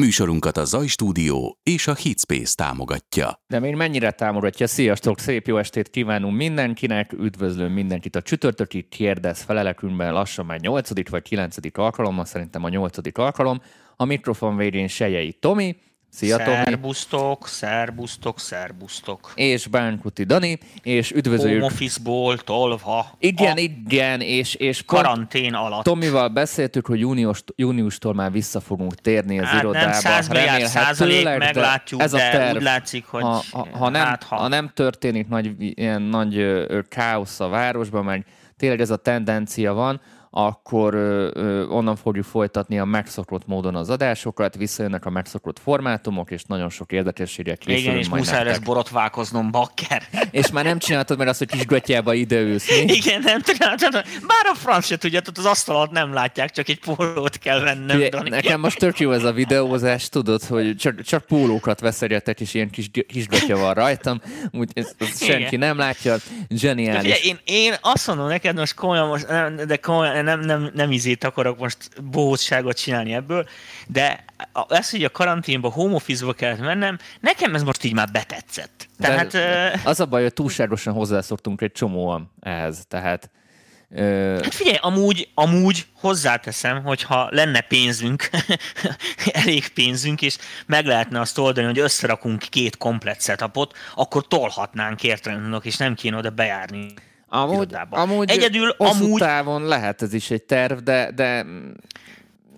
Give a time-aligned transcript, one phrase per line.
[0.00, 3.42] Műsorunkat a Zaj Stúdió és a Hitspace támogatja.
[3.46, 4.66] De még mennyire támogatja?
[4.66, 11.10] Sziasztok, szép jó estét kívánunk mindenkinek, üdvözlöm mindenkit a csütörtöki kérdez felelekünkben lassan már 8.
[11.10, 11.56] vagy 9.
[11.72, 13.18] alkalommal, szerintem a 8.
[13.18, 13.60] alkalom.
[13.96, 15.76] A mikrofon végén Sejei Tomi,
[16.12, 19.32] Szia, szerbusztok, szerbusztok, szerbusztok.
[19.34, 21.60] És Bánkuti Dani, és üdvözöljük...
[21.60, 23.06] Home office-ból tolva.
[23.18, 24.54] Igen, igen, és...
[24.54, 25.84] és karantén alatt.
[25.84, 29.84] Tomival beszéltük, hogy június, júniustól már vissza fogunk térni az hát irodába.
[29.84, 34.04] Nem száz milliárd százalék, meglátjuk, ez a terv, úgy látszik, hogy ha, ha, ha, nem,
[34.04, 34.36] hát, ha...
[34.36, 39.72] ha nem történik nagy, ilyen nagy ö, káosz a városban, meg tényleg ez a tendencia
[39.72, 40.94] van, akkor
[41.70, 46.92] onnan fogjuk folytatni a megszokott módon az adásokat, visszajönnek a megszokott formátumok, és nagyon sok
[46.92, 50.02] érdekességek készülünk Igen, és muszáj lesz borotválkoznom, bakker.
[50.30, 52.92] És már nem csináltad meg azt, hogy kis götyába ideülsz, mi?
[52.92, 53.92] Igen, nem csináltad.
[54.26, 57.96] Bár a franc se tudja, az asztalat nem látják, csak egy pólót kell vennem.
[57.96, 62.54] Ugye, nekem most tök jó ez a videózás, tudod, hogy csak, csak pólókat veszegetek, és
[62.54, 64.20] ilyen kis, kis götya van rajtam,
[64.50, 66.16] úgy ezt, ezt senki nem látja.
[66.48, 67.10] Zseniális.
[67.10, 69.26] De én, én azt mondom neked most komolyan, most,
[69.66, 73.48] de komolyan, nem, nem, nem izét akarok most bohózságot csinálni ebből,
[73.86, 74.24] de
[74.68, 78.88] ez, hogy a karanténba, home office-ba kellett mennem, nekem ez most így már betetszett.
[78.98, 83.30] Tehát, de, az a baj, hogy túlságosan hozzászoktunk egy csomóan ehhez, tehát
[83.96, 88.30] Hát figyelj, amúgy, amúgy hozzáteszem, hogyha lenne pénzünk,
[89.42, 95.64] elég pénzünk, és meg lehetne azt oldani, hogy összerakunk két komplet setupot, akkor tolhatnánk értelemnek,
[95.64, 96.94] és nem kéne oda bejárni
[97.32, 99.20] Amúgy, amúgy Egyedül amúgy...
[99.20, 101.46] távon lehet ez is egy terv, de, de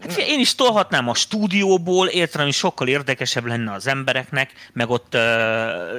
[0.01, 5.15] Hát én is tolhatnám a stúdióból, értem, hogy sokkal érdekesebb lenne az embereknek, meg ott
[5.15, 5.21] uh,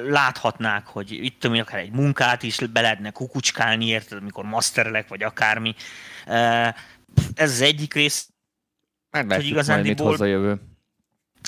[0.09, 5.23] láthatnák, hogy itt tudom, akár egy munkát is be lehetne kukucskálni, érted, amikor masterelek, vagy
[5.23, 5.75] akármi.
[6.27, 6.67] Uh,
[7.33, 8.29] ez az egyik rész.
[9.11, 10.59] Meglátjuk hogy igazán majd mit hozza jövő.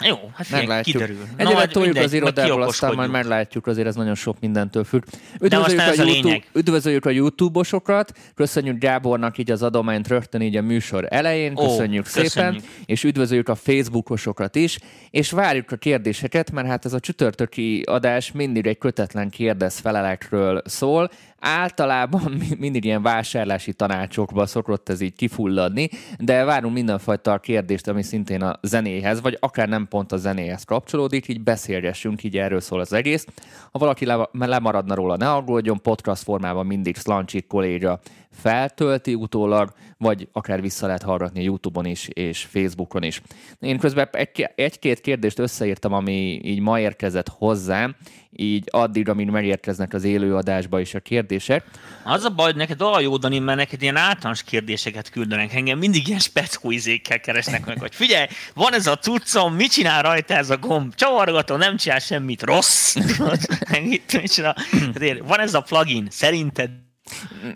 [0.04, 0.96] Jó, hát meglátjuk.
[0.96, 1.24] kiderül.
[1.36, 5.04] Egyébként toljuk az irodából, aztán majd meglátjuk, azért ez nagyon sok mindentől függ.
[5.42, 10.62] Üdvözöljük, a, a, YouTube, üdvözöljük a YouTube-osokat, köszönjük Gábornak így az adományt rögtön így a
[10.62, 12.64] műsor elején, köszönjük Ó, szépen, köszönjük.
[12.86, 14.78] és üdvözöljük a Facebookosokat is,
[15.10, 20.62] és várjuk a kérdéseket, mert hát ez a csütörtöki adás mindig egy kötetlen kérdez felelekről
[20.66, 21.10] szól,
[21.46, 25.90] általában mindig ilyen vásárlási tanácsokba szokott ez így kifulladni,
[26.20, 31.28] de várunk mindenfajta kérdést, ami szintén a zenéhez, vagy akár nem pont a zenéhez kapcsolódik,
[31.28, 33.26] így beszélgessünk, így erről szól az egész.
[33.72, 38.00] Ha valaki lemaradna róla, ne aggódjon, podcast formában mindig Slancsik kolléga
[38.42, 43.22] feltölti utólag, vagy akár vissza lehet hallgatni YouTube-on is, és Facebookon is.
[43.60, 44.10] Én közben
[44.56, 47.96] egy-két kérdést összeírtam, ami így ma érkezett hozzám,
[48.38, 51.66] így addig, amíg megérkeznek az élőadásba is a kérdések.
[52.04, 55.54] Az a baj, hogy neked olyan jó, Dani, mert neked ilyen általános kérdéseket küldenek.
[55.54, 60.02] Engem mindig ilyen speckó izékkel keresnek meg, hogy figyelj, van ez a cuccom, mit csinál
[60.02, 60.96] rajta ez a gomb?
[60.96, 62.96] Csavargató, nem csinál semmit rossz.
[65.24, 66.70] van ez a plugin, szerinted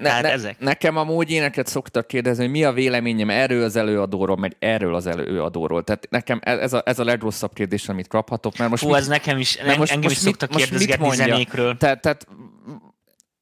[0.01, 0.59] ne, ne, ezek.
[0.59, 5.07] Nekem amúgy éneket szoktak kérdezni, hogy mi a véleményem erről az előadóról, meg erről az
[5.07, 5.83] előadóról.
[5.83, 8.57] Tehát nekem e- ez a, ez a legrosszabb kérdés, amit kaphatok.
[8.57, 11.77] Mert most Hú, mit, ez nekem is, nem, most, engem most is szoktak kérdezgetni zenékről.
[11.77, 12.27] Tehát, tehát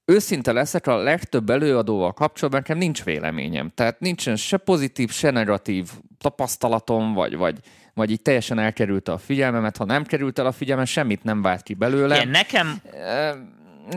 [0.06, 3.72] őszinte leszek, a legtöbb előadóval kapcsolatban nekem nincs véleményem.
[3.76, 7.58] Tehát nincsen se pozitív, se negatív tapasztalatom, vagy, vagy,
[7.94, 9.78] vagy így teljesen elkerült a figyelmemet.
[9.78, 12.16] Ha nem került el a figyelmem, semmit nem vált ki belőle.
[12.16, 12.82] Igen, nekem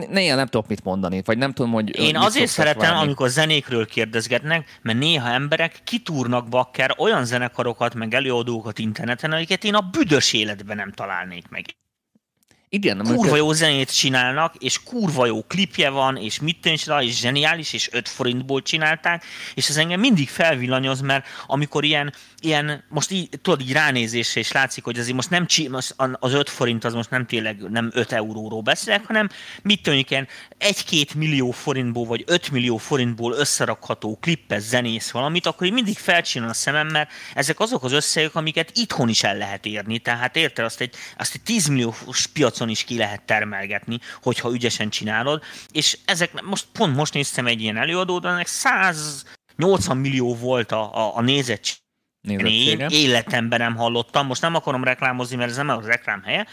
[0.09, 1.99] néha nem tudok mit mondani, vagy nem tudom, hogy...
[1.99, 3.05] Én azért szeretem, várni.
[3.05, 9.75] amikor zenékről kérdezgetnek, mert néha emberek kitúrnak bakker olyan zenekarokat, meg előadókat interneten, amiket én
[9.75, 11.65] a büdös életben nem találnék meg.
[12.73, 17.19] Igen, kurva jó zenét csinálnak, és kurva jó klipje van, és mit tűncs rá, és
[17.19, 19.23] zseniális, és 5 forintból csinálták,
[19.53, 24.51] és ez engem mindig felvillanyoz, mert amikor ilyen, ilyen most így, tudod, így ránézésre is
[24.51, 28.11] látszik, hogy azért most nem most az 5 forint az most nem tényleg nem 5
[28.11, 29.29] euróról beszélek, hanem
[29.61, 30.27] mit tűnik ilyen
[30.59, 36.49] 1-2 millió forintból, vagy 5 millió forintból összerakható klippes zenész valamit, akkor én mindig felcsinál
[36.49, 39.99] a szemem, mert ezek azok az összegek, amiket itthon is el lehet érni.
[39.99, 44.51] Tehát érted, azt egy, azt egy 10 milliós piac piacon is ki lehet termelgetni, hogyha
[44.51, 50.71] ügyesen csinálod, és ezek, most pont most néztem egy ilyen előadót, ennek 180 millió volt
[50.71, 51.79] a, a, a nézettség,
[52.27, 56.47] én életemben nem hallottam, most nem akarom reklámozni, mert ez nem az reklám helye,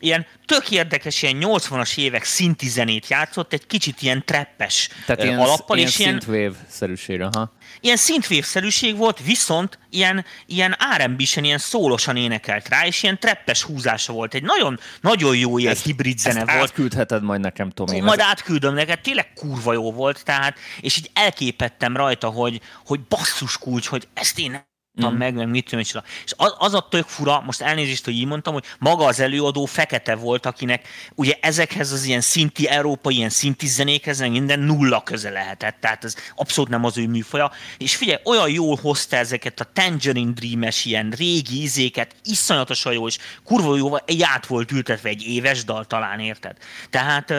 [0.00, 5.38] ilyen tök érdekes, ilyen 80-as évek szinti zenét játszott, egy kicsit ilyen treppes Tehát ilyen,
[5.38, 5.76] alappal.
[5.76, 7.52] Ilyen és ilyen synthwave-szerűség, aha.
[7.86, 14.12] Ilyen synthwave-szerűség volt, viszont ilyen, ilyen R&B-sen, ilyen szólosan énekelt rá, és ilyen treppes húzása
[14.12, 14.34] volt.
[14.34, 16.62] Egy nagyon, nagyon jó ilyen ezt, hibrid zene ezt volt.
[16.62, 18.00] átküldheted majd nekem, Tomi.
[18.00, 23.58] Majd átküldöm neked, tényleg kurva jó volt, tehát, és így elképettem rajta, hogy, hogy basszus
[23.58, 24.64] kulcs, hogy ezt én
[25.04, 25.16] mm.
[25.16, 25.80] meg, meg mit tudom
[26.24, 29.64] És az, az a tök fura, most elnézést, hogy így mondtam, hogy maga az előadó
[29.64, 35.30] fekete volt, akinek ugye ezekhez az ilyen szinti, európai ilyen szinti zenékhez minden nulla köze
[35.30, 37.50] lehetett, tehát ez abszolút nem az ő műfaja.
[37.78, 43.18] És figyelj, olyan jól hozta ezeket a Tangerine Dream-es ilyen régi izéket, iszonyatosan jó, és
[43.44, 46.56] kurva jó, egy át volt ültetve egy éves dal talán, érted?
[46.90, 47.34] Tehát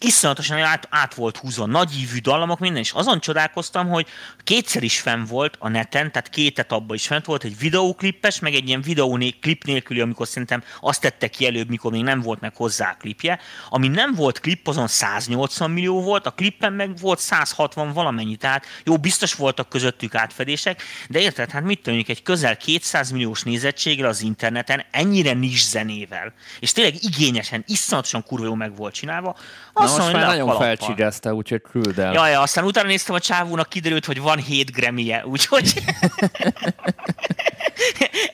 [0.00, 4.06] iszonyatosan át, át volt húzva, nagyívű dallamok, minden, és azon csodálkoztam, hogy
[4.44, 8.54] kétszer is fenn volt a neten, tehát két etapban is fent volt, egy videóklippes, meg
[8.54, 12.56] egy ilyen videóklip nélküli, amikor szerintem azt tette ki előbb, mikor még nem volt meg
[12.56, 13.38] hozzá klipje.
[13.68, 18.66] Ami nem volt klip, azon 180 millió volt, a klippen meg volt 160 valamennyi, tehát
[18.84, 24.08] jó, biztos voltak közöttük átfedések, de érted, hát mit tudjuk, egy közel 200 milliós nézettséggel
[24.08, 29.36] az interneten, ennyire nis zenével, és tényleg igényesen, iszonyatosan kurva jó meg volt csinálva,
[29.86, 32.12] azt most már nagyon felcsigázta, úgyhogy küld el.
[32.12, 35.74] Jaj, aztán utána néztem a csávónak, kiderült, hogy van 7 Grammy-je, úgyhogy...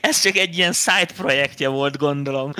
[0.01, 2.51] Ez csak egy ilyen side projektje volt, gondolom.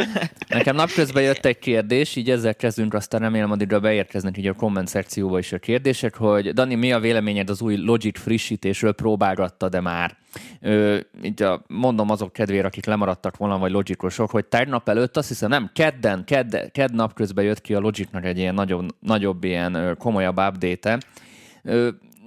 [0.48, 4.88] Nekem napközben jött egy kérdés, így ezzel kezdünk, aztán remélem addigra beérkeznek így a komment
[4.88, 9.82] szekcióba is a kérdések, hogy Dani, mi a véleményed az új Logic frissítésről, próbálgatta de
[9.82, 10.18] már?
[10.62, 15.28] Ö, így a, mondom azok kedvére, akik lemaradtak volna, vagy Logicosok, hogy tegnap előtt, azt
[15.28, 19.96] hiszem nem, kedden, kedd, kedd napközben jött ki a Logicnak egy ilyen nagyobb, nagyobb ilyen
[20.00, 20.98] komolyabb update-e,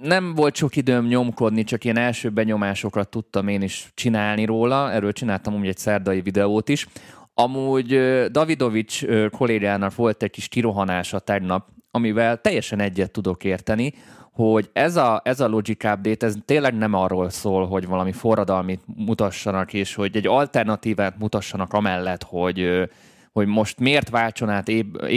[0.01, 4.91] nem volt sok időm nyomkodni, csak ilyen első benyomásokat tudtam én is csinálni róla.
[4.91, 6.87] Erről csináltam úgy egy szerdai videót is.
[7.33, 7.99] Amúgy
[8.31, 13.93] Davidovics kollégának volt egy kis kirohanása tegnap, amivel teljesen egyet tudok érteni,
[14.37, 18.81] hogy ez a, ez a Logic Update, ez tényleg nem arról szól, hogy valami forradalmit
[18.95, 22.89] mutassanak, és hogy egy alternatívát mutassanak amellett, hogy,
[23.31, 24.71] hogy most miért váltson át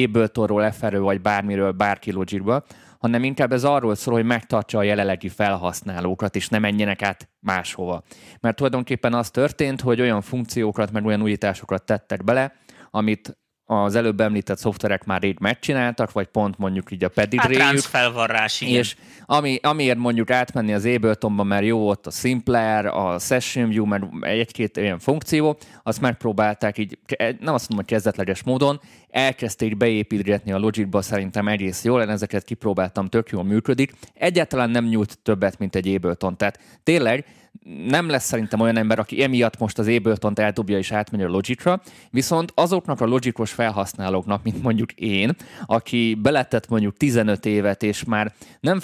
[0.05, 2.64] Abletonról, FR-ről, vagy bármiről bárki Logicba,
[2.99, 8.02] hanem inkább ez arról szól, hogy megtartsa a jelenlegi felhasználókat, és ne menjenek át máshova.
[8.40, 12.52] Mert tulajdonképpen az történt, hogy olyan funkciókat, meg olyan újításokat tettek bele,
[12.90, 13.38] amit
[13.72, 17.62] az előbb említett szoftverek már rég megcsináltak, vagy pont mondjuk így a pedigréjük.
[17.62, 18.75] Hát felvarrás, igen.
[18.75, 18.96] És
[19.26, 24.05] ami, amiért mondjuk átmenni az Abletonba, mert jó ott a Simpler, a Session View, mert
[24.20, 30.58] egy-két olyan funkció, azt megpróbálták így, nem azt mondom, hogy kezdetleges módon, elkezdték beépítgetni a
[30.58, 33.93] Logicba, szerintem egész jól, én ezeket kipróbáltam, tök jól működik.
[34.14, 36.37] Egyáltalán nem nyújt többet, mint egy Ableton.
[36.37, 37.25] Tehát tényleg
[37.65, 41.81] nem lesz szerintem olyan ember, aki emiatt most az Ableton-t eldobja és átmegy a Logicra,
[42.11, 45.37] viszont azoknak a logikos felhasználóknak, mint mondjuk én,
[45.67, 48.81] aki beletett mondjuk 15 évet, és már nem,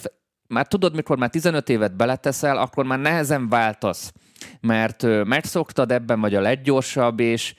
[0.49, 4.13] már tudod, mikor már 15 évet beleteszel, akkor már nehezen váltasz,
[4.61, 7.55] mert megszoktad, ebben vagy a leggyorsabb, és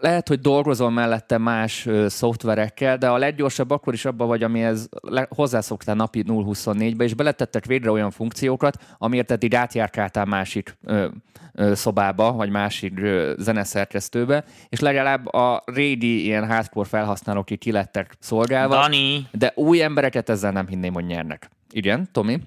[0.00, 4.88] lehet, hogy dolgozol mellette más ö, szoftverekkel, de a leggyorsabb akkor is abban vagy, amihez
[5.00, 11.08] le, hozzászoktál napi 0-24-be, és beletettek végre olyan funkciókat, amiért eddig átjárkáltál másik ö,
[11.52, 18.16] ö, szobába, vagy másik ö, zeneszerkesztőbe, és legalább a régi ilyen hardcore felhasználók ki lettek
[18.20, 19.26] szolgálva, Dani.
[19.32, 21.50] de új embereket ezzel nem hinném, hogy nyernek.
[21.70, 22.40] Igen, Tomi?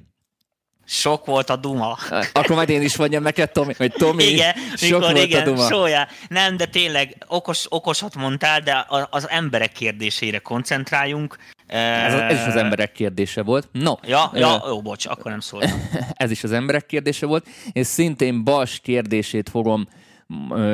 [0.86, 1.98] Sok volt a duma.
[2.34, 5.46] Akkor majd én is mondjam neked, Tomi, hogy Tomi, igen, sok mikor, volt igen, a
[5.46, 5.68] duma.
[5.68, 6.08] Sója.
[6.30, 11.38] Nem, de tényleg okos, okosat mondtál, de az emberek kérdésére koncentráljunk.
[11.68, 13.68] Ez, ez is az emberek kérdése volt.
[13.72, 13.94] No.
[14.04, 15.90] Ja, ja jó, bocs, akkor nem szóltam.
[16.14, 19.88] ez is az emberek kérdése volt, és szintén Bas kérdését fogom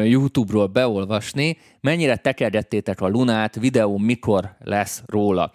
[0.03, 5.53] YouTube-ról beolvasni, mennyire tekergettétek a Lunát, videó mikor lesz róla.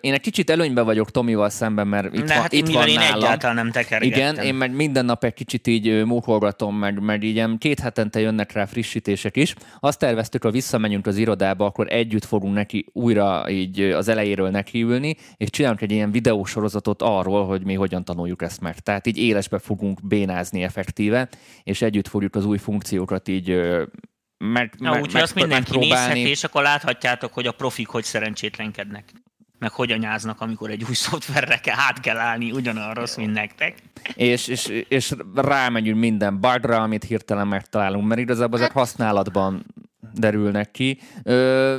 [0.00, 2.94] Én egy kicsit előnyben vagyok Tomival szemben, mert itt, De van, hát itt van én
[2.94, 3.16] nálam.
[3.16, 4.18] egyáltalán nem tekergettem.
[4.18, 8.52] Igen, én meg minden nap egy kicsit így mókolgatom, meg, meg így két hetente jönnek
[8.52, 9.54] rá frissítések is.
[9.80, 15.16] Azt terveztük, ha visszamegyünk az irodába, akkor együtt fogunk neki újra így az elejéről nekiülni,
[15.36, 18.78] és csinálunk egy ilyen videósorozatot arról, hogy mi hogyan tanuljuk ezt meg.
[18.78, 21.28] Tehát így élesbe fogunk bénázni effektíve,
[21.62, 23.48] és együtt fogjuk az új funkciókat így
[24.38, 29.12] meg, Na, meg, úgyhogy azt mindenki nézheti, és akkor láthatjátok, hogy a profik hogy szerencsétlenkednek
[29.64, 33.74] meg hogy anyáznak, amikor egy új szoftverre kell, át kell állni, ugyanarra rossz, mint nektek.
[34.14, 39.66] És, és, és rámegyünk minden bugra, amit hirtelen megtalálunk, mert igazából ezek használatban
[40.12, 41.00] derülnek ki.
[41.22, 41.78] Ö,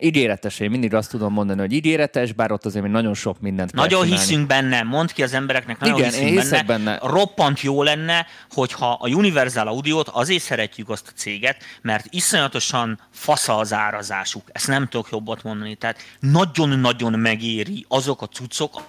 [0.00, 3.72] ígéretes, én mindig azt tudom mondani, hogy ígéretes, bár ott azért még nagyon sok mindent
[3.72, 6.62] Nagyon hiszünk benne, mondd ki az embereknek, nagyon Igen, hiszünk én benne.
[6.62, 6.98] benne.
[7.02, 13.56] Roppant jó lenne, hogyha a Universal Audio-t azért szeretjük azt a céget, mert iszonyatosan fasza
[13.56, 14.42] az árazásuk.
[14.52, 15.74] Ezt nem tudok jobbat mondani.
[15.74, 18.82] Tehát nagyon-nagyon megéri azok a cuccok,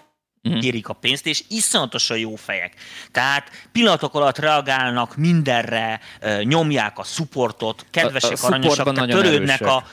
[0.60, 2.74] kérik a pénzt, és iszonyatosan jó fejek.
[3.12, 6.00] Tehát pillanatok alatt reagálnak mindenre,
[6.44, 9.84] nyomják a supportot, kedvesek, a, a aranyosak, törődnek a,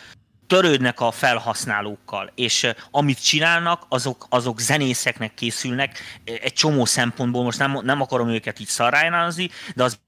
[0.49, 7.79] törődnek a felhasználókkal, és amit csinálnak, azok, azok zenészeknek készülnek, egy csomó szempontból, most nem,
[7.83, 9.99] nem akarom őket így szarrájnázni, de az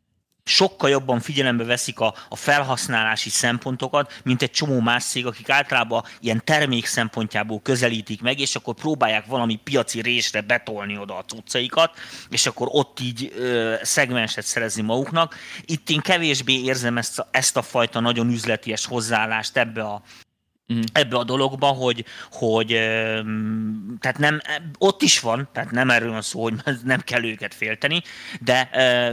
[0.44, 6.04] sokkal jobban figyelembe veszik a, a felhasználási szempontokat, mint egy csomó más cég, akik általában
[6.20, 11.99] ilyen termék szempontjából közelítik meg, és akkor próbálják valami piaci résre betolni oda a cuccaikat,
[12.30, 15.35] és akkor ott így ö, szegmenset szerezni maguknak.
[15.64, 20.02] Itt én kevésbé érzem ezt, ezt a fajta nagyon üzleties hozzáállást ebbe a,
[20.71, 20.85] uh-huh.
[20.93, 22.67] ebbe a dologba, hogy, hogy
[24.00, 24.41] tehát nem,
[24.79, 28.03] ott is van, tehát nem erről van szó, hogy nem kell őket félteni,
[28.41, 28.71] de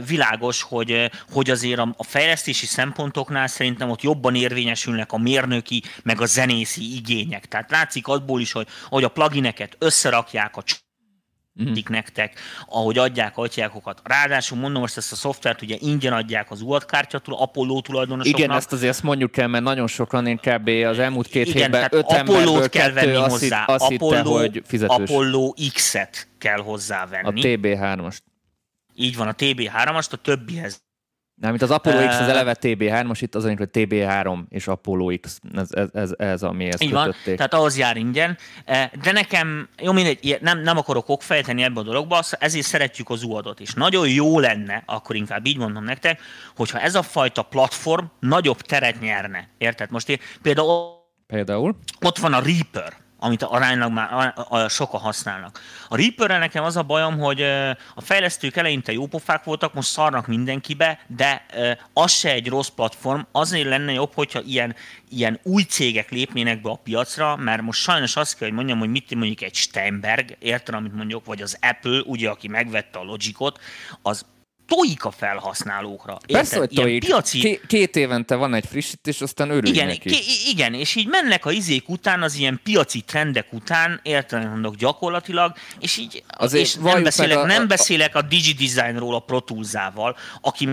[0.08, 6.26] világos, hogy, hogy azért a fejlesztési szempontoknál szerintem ott jobban érvényesülnek a mérnöki, meg a
[6.26, 7.46] zenészi igények.
[7.46, 10.64] Tehát látszik abból is, hogy, hogy a plugineket összerakják, a
[11.64, 11.74] mm.
[11.90, 14.02] nektek, ahogy adják atyákokat.
[14.04, 18.40] Ráadásul mondom most ezt a szoftvert, ugye ingyen adják az UAD kártyatól, Apollo tulajdonosoknak.
[18.40, 20.68] Igen, ezt azért ezt mondjuk el, mert nagyon sokan én kb.
[20.68, 23.64] az elmúlt két Igen, hétben öt Apollo-t kell venni azt hozzá.
[23.64, 25.10] Azt Apollo, hitte, hogy fizetős.
[25.10, 27.42] Apollo X-et kell hozzávenni.
[27.42, 28.18] A TB3-ast.
[28.96, 30.87] Így van, a TB3-ast, a többihez
[31.40, 35.20] nem, mint az Apollo X az eleve TB3, most itt az hogy TB3 és Apollo
[35.20, 38.38] X, ez, ez, ez, ez ami ezt Így van, tehát ahhoz jár ingyen,
[39.02, 43.60] de nekem, jó mindegy, nem, nem akarok okfejteni ebbe a dologba, ezért szeretjük az UAD-ot
[43.60, 43.74] is.
[43.74, 46.22] Nagyon jó lenne, akkor inkább így mondom nektek,
[46.56, 49.48] hogyha ez a fajta platform nagyobb teret nyerne.
[49.58, 49.92] Érted?
[49.92, 50.96] Most én, például,
[51.28, 51.76] például?
[52.02, 54.34] ott van a Reaper, amit aránylag már
[54.70, 55.62] sokan használnak.
[55.88, 57.42] A reaper nekem az a bajom, hogy
[57.96, 61.46] a fejlesztők eleinte jópofák voltak, most szarnak mindenkibe, de
[61.94, 64.76] az se egy rossz platform, azért lenne jobb, hogyha ilyen,
[65.10, 68.90] ilyen új cégek lépnének be a piacra, mert most sajnos azt kell, hogy mondjam, hogy
[68.90, 73.60] mit mondjuk egy Steinberg, érted, amit mondjuk, vagy az Apple, ugye, aki megvette a Logicot,
[74.02, 74.26] az
[74.68, 76.12] tojik a felhasználókra.
[76.14, 76.36] Érted?
[76.36, 77.06] Persze, hogy tojik.
[77.06, 77.40] Piaci...
[77.40, 80.10] K- két évente van egy frissítés, aztán örülj igen, neki.
[80.10, 84.76] K- igen, és így mennek a izék után, az ilyen piaci trendek után, érted, mondok
[84.76, 90.18] gyakorlatilag, és így Azért és nem, beszélek, a, nem beszélek a DigiDesignról a Pro Tools-ával,
[90.42, 90.70] aki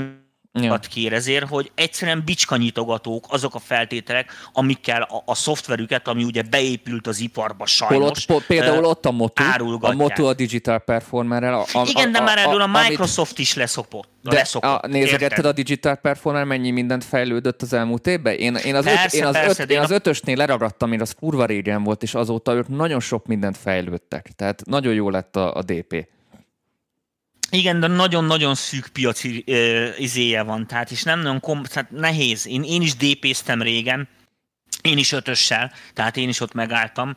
[0.63, 0.79] ja.
[0.79, 7.07] kér ezért, hogy egyszerűen bicskanyitogatók azok a feltételek, amikkel a, a szoftverüket, ami ugye beépült
[7.07, 8.27] az iparba sajnos.
[8.27, 9.43] Hol ott, például ott a Motu,
[9.81, 11.55] a Motu a Digital Performerrel.
[11.55, 14.09] A, a, Igen, de már erről a, a Microsoft amit, is leszokott.
[14.23, 18.35] De leszokott, a, nézegetted a Digital Performer, mennyi mindent fejlődött az elmúlt évben?
[18.35, 21.15] Én, én, az, persze, öt, én, az, persze, öt, én az ötösnél leragadtam, én az
[21.19, 24.31] kurva régen volt, és azóta ők nagyon sok mindent fejlődtek.
[24.37, 26.07] Tehát nagyon jó lett a, a DP.
[27.55, 32.47] Igen, de nagyon-nagyon szűk piaci uh, izéje van, tehát és nem nagyon kom- tehát nehéz.
[32.47, 34.09] Én, én is DP-ztem régen,
[34.83, 37.17] én is ötössel, tehát én is ott megálltam,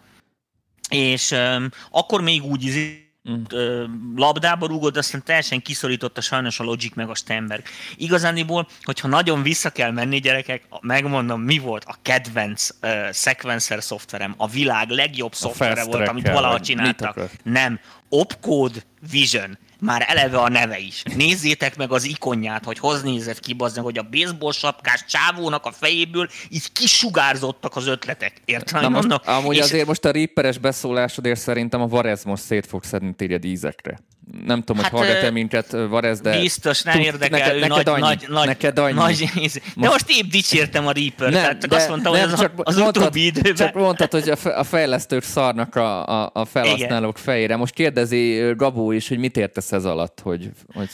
[0.89, 4.15] és um, akkor még úgy izé, Mm.
[4.15, 7.63] labdába rúgott, aztán teljesen kiszorította sajnos a Logic meg a Stenberg.
[7.95, 14.33] Igazániból, hogyha nagyon vissza kell menni, gyerekek, megmondom, mi volt a kedvenc uh, sequencer szoftverem,
[14.37, 17.19] a világ legjobb szoftvere volt, amit valaha csináltak.
[17.43, 17.79] Nem,
[18.09, 18.79] Opcode
[19.11, 21.03] Vision már eleve a neve is.
[21.15, 25.71] Nézzétek meg az ikonját, hogy hoz nézett ki, bazdmeg, hogy a baseball sapkás csávónak a
[25.71, 28.41] fejéből így kisugárzottak az ötletek.
[28.45, 28.81] Érted?
[28.81, 29.61] Na most, amúgy és...
[29.61, 33.99] azért most a Reaperes beszólásodért szerintem a Varez most szét fog szedni téged ízekre.
[34.45, 36.39] Nem tudom, hát, hogy hallgat-e minket Varez, de...
[36.39, 38.93] Biztos, nem érdekel, neked, ő neked nagy, annyi, nagy, nagy, neked annyi.
[38.93, 39.61] nagy íz.
[39.75, 42.39] De most épp dicsértem a Reaper, nem, tehát csak de, azt mondtam, nem, hogy az,
[42.39, 43.55] csak az mondtad, utóbbi időben...
[43.55, 47.23] Csak mondtad, hogy a fejlesztők szarnak a, a, a felhasználók Igen.
[47.23, 47.55] fejére.
[47.55, 50.89] Most kérdezi Gabó is, hogy mit értesz ez alatt, hogy, hogy,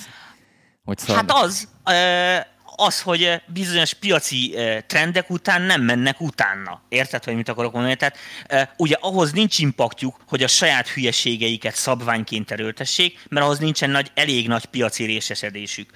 [0.83, 1.31] hogy szarnak.
[1.31, 1.67] Hát az,
[2.75, 6.81] az, hogy eh, bizonyos piaci eh, trendek után nem mennek utána.
[6.89, 7.95] Érted, hogy mit akarok mondani?
[7.95, 13.89] Tehát eh, ugye ahhoz nincs impaktjuk, hogy a saját hülyeségeiket szabványként erőltessék, mert ahhoz nincsen
[13.89, 15.89] nagy, elég nagy piaci részesedésük.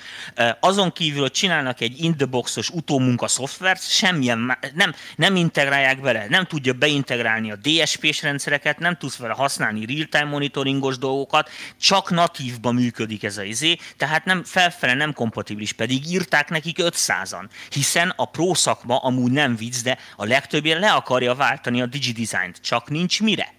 [0.59, 6.25] Azon kívül, hogy csinálnak egy in the boxos utómunka szoftvert, semmilyen, nem, nem integrálják bele,
[6.29, 11.49] nem tudja beintegrálni a DSP-s rendszereket, nem tudsz vele használni real-time monitoringos dolgokat,
[11.81, 16.99] csak natívba működik ez a izé, tehát nem felfele nem kompatibilis, pedig írták neki nekik
[16.99, 21.85] 500-an, hiszen a pro szakma amúgy nem vicc, de a legtöbbje le akarja váltani a
[21.85, 23.56] DigiDesign-t, csak nincs mire.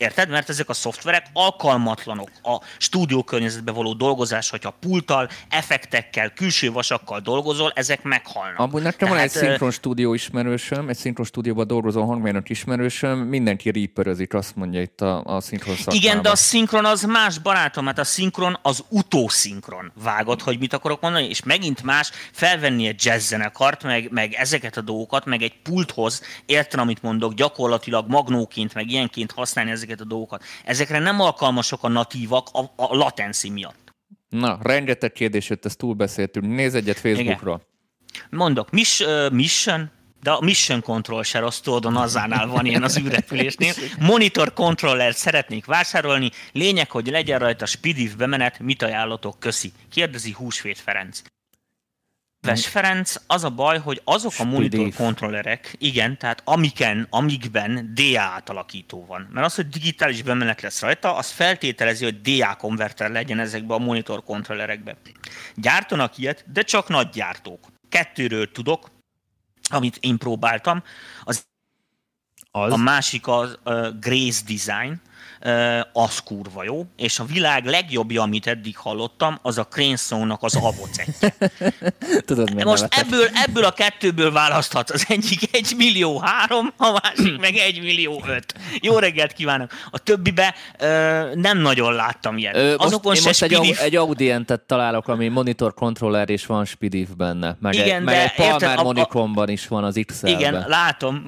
[0.00, 0.28] Érted?
[0.28, 7.20] Mert ezek a szoftverek alkalmatlanok a stúdió környezetben való dolgozás, hogyha pulttal, effektekkel, külső vasakkal
[7.20, 8.58] dolgozol, ezek meghalnak.
[8.58, 13.70] Amúgy nekem Tehát, van egy szinkron stúdió ismerősöm, egy szinkron stúdióban dolgozó hangmérnök ismerősöm, mindenki
[13.70, 16.02] reaperözik, azt mondja itt a, a szinkron szakmában.
[16.02, 20.72] Igen, de a szinkron az más barátom, mert a szinkron az utószinkron vágod, hogy mit
[20.72, 25.42] akarok mondani, és megint más felvenni egy jazz zenekart, meg, meg ezeket a dolgokat, meg
[25.42, 30.44] egy pulthoz, értem, amit mondok, gyakorlatilag magnóként, meg ilyenként használni ezeket ezeket a dolgokat.
[30.64, 33.94] Ezekre nem alkalmasok a natívak a, a latenci miatt.
[34.28, 36.46] Na, rengeteg kérdés jött, ezt túlbeszéltünk.
[36.46, 37.62] Nézz egyet Facebookról.
[38.12, 38.26] Igen.
[38.30, 39.90] Mondok, mis, uh, mission,
[40.22, 43.72] de a Mission Control se rossz, tudod, a van ilyen az űrrepülésnél.
[44.10, 49.72] Monitor controller szeretnék vásárolni, lényeg, hogy legyen rajta SPIDIF bemenet, mit ajánlotok, köszi.
[49.90, 51.22] Kérdezi Húsvét Ferenc.
[52.40, 58.20] Ves Ferenc, az a baj, hogy azok a monitor kontrollerek, igen, tehát amiken, amikben DA
[58.20, 59.28] átalakító van.
[59.32, 63.78] Mert az, hogy digitális bemenet lesz rajta, az feltételezi, hogy DA konverter legyen ezekbe a
[63.78, 64.96] monitor kontrollerekbe.
[65.54, 67.66] Gyártanak ilyet, de csak nagy gyártók.
[67.88, 68.90] Kettőről tudok,
[69.70, 70.82] amit én próbáltam.
[71.24, 71.46] Az,
[72.50, 72.72] az?
[72.72, 75.00] A másik az uh, Grace Design,
[75.92, 81.34] az kurva jó, és a világ legjobbja, amit eddig hallottam, az a Cranesone-nak az avocetje.
[82.26, 84.90] Tudod, miért Most ebből, ebből a kettőből választhat.
[84.90, 88.54] Az egyik egy millió három, a másik meg egy millió öt.
[88.80, 89.70] Jó reggelt kívánok!
[89.90, 90.54] A többibe
[91.34, 92.56] nem nagyon láttam ilyet.
[92.56, 97.08] Ö, Azokon most, se most egy, egy Audientet találok, ami monitor controller és van Spidif
[97.08, 97.56] benne.
[97.60, 101.26] Meg igen, egy, meg de egy Palmer érted, is van az x Igen, látom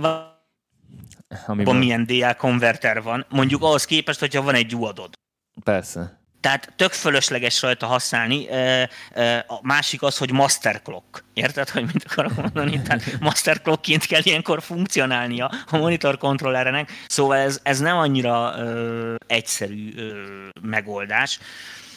[1.47, 1.77] Amiben...
[1.77, 5.13] milyen DA konverter van, mondjuk ahhoz képest, hogyha van egy duadod.
[5.65, 6.21] Persze.
[6.43, 8.49] Tehát tök fölösleges rajta használni.
[9.47, 11.25] A másik az, hogy master clock.
[11.35, 12.83] Érted, hogy mit akarok mondani?
[12.83, 16.91] Tehát master clockként kell ilyenkor funkcionálnia a monitor kontrollerenek.
[17.07, 20.13] Szóval ez, ez nem annyira ö, egyszerű ö,
[20.61, 21.39] megoldás.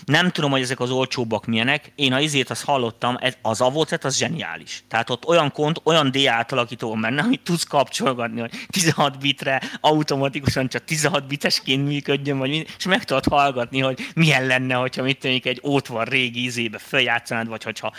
[0.05, 1.91] Nem tudom, hogy ezek az olcsóbbak milyenek.
[1.95, 4.83] Én a izét azt hallottam, az avocet az zseniális.
[4.87, 9.61] Tehát ott olyan kont, olyan D átalakító van benne, amit tudsz kapcsolgatni, hogy 16 bitre
[9.81, 15.19] automatikusan csak 16 bitesként működjön, vagy és meg tudod hallgatni, hogy milyen lenne, hogyha mit
[15.19, 17.93] tűnik egy ótvar régi izébe feljátszanád, vagy hogyha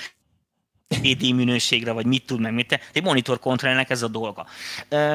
[0.89, 4.47] PD minőségre, vagy mit tud meg, mit egy monitor kontrollernek ez a dolga.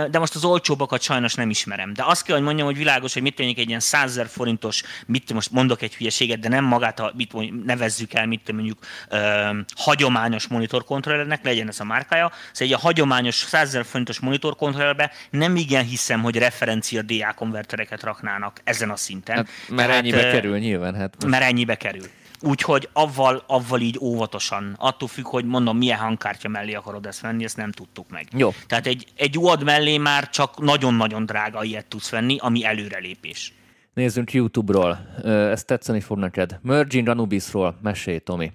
[0.10, 1.94] De most az olcsóbbakat sajnos nem ismerem.
[1.94, 5.34] De azt kell, hogy mondjam, hogy világos, hogy mit tűnik egy ilyen 100 forintos, mit
[5.34, 8.78] most mondok egy hülyeséget, de nem magát, a, mit nevezzük el, mit mondjuk
[9.10, 12.32] ö, hagyományos monitor kontrollernek, legyen ez a márkája.
[12.52, 18.04] Szóval egy a hagyományos 100 forintos monitor kontrollerbe nem igen hiszem, hogy referencia DA konvertereket
[18.04, 19.36] raknának ezen a szinten.
[19.36, 20.96] Hát, mert Tehát, ennyibe kerül nyilván.
[20.96, 21.28] Hát most...
[21.28, 22.06] Mert ennyibe kerül.
[22.42, 24.76] Úgyhogy avval, avval így óvatosan.
[24.78, 28.28] Attól függ, hogy mondom, milyen hangkártya mellé akarod ezt venni, ezt nem tudtuk meg.
[28.32, 28.54] Jó.
[28.68, 33.54] Tehát egy, egy UAD mellé már csak nagyon-nagyon drága ilyet tudsz venni, ami előrelépés.
[33.94, 34.98] Nézzünk YouTube-ról.
[35.24, 36.60] Ez tetszeni fog neked.
[36.62, 38.52] Merging Anubisról mesélj, Tomi.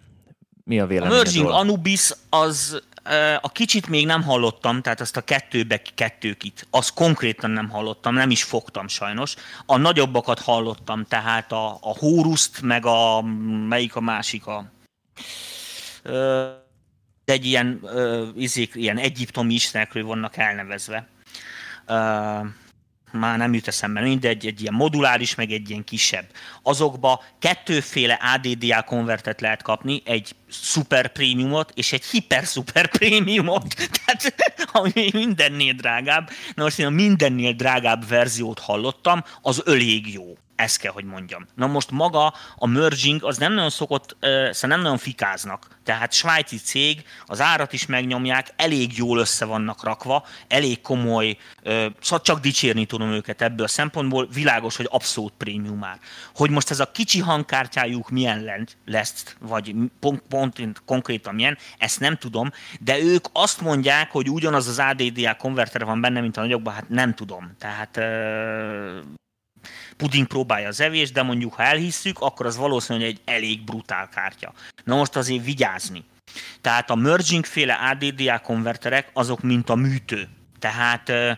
[0.65, 1.19] Mi a véleményed?
[1.19, 2.83] A Merging Anubis az
[3.41, 8.31] a kicsit még nem hallottam, tehát azt a kettőbe kettőkit, azt konkrétan nem hallottam, nem
[8.31, 9.35] is fogtam sajnos.
[9.67, 13.23] A nagyobbakat hallottam, tehát a, a Hóruszt, meg a,
[13.69, 14.71] melyik a másik a,
[17.25, 17.81] egy ilyen,
[18.37, 21.09] izék, ilyen egyiptomi istenekről vannak elnevezve
[23.13, 26.27] már nem jut eszembe, mindegy, egy ilyen moduláris, meg egy ilyen kisebb.
[26.63, 34.33] Azokba kettőféle ADDA konvertet lehet kapni, egy super prémiumot és egy hiper super prémiumot, tehát
[34.73, 36.31] ami mindennél drágább.
[36.55, 40.37] Na most én a mindennél drágább verziót hallottam, az elég jó.
[40.57, 41.47] Ezt kell, hogy mondjam.
[41.55, 45.67] Na most maga a merging az nem nagyon szokott, szóval nem nagyon fikáznak.
[45.85, 51.37] Tehát svájci cég, az árat is megnyomják, elég jól össze vannak rakva, elég komoly,
[52.01, 55.99] szóval csak dicsérni tudom őket ebből a szempontból, világos, hogy abszolút prémium már.
[56.35, 62.17] Hogy most ez a kicsi hangkártyájuk milyen lesz, vagy pont, pont konkrétan milyen, ezt nem
[62.17, 66.75] tudom, de ők azt mondják, hogy ugyanaz az ADDA konverter van benne, mint a nagyokban,
[66.75, 67.57] hát nem tudom.
[67.59, 68.01] Tehát
[69.97, 74.53] puding próbálja az evés, de mondjuk ha elhisszük, akkor az valószínűleg egy elég brutál kártya.
[74.85, 76.05] Na most azért vigyázni.
[76.61, 80.29] Tehát a merging féle ADDA konverterek azok mint a műtő.
[80.59, 81.33] Tehát ö,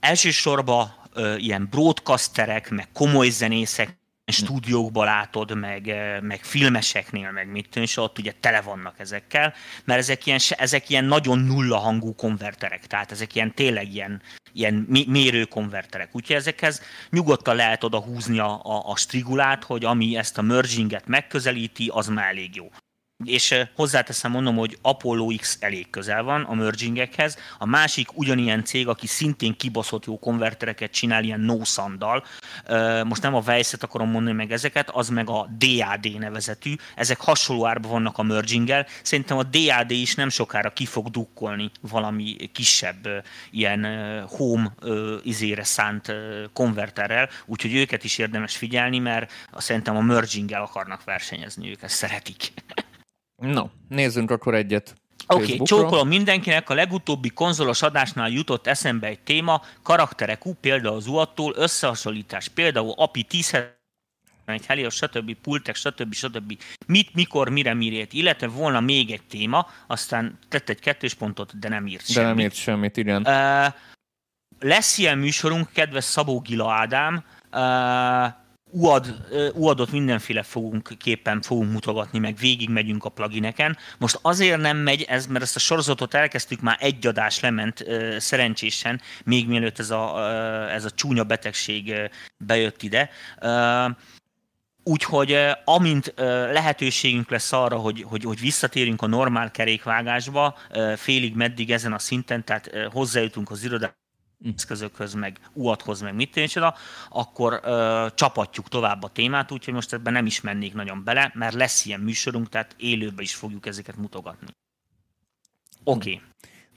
[0.00, 3.96] elsősorban ö, ilyen broadcasterek, meg komoly zenészek
[4.32, 10.00] stúdiókba látod, meg, meg filmeseknél, meg mit tűn, és ott ugye tele vannak ezekkel, mert
[10.00, 15.44] ezek ilyen, ezek ilyen nagyon nulla hangú konverterek, tehát ezek ilyen tényleg ilyen, ilyen mérő
[15.44, 16.08] konverterek.
[16.12, 21.06] Úgyhogy ezekhez nyugodtan lehet oda húzni a, a, a strigulát, hogy ami ezt a merginget
[21.06, 22.70] megközelíti, az már elég jó
[23.24, 27.38] és hozzáteszem mondom, hogy Apollo X elég közel van a mergingekhez.
[27.58, 31.58] A másik ugyanilyen cég, aki szintén kibaszott jó konvertereket csinál, ilyen no
[31.98, 32.24] dal
[33.04, 36.74] Most nem a Weiss-et akarom mondani meg ezeket, az meg a DAD nevezetű.
[36.94, 38.86] Ezek hasonló árban vannak a merginggel.
[39.02, 43.86] Szerintem a DAD is nem sokára ki fog dukkolni valami kisebb ilyen
[44.28, 44.74] home
[45.22, 46.14] izére szánt
[46.52, 52.52] konverterrel, úgyhogy őket is érdemes figyelni, mert szerintem a merginggel akarnak versenyezni, ők ezt szeretik.
[53.36, 54.94] No, nézzünk akkor egyet.
[55.26, 60.96] Oké, okay, csókolom mindenkinek, a legutóbbi konzolos adásnál jutott eszembe egy téma, karakterek ú, például
[60.96, 63.56] az UAT-tól, összehasonlítás, például API 10
[64.44, 65.34] egy Helios, stb.
[65.34, 66.14] pultek, stb.
[66.14, 66.58] stb.
[66.86, 71.68] Mit, mikor, mire, mirét, illetve volna még egy téma, aztán tett egy kettős pontot, de
[71.68, 72.28] nem írt de semmit.
[72.28, 73.22] De nem írt semmit, igen.
[73.26, 73.72] Uh,
[74.58, 78.42] lesz ilyen műsorunk, kedves Szabó Gila Ádám, uh,
[78.76, 79.14] UAD,
[79.54, 83.76] UAD-ot mindenféle fogunk képen fogunk mutogatni, meg végig megyünk a plugineken.
[83.98, 87.84] Most azért nem megy ez, mert ezt a sorozatot elkezdtük, már egy adás lement
[88.18, 90.30] szerencsésen, még mielőtt ez a,
[90.70, 91.94] ez a csúnya betegség
[92.36, 93.10] bejött ide.
[94.84, 96.12] Úgyhogy amint
[96.52, 100.58] lehetőségünk lesz arra, hogy, hogy, hogy visszatérünk a normál kerékvágásba,
[100.96, 104.02] félig meddig ezen a szinten, tehát hozzájutunk az irodában.
[104.56, 106.74] Eszközökhöz, meg UAT-hoz, meg mit tényleg,
[107.08, 111.54] akkor ö, csapatjuk tovább a témát, úgyhogy most ebben nem is mennék nagyon bele, mert
[111.54, 114.46] lesz ilyen műsorunk, tehát élőben is fogjuk ezeket mutogatni.
[115.84, 116.10] Oké.
[116.10, 116.22] Okay.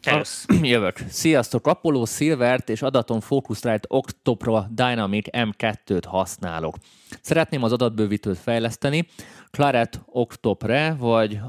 [0.62, 0.98] Jövök.
[1.10, 1.68] Sziasztok!
[1.68, 6.76] Apollo Silvert és adaton Focusrite Octopro Dynamic M2-t használok.
[7.22, 9.08] Szeretném az adatbővítőt fejleszteni,
[9.52, 11.40] Claret Octopre vagy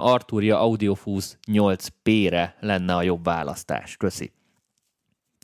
[0.00, 3.96] Arturia AudioFuse 8P-re lenne a jobb választás.
[3.96, 4.32] Köszi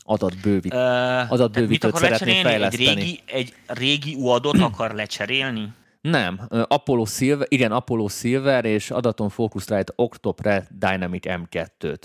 [0.05, 2.89] adatbővít, uh, adatbővítőt szeretné fejleszteni.
[2.89, 5.73] Egy régi, egy régi UAD-ot akar lecserélni?
[6.01, 6.41] Nem.
[6.49, 12.01] Apollo Silver, igen, Apollo Silver és adaton Focusrite Octopre Dynamic M2-t.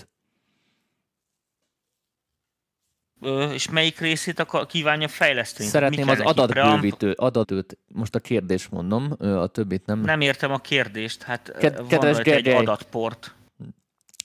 [3.20, 5.68] Ö, és melyik részét akar, kívánja fejleszteni?
[5.68, 10.00] Szeretném az adatbővítő, adatőt, most a kérdést mondom, a többit nem.
[10.00, 13.34] Nem értem a kérdést, hát Ked- van kedves egy adatport.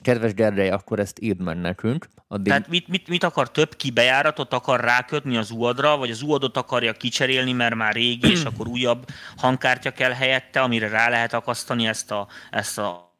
[0.03, 2.07] Kedves Gergely, akkor ezt írd meg nekünk.
[2.27, 2.47] Addig...
[2.47, 6.93] Tehát mit, mit, mit akar több kibejáratot akar rákötni az UAD-ra, vagy az UAD-ot akarja
[6.93, 9.05] kicserélni, mert már régi, és akkor újabb
[9.37, 13.15] hangkártya kell helyette, amire rá lehet akasztani ezt a, ezt a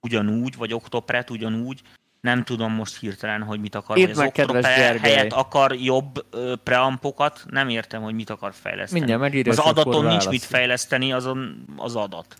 [0.00, 1.80] ugyanúgy, vagy Octopret ugyanúgy.
[2.20, 3.98] Nem tudom most hirtelen, hogy mit akar.
[3.98, 7.44] Írd meg, kedves helyett akar jobb ö, preampokat.
[7.50, 9.00] Nem értem, hogy mit akar fejleszteni.
[9.00, 12.36] Mindjárt Az adaton nincs mit fejleszteni, azon az adat.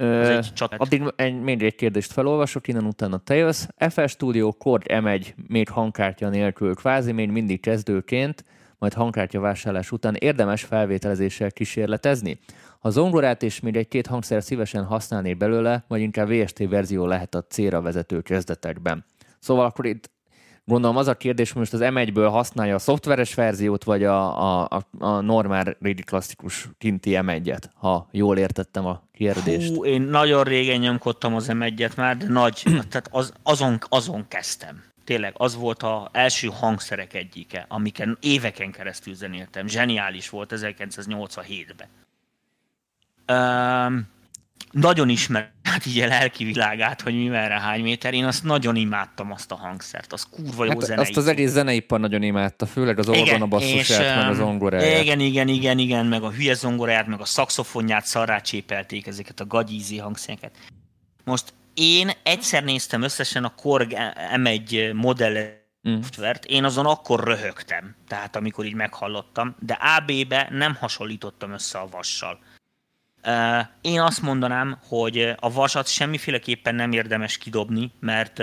[0.00, 0.38] Ö,
[0.76, 3.66] addig egy, még egy kérdést felolvasok, innen utána te jössz.
[3.88, 8.44] FL Studio Cord M1 még hangkártya nélkül, kvázi még mindig kezdőként,
[8.78, 12.38] majd hangkártya vásárlás után érdemes felvételezéssel kísérletezni.
[12.78, 17.44] Ha zongorát és még egy-két hangszer szívesen használni belőle, vagy inkább VST verzió lehet a
[17.44, 19.04] célra vezető kezdetekben.
[19.38, 20.10] Szóval akkor itt
[20.68, 24.82] Gondolom az a kérdés, hogy most az M1-ből használja a szoftveres verziót, vagy a, a,
[24.98, 29.74] a normál, régi klasszikus kinti M1-et, ha jól értettem a kérdést.
[29.74, 34.82] Hú, én nagyon régen nyomkodtam az M1-et már, de nagy, tehát az, azon, azon kezdtem.
[35.04, 39.66] Tényleg, az volt az első hangszerek egyike, amiken éveken keresztül zenéltem.
[39.66, 41.88] Zseniális volt 1987-ben.
[43.38, 44.08] Um,
[44.70, 48.14] nagyon ismer, hát így a lelki világát, hogy mi merre hány méter.
[48.14, 51.04] Én azt nagyon imádtam azt a hangszert, az kurva jó hát zenei.
[51.04, 55.02] Azt az egész zeneipar nagyon imádta, főleg az orgona basszusát, meg az zongoráját.
[55.02, 59.46] Igen, igen, igen, igen, meg a hülye zongoráját, meg a szakszofonját szarrá csépelték ezeket a
[59.46, 60.56] gagyízi hangszereket.
[61.24, 63.92] Most én egyszer néztem összesen a Korg
[64.34, 65.56] M1 modell
[65.88, 66.00] Mm.
[66.46, 72.38] Én azon akkor röhögtem, tehát amikor így meghallottam, de AB-be nem hasonlítottam össze a vassal.
[73.80, 78.42] Én azt mondanám, hogy a vasat semmiféleképpen nem érdemes kidobni, mert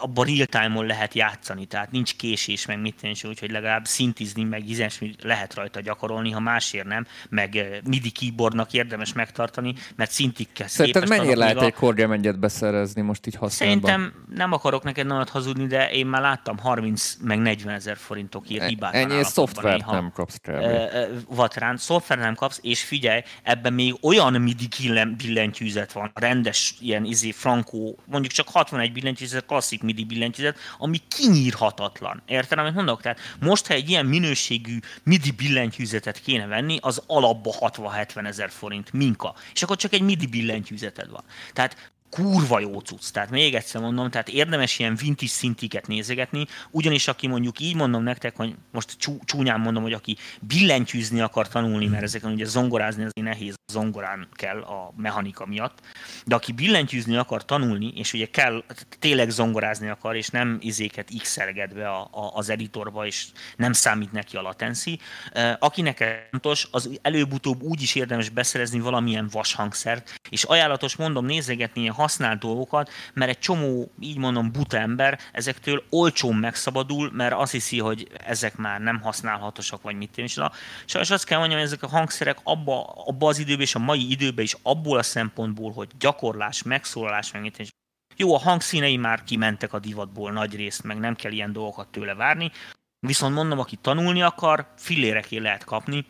[0.00, 4.68] abban real time-on lehet játszani, tehát nincs késés, meg mit nincs, úgyhogy legalább szintizni, meg
[4.68, 10.66] ilyesmi lehet rajta gyakorolni, ha másért nem, meg MIDI keyboardnak érdemes megtartani, mert szintig kell
[10.66, 11.64] Szerinted mennyire lehet a...
[11.64, 13.74] egy Cordium egyet beszerezni most így használva?
[13.74, 18.62] Szerintem nem akarok neked nagyot hazudni, de én már láttam 30 meg 40 ezer forintokért
[18.62, 18.94] e- hibát.
[18.94, 20.40] Ennyi szoftvert nem kapsz
[21.28, 24.68] Vatrán, szoftver nem kapsz, és figyelj, ebben még olyan MIDI
[25.16, 31.00] billentyűzet van, rendes ilyen izé frankó, mondjuk csak 61 billentyűzet, klasszik klasszik MIDI billentyűzet, ami
[31.08, 32.22] kinyírhatatlan.
[32.26, 33.02] Érted, amit mondok?
[33.02, 38.92] Tehát most, ha egy ilyen minőségű MIDI billentyűzetet kéne venni, az alapba 60-70 ezer forint
[38.92, 39.34] minka.
[39.52, 41.24] És akkor csak egy MIDI billentyűzeted van.
[41.52, 43.12] Tehát kurva jó cucc.
[43.12, 48.02] Tehát még egyszer mondom, tehát érdemes ilyen vintage szintiket nézegetni, ugyanis aki mondjuk így mondom
[48.02, 53.04] nektek, hogy most csú, csúnyán mondom, hogy aki billentyűzni akar tanulni, mert ezeken ugye zongorázni
[53.04, 55.78] az nehéz, zongorán kell a mechanika miatt,
[56.26, 58.64] de aki billentyűzni akar tanulni, és ugye kell,
[58.98, 61.38] tényleg zongorázni akar, és nem izéket x
[61.74, 64.98] be a, a, az editorba, és nem számít neki a latenci,
[65.58, 71.94] akinek fontos, az előbb-utóbb úgy is érdemes beszerezni valamilyen vashangszert, és ajánlatos mondom nézegetni ilyen
[72.04, 77.78] használt dolgokat, mert egy csomó, így mondom, buta ember ezektől olcsón megszabadul, mert azt hiszi,
[77.78, 80.38] hogy ezek már nem használhatosak, vagy mit én is.
[80.84, 84.10] Sajnos azt kell mondjam, hogy ezek a hangszerek abba, abba az időben és a mai
[84.10, 87.74] időben is abból a szempontból, hogy gyakorlás, megszólalás, meg mit
[88.16, 92.14] jó, a hangszínei már kimentek a divatból nagy részt, meg nem kell ilyen dolgokat tőle
[92.14, 92.50] várni,
[93.06, 96.06] viszont mondom, aki tanulni akar, filléreké lehet kapni,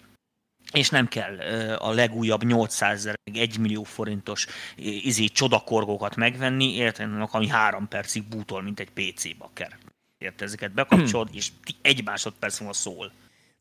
[0.72, 1.38] és nem kell
[1.78, 4.46] a legújabb 800 ezer, 1 millió forintos
[4.76, 9.78] izé, csodakorgókat megvenni, érted, ami három percig bútol, mint egy PC bakker.
[10.18, 11.48] Érted, ezeket bekapcsolod, és
[11.82, 13.12] egy másodperc múlva szól.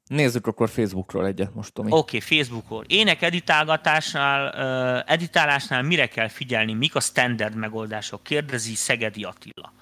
[0.07, 1.91] Nézzük akkor Facebookról egyet most, Tomi.
[1.91, 2.83] Oké, okay, Facebookról.
[2.87, 8.23] Ének editálgatásnál, uh, editálásnál mire kell figyelni, mik a standard megoldások?
[8.23, 9.73] Kérdezi Szegedi Attila.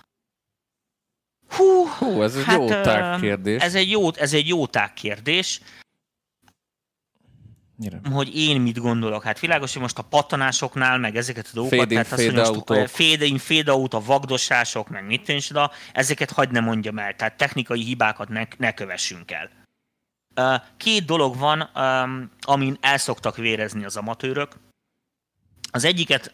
[1.48, 3.62] Hú, Hú ez egy hát, jó tág kérdés.
[3.62, 5.62] Ez egy jó, ez egy jó tág kérdés.
[7.82, 8.02] Mire?
[8.12, 9.24] Hogy én mit gondolok.
[9.24, 12.54] Hát világos, hogy most a pattanásoknál, meg ezeket a dolgokat, fade in, tehát fade azt,
[12.54, 16.60] hogy most fade in, fade out, a vagdosások, meg mit is, de ezeket hagyd ne
[16.60, 17.16] mondjam el.
[17.16, 19.50] Tehát technikai hibákat ne, ne kövessünk el.
[20.78, 21.60] Két dolog van,
[22.42, 24.56] amin el szoktak vérezni az amatőrök.
[25.72, 26.34] Az egyiket...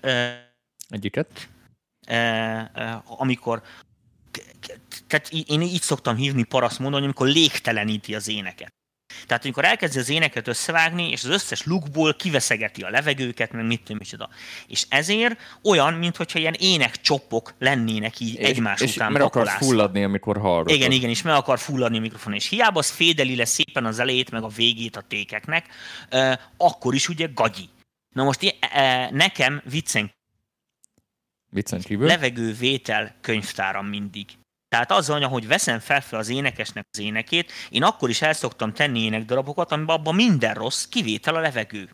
[0.89, 1.49] Egyiket?
[3.05, 3.61] Amikor
[5.07, 8.75] tehát én így szoktam hívni paraszt mondani, amikor légteleníti az éneket.
[9.25, 13.81] Tehát amikor elkezdi az éneket összevágni, és az összes lukból kiveszegeti a levegőket, meg mit
[13.81, 14.29] tudom micsoda.
[14.67, 19.47] És ezért olyan, mintha ilyen ének csoppok lennének így és, egymás és után meg akar
[19.47, 20.75] fulladni, amikor hallgatod.
[20.75, 22.33] Igen, igen, és meg akar fulladni a mikrofon.
[22.33, 25.65] És hiába az fédeli le szépen az elejét, meg a végét a tékeknek,
[26.57, 27.69] akkor is ugye gagyi.
[28.15, 28.55] Na most
[29.11, 30.15] nekem viccen
[31.49, 32.07] Viccen kívül?
[32.07, 34.27] Levegővétel könyvtáram mindig.
[34.69, 38.73] Tehát azon, ahogy veszem fel, fel az énekesnek az énekét, én akkor is el szoktam
[38.73, 41.89] tenni énekdarabokat, amiben abban minden rossz, kivétel a levegő.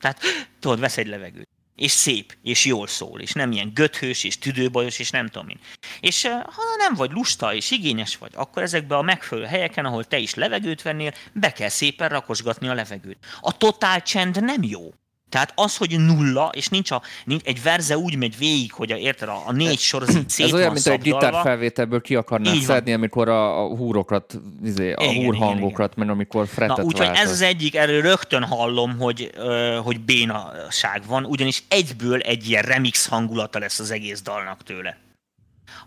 [0.00, 0.20] Tehát
[0.60, 1.48] tudod, vesz egy levegőt.
[1.74, 5.58] És szép, és jól szól, és nem ilyen göthős, és tüdőbajos, és nem tudom én.
[6.00, 10.18] És ha nem vagy lusta, és igényes vagy, akkor ezekbe a megfelelő helyeken, ahol te
[10.18, 13.26] is levegőt vennél, be kell szépen rakosgatni a levegőt.
[13.40, 14.92] A totál csend nem jó.
[15.28, 18.96] Tehát az, hogy nulla, és nincs, a, nincs egy verze úgy megy végig, hogy a,
[18.96, 22.92] érted, a, a négy sor az így Ez olyan, mint egy gitárfelvételből ki akarnád szedni,
[22.92, 27.74] amikor a, a húrokat, izé, a igen, húrhangokat, mert amikor fretet úgyhogy ez az egyik,
[27.74, 33.78] erről rögtön hallom, hogy, ö, hogy bénaság van, ugyanis egyből egy ilyen remix hangulata lesz
[33.78, 34.98] az egész dalnak tőle.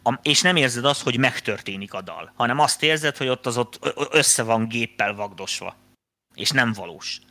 [0.04, 3.58] A, és nem érzed azt, hogy megtörténik a dal, hanem azt érzed, hogy ott az
[3.58, 5.76] ott össze van géppel vagdosva.
[6.34, 7.22] És nem valós.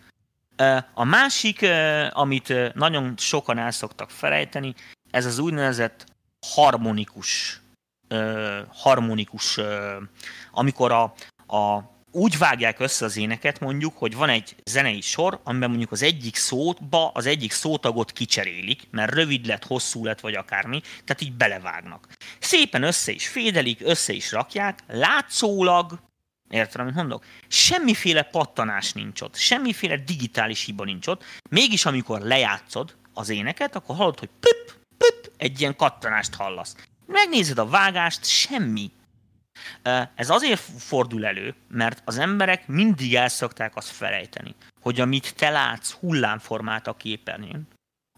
[0.95, 1.67] A másik,
[2.11, 4.75] amit nagyon sokan el szoktak felejteni,
[5.11, 6.05] ez az úgynevezett
[6.47, 7.61] harmonikus,
[8.73, 9.59] harmonikus,
[10.51, 11.03] amikor a,
[11.57, 16.03] a, úgy vágják össze az éneket mondjuk, hogy van egy zenei sor, amiben mondjuk az
[16.03, 21.33] egyik szóba, az egyik szótagot kicserélik, mert rövid lett, hosszú lett, vagy akármi, tehát így
[21.33, 22.09] belevágnak.
[22.39, 26.01] Szépen össze is fédelik, össze is rakják, látszólag
[26.51, 27.25] Érted, amit mondok?
[27.49, 31.25] Semmiféle pattanás nincs ott, semmiféle digitális hiba nincs ott.
[31.51, 36.77] Mégis, amikor lejátszod az éneket, akkor hallod, hogy püp, püp, egy ilyen kattanást hallasz.
[37.07, 38.91] Megnézed a vágást, semmi.
[40.15, 45.51] Ez azért fordul elő, mert az emberek mindig el szokták azt felejteni, hogy amit te
[45.51, 47.69] látsz hullámformát a képernyőn,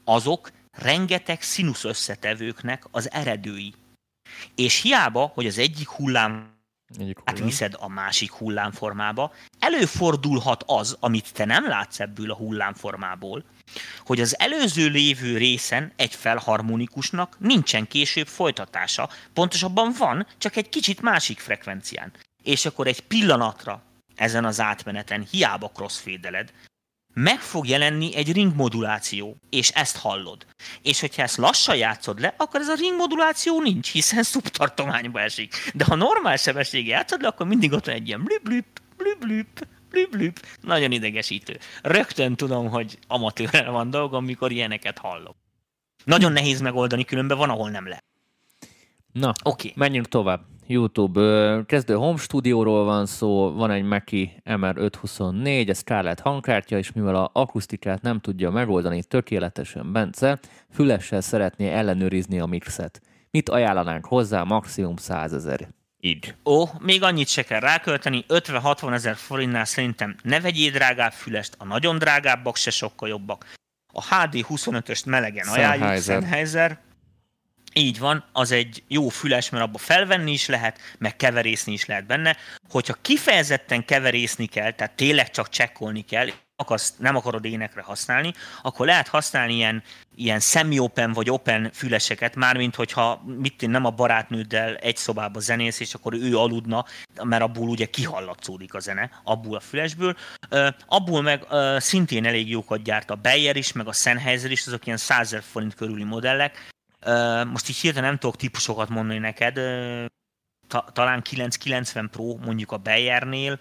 [0.05, 3.75] azok rengeteg színusz összetevőknek az eredői.
[4.55, 6.61] És hiába, hogy az egyik hullám
[7.25, 9.33] átviszed a másik hullámformába.
[9.59, 13.45] Előfordulhat az, amit te nem látsz ebből a hullámformából,
[13.99, 21.01] hogy az előző lévő részen egy felharmonikusnak nincsen később folytatása, pontosabban van, csak egy kicsit
[21.01, 22.13] másik frekvencián.
[22.43, 23.83] És akkor egy pillanatra
[24.15, 26.53] ezen az átmeneten hiába crossfédeled,
[27.15, 30.47] meg fog jelenni egy ringmoduláció, és ezt hallod.
[30.83, 35.55] És hogyha ezt lassan játszod le, akkor ez a ringmoduláció nincs, hiszen szubtartományba esik.
[35.75, 39.19] De ha normál sebesség játszod le, akkor mindig ott van egy ilyen blüp, blüp, blüp,
[39.19, 40.47] blüp, blüp, blüp.
[40.61, 41.59] Nagyon idegesítő.
[41.83, 45.37] Rögtön tudom, hogy amatőrrel van dolgom, mikor ilyeneket hallok.
[46.05, 48.05] Nagyon nehéz megoldani, különben van, ahol nem lehet.
[49.13, 49.73] Na, okay.
[49.77, 50.41] menjünk tovább.
[50.73, 51.63] YouTube.
[51.67, 57.31] Kezdő home stúdióról van szó, van egy Mackie MR524, ez Scarlett hangkártya, és mivel a
[57.33, 60.39] akusztikát nem tudja megoldani tökéletesen Bence,
[60.71, 63.01] fülessel szeretné ellenőrizni a mixet.
[63.31, 64.43] Mit ajánlanánk hozzá?
[64.43, 65.69] Maximum 100 ezer.
[66.01, 66.35] Így.
[66.45, 71.65] Ó, még annyit se kell rákölteni, 50-60 ezer forintnál szerintem ne vegyél drágább fülest, a
[71.65, 73.45] nagyon drágábbak se sokkal jobbak.
[73.93, 76.79] A HD 25-öst melegen ajánljuk, Sennheiser,
[77.73, 82.07] így van, az egy jó füles, mert abba felvenni is lehet, meg keverészni is lehet
[82.07, 82.37] benne.
[82.69, 86.29] Hogyha kifejezetten keverészni kell, tehát tényleg csak csekkolni kell,
[86.63, 88.33] akarsz, nem akarod énekre használni,
[88.63, 89.83] akkor lehet használni ilyen,
[90.15, 95.81] ilyen semi-open vagy open füleseket, mármint hogyha mit én nem a barátnőddel egy szobába zenész,
[95.81, 96.85] és akkor ő aludna,
[97.23, 100.17] mert abból ugye kihallatszódik a zene, abból a fülesből.
[100.51, 104.67] Uh, abból meg uh, szintén elég jókat gyárt a Bayer is, meg a Sennheiser is,
[104.67, 106.71] azok ilyen 100 forint körüli modellek,
[107.47, 109.55] most így hirtelen nem tudok típusokat mondani neked,
[110.69, 113.59] ta, talán 990 Pro mondjuk a Bayernél,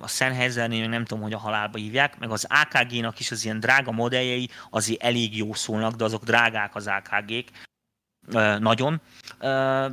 [0.00, 3.92] a Sennheisernél nem tudom, hogy a halálba hívják, meg az AKG-nak is az ilyen drága
[3.92, 7.50] modelljei azért elég jó szólnak, de azok drágák az AKG-k.
[8.58, 9.00] Nagyon.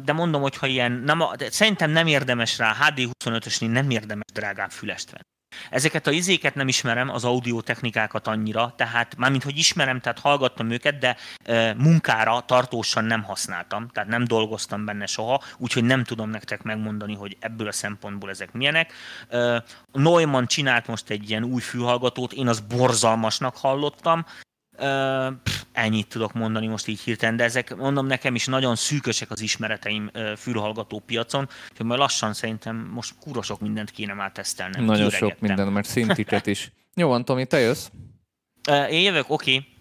[0.03, 4.25] De mondom, hogy ha ilyen, nem, de szerintem nem érdemes rá, HD 25-ösnél nem érdemes
[4.33, 5.32] drágább fülest venni.
[5.69, 10.97] Ezeket a izéket nem ismerem, az audiotechnikákat annyira, tehát mármint, hogy ismerem, tehát hallgattam őket,
[10.97, 16.61] de e, munkára tartósan nem használtam, tehát nem dolgoztam benne soha, úgyhogy nem tudom nektek
[16.61, 18.93] megmondani, hogy ebből a szempontból ezek milyenek.
[19.29, 24.25] E, Neumann csinált most egy ilyen új fülhallgatót, én az borzalmasnak hallottam,
[25.43, 29.41] Pff, ennyit tudok mondani most így hirtelen, de ezek, mondom, nekem is nagyon szűkösek az
[29.41, 34.83] ismereteim uh, fülhallgató piacon, hogy majd lassan szerintem most kurosok mindent kéne már tesztelnem.
[34.83, 36.71] Nagyon sok minden, mert szintiket is.
[36.95, 37.89] Jó van, Tomi, te jössz?
[38.69, 39.55] Uh, én jövök, oké.
[39.55, 39.71] Okay.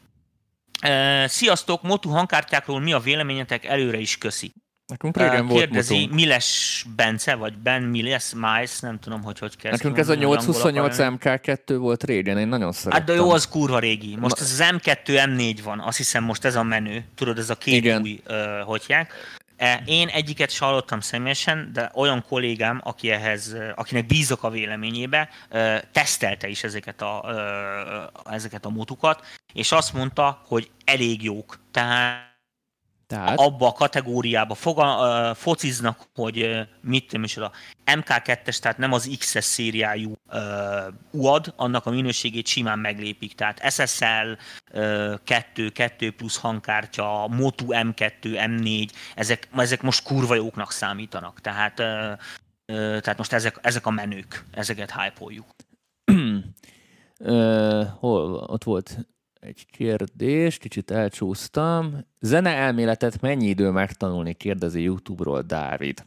[1.27, 3.65] Sziasztok, Motu hangkártyákról mi a véleményetek?
[3.65, 4.53] Előre is köszi.
[4.93, 6.15] Nekünk régen volt Kérdezi mutunk.
[6.15, 9.73] Miles Bence, vagy Ben Miles, Miles, nem tudom, hogy hogy kezd.
[9.73, 12.99] Nekünk ez a 828 MK2 volt régen, én nagyon szerettem.
[12.99, 14.17] Hát de jó, az kurva régi.
[14.17, 14.45] Most Na.
[14.45, 17.05] ez az M2, M4 van, azt hiszem most ez a menő.
[17.15, 18.03] Tudod, ez a két Igen.
[18.03, 19.13] új, uh, hogyják.
[19.57, 25.29] E, én egyiket se hallottam személyesen, de olyan kollégám, aki ehhez, akinek bízok a véleményébe,
[25.93, 27.25] tesztelte is ezeket a,
[28.31, 31.59] ezeket a motukat, és azt mondta, hogy elég jók.
[31.71, 32.32] Tehát
[33.13, 33.39] tehát?
[33.39, 37.53] abba a kategóriába foga, uh, fociznak, hogy uh, mit tudom is, a
[37.87, 40.41] MK2-es, tehát nem az XS szériájú uh,
[41.11, 43.35] UAD, annak a minőségét simán meglépik.
[43.35, 44.37] Tehát SSL
[44.73, 51.41] uh, 2, 2 plusz hangkártya, Motu M2, M4, ezek, ezek most kurva jóknak számítanak.
[51.41, 55.47] Tehát, uh, uh, tehát most ezek, ezek a menők, ezeket hype-oljuk.
[57.19, 58.99] uh, hol ott volt
[59.43, 61.99] egy kérdés, kicsit elcsúsztam.
[62.21, 66.05] Zene elméletet mennyi idő megtanulni, kérdezi YouTube-ról Dávid.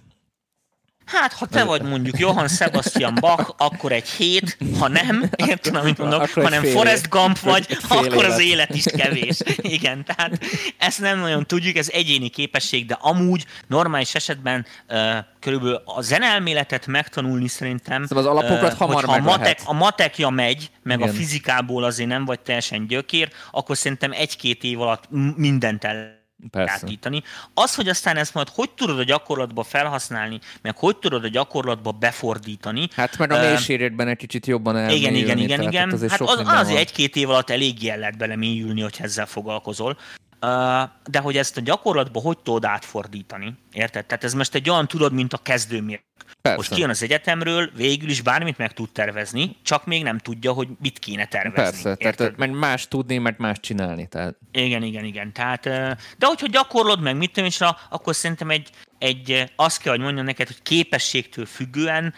[1.05, 5.97] Hát, ha te vagy mondjuk Johann Sebastian Bach, akkor egy hét, ha nem, értem, amit
[5.97, 8.31] mondok, akkor hanem Forrest Gump vagy, akkor élet.
[8.31, 9.39] az élet is kevés.
[9.57, 10.39] Igen, tehát
[10.77, 16.87] ezt nem nagyon tudjuk, ez egyéni képesség, de amúgy normális esetben uh, körülbelül a zenelméletet
[16.87, 18.05] megtanulni szerintem.
[18.05, 21.09] Szóval az alapokat uh, hamar a, matek, a matekja megy, meg Igen.
[21.09, 25.03] a fizikából azért nem vagy teljesen gyökér, akkor szerintem egy-két év alatt
[25.35, 26.14] mindent el
[26.51, 27.23] átítani.
[27.53, 31.91] Az, hogy aztán ezt majd hogy tudod a gyakorlatba felhasználni, meg hogy tudod a gyakorlatba
[31.91, 32.87] befordítani.
[32.95, 35.17] Hát meg a mélységekben egy kicsit jobban elmélyülni.
[35.17, 36.09] Igen, igen, igen, igen.
[36.09, 39.97] Hát az, azért egy-két év alatt elég el lehet belemélyülni, hogy ezzel foglalkozol
[41.09, 44.05] de hogy ezt a gyakorlatban hogy tudod átfordítani, érted?
[44.05, 46.03] Tehát ez most egy olyan tudod, mint a kezdőmérnök.
[46.55, 50.67] Most kijön az egyetemről, végül is bármit meg tud tervezni, csak még nem tudja, hogy
[50.81, 51.63] mit kéne tervezni.
[51.63, 52.15] Persze, érted?
[52.15, 54.07] tehát mert más tudni, mert más csinálni.
[54.07, 54.35] Tehát...
[54.51, 55.33] Igen, igen, igen.
[55.33, 55.63] Tehát,
[56.17, 57.49] de hogyha gyakorlod meg, mit tudom
[57.89, 62.13] akkor szerintem egy, egy, azt kell, hogy mondjam neked, hogy képességtől függően,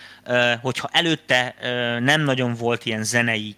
[0.62, 1.56] hogyha előtte
[2.00, 3.56] nem nagyon volt ilyen zenei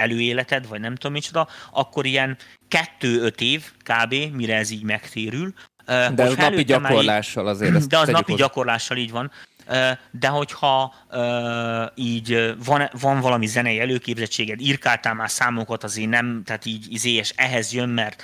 [0.00, 2.36] előéleted, vagy nem tudom micsoda, akkor ilyen
[2.68, 4.14] kettő-öt év kb.
[4.32, 5.52] mire ez így megtérül.
[5.86, 7.86] De az napi gyakorlással azért.
[7.86, 9.30] De az napi gyakorlással így van.
[10.10, 10.94] De hogyha
[11.94, 17.72] így van, van valami zenei előképzettséged, írkáltál már számokat, azért nem, tehát így izélyes, ehhez
[17.72, 18.22] jön, mert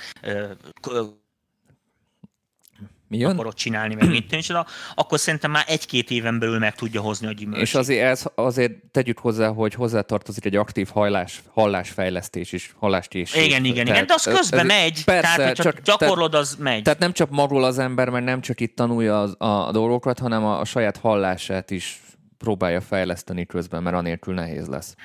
[3.07, 3.31] mi jön?
[3.31, 4.65] akarod csinálni, meg mit tűncsoda,
[4.95, 7.67] akkor szerintem már egy-két éven belül meg tudja hozni a gyümölcsét.
[7.67, 13.35] És azért, ez, azért tegyük hozzá, hogy hozzátartozik egy aktív hallás, hallásfejlesztés is, hallást is.
[13.35, 16.81] Igen, igen, tehát, igen, de az közben ez, megy, persze, tehát csak gyakorlod, az megy.
[16.81, 20.45] Tehát nem csak marul az ember, mert nem csak itt tanulja a, a dolgokat, hanem
[20.45, 22.01] a, a saját hallását is
[22.37, 24.95] próbálja fejleszteni közben, mert anélkül nehéz lesz.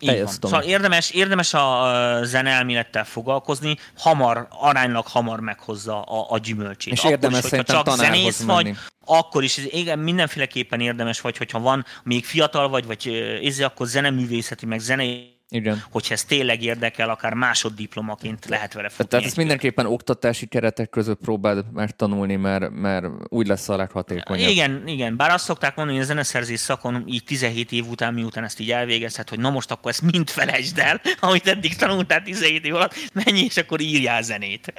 [0.00, 0.26] Van.
[0.26, 6.92] Szóval érdemes, érdemes a zeneelmélettel foglalkozni, hamar, aránylag hamar meghozza a, a gyümölcsét.
[6.92, 8.62] És akkor érdemes is, hogyha csak zenész menni.
[8.62, 13.06] vagy, akkor is igen, mindenféleképpen érdemes vagy, hogyha van, még fiatal vagy, vagy
[13.40, 15.84] izé, akkor zeneművészeti, meg zenei igen.
[15.90, 19.06] Hogyha ez tényleg érdekel, akár másoddiplomaként lehet vele futni.
[19.06, 24.48] Tehát ezt mindenképpen oktatási keretek között próbáld megtanulni, mert, mert úgy lesz a leghatékonyabb.
[24.48, 25.16] Igen, igen.
[25.16, 28.70] Bár azt szokták mondani, hogy a zeneszerzés szakon így 17 év után, miután ezt így
[28.70, 32.94] elvégezhet, hogy na most akkor ezt mind felejtsd el, amit eddig tanultál 17 év alatt,
[33.12, 34.72] menj és akkor írjál zenét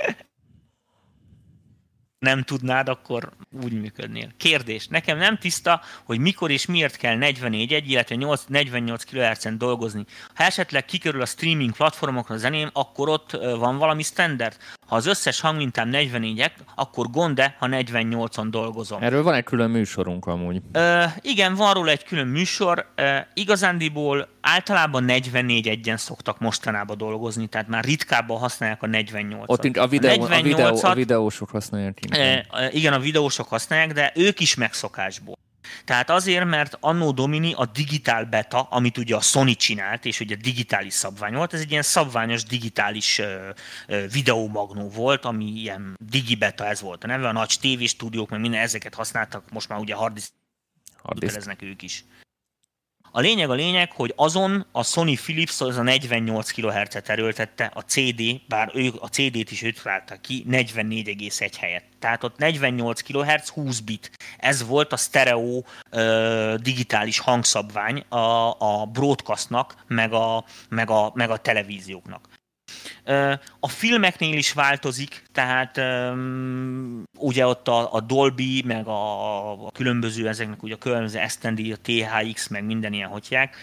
[2.21, 3.31] nem tudnád, akkor
[3.63, 4.31] úgy működnél.
[4.37, 4.87] Kérdés.
[4.87, 10.05] Nekem nem tiszta, hogy mikor és miért kell 44 egy, illetve 8, 48 kHz-en dolgozni.
[10.35, 14.57] Ha esetleg kikerül a streaming platformokra a zeném, akkor ott van valami standard.
[14.91, 19.03] Ha az összes hangmintám 44 akkor gond ha 48-on dolgozom.
[19.03, 20.61] Erről van egy külön műsorunk amúgy.
[20.71, 22.91] Ö, igen, van róla egy külön műsor.
[22.95, 29.45] Ö, igazándiból általában 44 egyen szoktak mostanában dolgozni, tehát már ritkábban használják a 48-at.
[29.45, 31.99] Ott a, videó, a, 48 a, videó, a videósok használják.
[32.09, 35.37] E, igen, a videósok használják, de ők is megszokásból.
[35.85, 40.35] Tehát azért, mert Anno Domini a digitál beta, amit ugye a Sony csinált, és ugye
[40.35, 43.21] digitális szabvány volt, ez egy ilyen szabványos digitális
[44.11, 48.61] videómagnó volt, ami ilyen digibeta ez volt a neve, a nagy tévés stúdiók, meg minden
[48.61, 50.31] ezeket használtak, most már ugye harddisk.
[51.59, 52.05] Ők is.
[53.13, 57.81] A lényeg a lényeg, hogy azon a Sony Philips az a 48 kHz-et erőltette, a
[57.81, 59.81] CD, bár ők a CD-t is őt
[60.21, 61.85] ki, 44,1 helyett.
[61.99, 64.11] Tehát ott 48 kHz, 20 bit.
[64.37, 71.29] Ez volt a stereo ö, digitális hangszabvány a, a broadcastnak, meg a, meg, a, meg
[71.29, 72.27] a televízióknak.
[73.59, 75.81] A filmeknél is változik, tehát
[77.17, 81.77] ugye ott a, a Dolby, meg a, a különböző ezeknek ugye a különböző STD, a
[81.81, 83.55] THX, meg minden ilyen hotyák,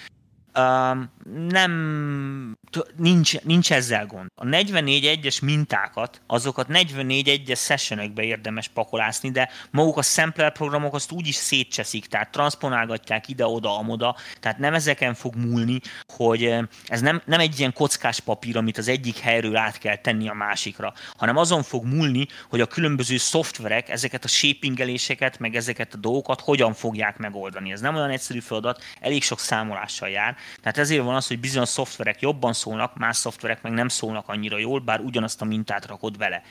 [1.49, 2.59] nem,
[2.97, 4.29] nincs, nincs ezzel gond.
[4.35, 11.27] A 44-1-es mintákat, azokat 44-1-es sessionökbe érdemes pakolászni, de maguk a sampler programok azt úgy
[11.27, 15.81] is szétcseszik, tehát transponálgatják ide-oda, amoda, tehát nem ezeken fog múlni,
[16.13, 16.55] hogy
[16.87, 20.35] ez nem, nem egy ilyen kockás papír, amit az egyik helyről át kell tenni a
[20.35, 25.97] másikra, hanem azon fog múlni, hogy a különböző szoftverek ezeket a shapingeléseket, meg ezeket a
[25.97, 27.73] dolgokat hogyan fogják megoldani.
[27.73, 31.69] Ez nem olyan egyszerű feladat, elég sok számolással jár, tehát ezért van az, hogy bizonyos
[31.69, 36.17] szoftverek jobban szólnak, más szoftverek meg nem szólnak annyira jól, bár ugyanazt a mintát rakod
[36.19, 36.43] vele.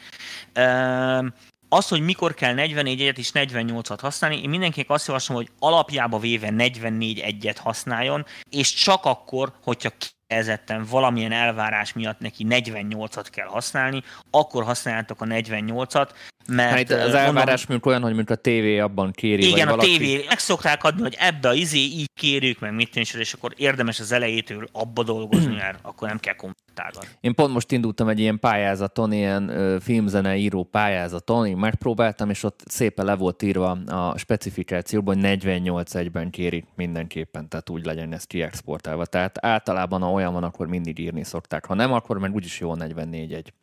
[1.70, 6.20] Az, hogy mikor kell 44 egyet és 48-at használni, én mindenkinek azt javaslom, hogy alapjába
[6.20, 13.48] véve 44 egyet használjon, és csak akkor, hogyha kifejezetten valamilyen elvárás miatt neki 48-at kell
[13.48, 16.10] használni, akkor használjátok a 48-at,
[16.48, 19.48] mert hát az elvárás mondom, olyan, hogy mint a tévé abban kéri.
[19.48, 20.26] Igen, vagy a tévé.
[20.28, 24.00] Meg szokták adni, hogy ebbe a izé így kérjük, meg mit tényleg, és akkor érdemes
[24.00, 27.08] az elejétől abba dolgozni, mert akkor nem kell kommentálni.
[27.22, 32.60] Én pont most indultam egy ilyen pályázaton, ilyen filmzene író pályázaton, én megpróbáltam, és ott
[32.66, 38.24] szépen le volt írva a specifikációban, hogy 48 egyben kérik mindenképpen, tehát úgy legyen ez
[38.24, 39.06] kiexportálva.
[39.06, 41.66] Tehát általában, ha olyan van, akkor mindig írni szokták.
[41.66, 43.54] Ha nem, akkor meg úgyis jó 44 egy.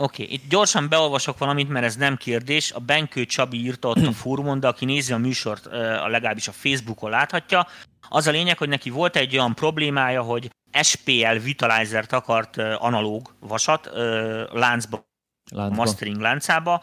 [0.00, 0.34] Oké, okay.
[0.34, 2.72] itt gyorsan beolvasok valamit, mert ez nem kérdés.
[2.72, 6.52] A Benkő Csabi írta ott a fórumon, de aki nézi a műsort, a legalábbis a
[6.52, 7.66] Facebookon láthatja.
[8.08, 10.50] Az a lényeg, hogy neki volt egy olyan problémája, hogy
[10.82, 13.90] SPL Vitalizer-t akart analóg vasat
[14.52, 15.08] láncba,
[15.50, 15.74] láncba.
[15.74, 16.82] mastering láncába,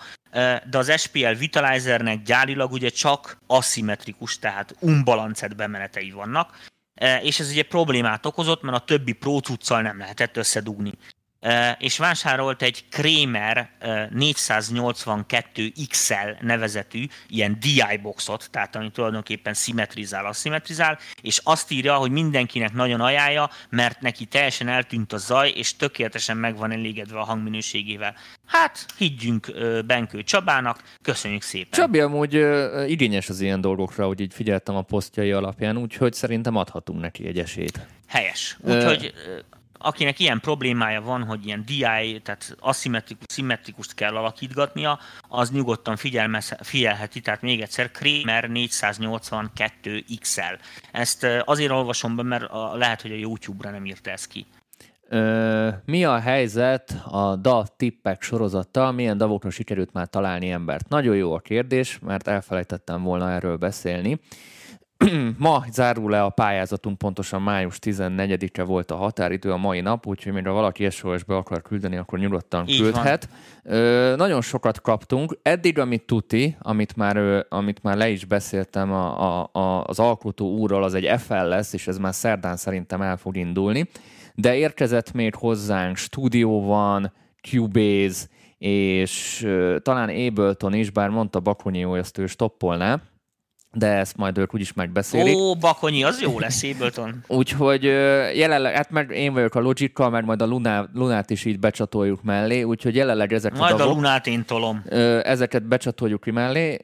[0.69, 6.57] de az SPL Vitalizernek gyárilag ugye csak aszimmetrikus, tehát unbalancet bemenetei vannak,
[7.21, 10.91] és ez ugye problémát okozott, mert a többi Pro nem lehetett összedugni
[11.77, 13.69] és vásárolt egy Kramer
[14.09, 22.11] 482 XL nevezetű ilyen DI boxot, tehát ami tulajdonképpen szimmetrizál, aszimmetrizál, és azt írja, hogy
[22.11, 27.23] mindenkinek nagyon ajánlja, mert neki teljesen eltűnt a zaj, és tökéletesen meg van elégedve a
[27.23, 28.15] hangminőségével.
[28.47, 29.51] Hát, higgyünk
[29.85, 31.69] Benkő Csabának, köszönjük szépen.
[31.71, 32.33] Csabi amúgy
[32.87, 37.39] igényes az ilyen dolgokra, hogy így figyeltem a posztjai alapján, úgyhogy szerintem adhatunk neki egy
[37.39, 37.79] esélyt.
[38.07, 38.57] Helyes.
[38.61, 39.13] Úgyhogy
[39.77, 45.95] akinek ilyen problémája van, hogy ilyen DI, tehát aszimmetrikus, szimmetrikust kell alakítgatnia, az nyugodtan
[46.61, 50.41] figyelheti, tehát még egyszer Kramer 482 XL.
[50.91, 54.45] Ezt azért olvasom be, mert lehet, hogy a YouTube-ra nem írta ezt ki.
[55.09, 58.91] Ö, mi a helyzet a DA tippek sorozattal?
[58.91, 60.89] Milyen davokra sikerült már találni embert?
[60.89, 64.19] Nagyon jó a kérdés, mert elfelejtettem volna erről beszélni.
[65.37, 70.33] ma zárul le a pályázatunk, pontosan május 14-e volt a határidő a mai nap, úgyhogy
[70.33, 73.29] mire valaki SOS-be akar küldeni, akkor nyugodtan Így küldhet.
[73.63, 75.37] Ö, nagyon sokat kaptunk.
[75.41, 79.99] Eddig, amit tuti, amit már, ö, amit már le is beszéltem a, a, a, az
[79.99, 83.89] alkotó úrral, az egy FL lesz, és ez már szerdán szerintem el fog indulni.
[84.35, 88.25] De érkezett még hozzánk stúdió van, Cubase,
[88.57, 93.01] és ö, talán Ableton is, bár mondta Bakonyi, hogy ezt ő stoppolná,
[93.75, 95.35] de ezt majd ők úgyis megbeszélik.
[95.35, 97.23] Ó, Bakonyi, az jó lesz, Ableton.
[97.27, 97.83] úgyhogy
[98.33, 102.23] jelenleg, hát meg én vagyok a logic meg majd a Luna, Lunát is így becsatoljuk
[102.23, 104.83] mellé, úgyhogy jelenleg ezek Majd a, a Lunát én tolom.
[105.23, 106.77] Ezeket becsatoljuk ki mellé.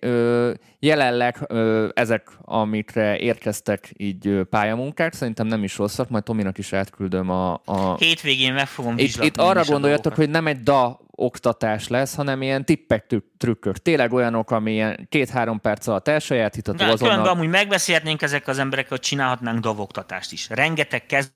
[0.80, 1.48] Jelenleg
[1.94, 7.54] ezek, amikre érkeztek így pályamunkák, szerintem nem is rosszak, majd Tominak is átküldöm a...
[7.66, 7.96] a...
[7.98, 12.66] Hétvégén meg fogom Itt, itt arra gondoljatok, hogy nem egy DA oktatás lesz, hanem ilyen
[12.66, 13.06] tippek,
[13.38, 13.78] trükkök.
[13.78, 16.78] Tényleg olyanok, ami ilyen két-három perc alatt elsajátítható.
[16.78, 17.10] De azonnal...
[17.10, 20.50] különben amúgy megbeszélhetnénk ezek az emberek, hogy csinálhatnánk davoktatást is.
[20.50, 21.32] Rengeteg kezd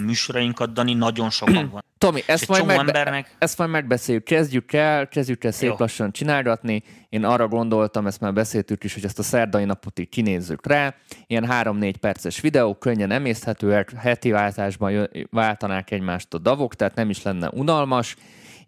[0.00, 1.84] műsorainkat, Dani, nagyon sokan van.
[1.98, 3.34] Tomi, ezt majd, megbe- embernek...
[3.38, 4.24] ezt majd megbeszéljük.
[4.24, 5.74] Kezdjük el, kezdjük el szép Jó.
[5.78, 6.82] lassan csinálgatni.
[7.08, 10.94] Én arra gondoltam, ezt már beszéltük is, hogy ezt a szerdai napot így kinézzük rá.
[11.26, 17.22] Ilyen 3-4 perces videó, könnyen emészthetőek, heti váltásban váltanák egymást a davok, tehát nem is
[17.22, 18.16] lenne unalmas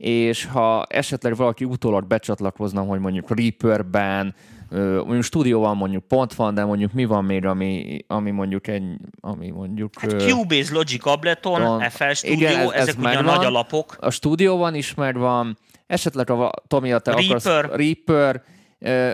[0.03, 4.35] és ha esetleg valaki utólag becsatlakozna, hogy mondjuk Reaper-ben,
[4.71, 8.85] mondjuk stúdióban mondjuk pont van, de mondjuk mi van még, ami, ami mondjuk egy,
[9.21, 10.01] ami mondjuk...
[10.01, 13.97] Hát Cubase, Logic, Ableton, FL Studio, igen, ez, ezek ez ugye a nagy alapok.
[14.01, 17.37] A stúdióban is megvan, esetleg a Tomi, a te Reaper.
[17.37, 18.43] akarsz Reaper,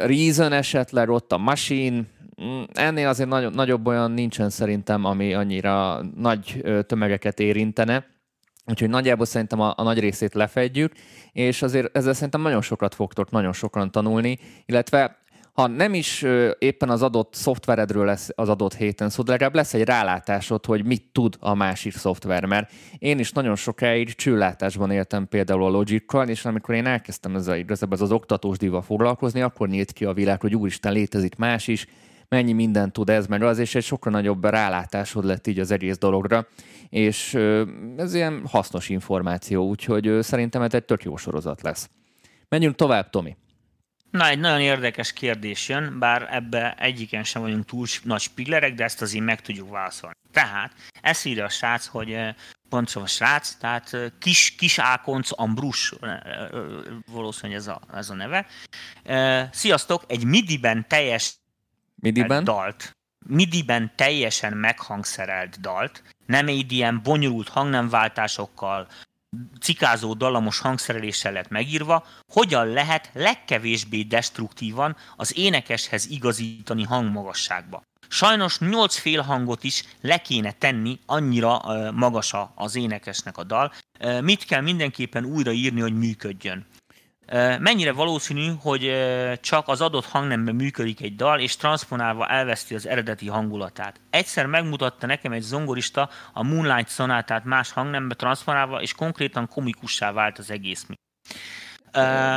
[0.06, 2.02] Reason esetleg, ott a Machine,
[2.42, 8.06] Mm, ennél azért nagy, nagyobb olyan nincsen szerintem, ami annyira nagy tömegeket érintene.
[8.68, 10.92] Úgyhogy nagyjából szerintem a, a nagy részét lefedjük,
[11.32, 15.18] és azért ezzel szerintem nagyon sokat fogtok nagyon sokan tanulni, illetve
[15.58, 16.24] ha nem is
[16.58, 20.84] éppen az adott szoftveredről lesz az adott héten szó, de legalább lesz egy rálátásod, hogy
[20.84, 26.28] mit tud a másik szoftver, mert én is nagyon sokáig csőlátásban éltem például a Logic-kal,
[26.28, 30.12] és amikor én elkezdtem ezzel igazából ez az oktatós diva foglalkozni, akkor nyílt ki a
[30.12, 31.86] világ, hogy úristen létezik más is,
[32.28, 35.98] mennyi mindent tud ez meg az, és egy sokkal nagyobb rálátásod lett így az egész
[35.98, 36.46] dologra,
[36.88, 37.34] és
[37.96, 41.90] ez ilyen hasznos információ, úgyhogy szerintem ez egy tök jó sorozat lesz.
[42.48, 43.36] Menjünk tovább, Tomi.
[44.10, 48.84] Na, egy nagyon érdekes kérdés jön, bár ebbe egyiken sem vagyunk túl nagy spillerek, de
[48.84, 50.16] ezt azért meg tudjuk válaszolni.
[50.32, 52.18] Tehát, ezt írja a srác, hogy
[52.68, 55.94] pontosan a srác, tehát Kis, Kis Ákonc Ambrus,
[57.12, 58.46] valószínűleg ez a, ez a neve.
[59.52, 61.34] Sziasztok, egy MIDI-ben teljes
[62.00, 62.44] MIDI-ben?
[62.44, 62.96] dalt,
[63.26, 68.88] MIDI-ben teljesen meghangszerelt dalt, nem egy ilyen bonyolult hangnemváltásokkal,
[69.60, 77.82] cikázó dallamos hangszereléssel lett megírva, hogyan lehet legkevésbé destruktívan az énekeshez igazítani hangmagasságba.
[78.08, 81.60] Sajnos nyolc félhangot is le kéne tenni, annyira
[81.92, 83.72] magas az énekesnek a dal.
[84.20, 86.66] Mit kell mindenképpen újraírni, hogy működjön?
[87.58, 88.92] Mennyire valószínű, hogy
[89.40, 94.00] csak az adott hangnemben működik egy dal, és transponálva elveszti az eredeti hangulatát.
[94.10, 100.38] Egyszer megmutatta nekem egy zongorista a Moonlight szonátát más hangnembe transponálva, és konkrétan komikussá vált
[100.38, 100.86] az egész.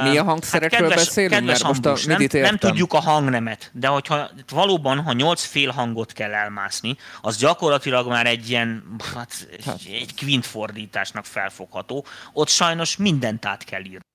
[0.03, 1.33] Mi a hangszerekről hát kedves, beszélünk?
[1.33, 5.69] Kedves mert most a nem, nem tudjuk a hangnemet, de hogyha valóban, ha nyolc fél
[5.69, 9.79] hangot kell elmászni, az gyakorlatilag már egy ilyen, hát, hát.
[9.85, 12.05] egy kvint fordításnak felfogható.
[12.33, 14.09] Ott sajnos mindent át kell írni.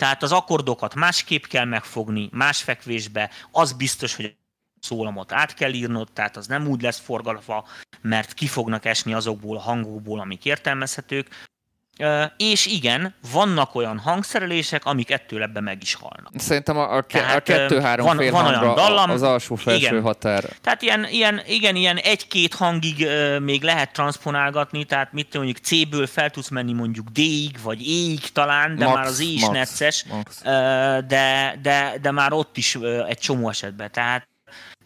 [0.00, 4.36] Tehát az akkordokat másképp kell megfogni, más fekvésbe, az biztos, hogy
[4.80, 7.68] szólamot át kell írnod, tehát az nem úgy lesz forgalva,
[8.00, 11.48] mert ki fognak esni azokból a hangokból, amik értelmezhetők,
[12.36, 16.32] és igen, vannak olyan hangszerelések, amik ettől ebbe meg is halnak.
[16.36, 20.02] Szerintem a, a, Tehát, a kettő-három van, fél van olyan dallam, az alsó felső igen.
[20.02, 20.44] határ.
[20.60, 23.08] Tehát ilyen, ilyen, igen, ilyen egy-két hangig
[23.40, 28.76] még lehet transponálgatni, tehát mit mondjuk C-ből fel tudsz menni mondjuk D-ig, vagy E-ig talán,
[28.76, 30.42] de max, már az E is max, necces, max.
[31.06, 32.78] De, de, de már ott is
[33.08, 33.92] egy csomó esetben.
[33.92, 34.28] Tehát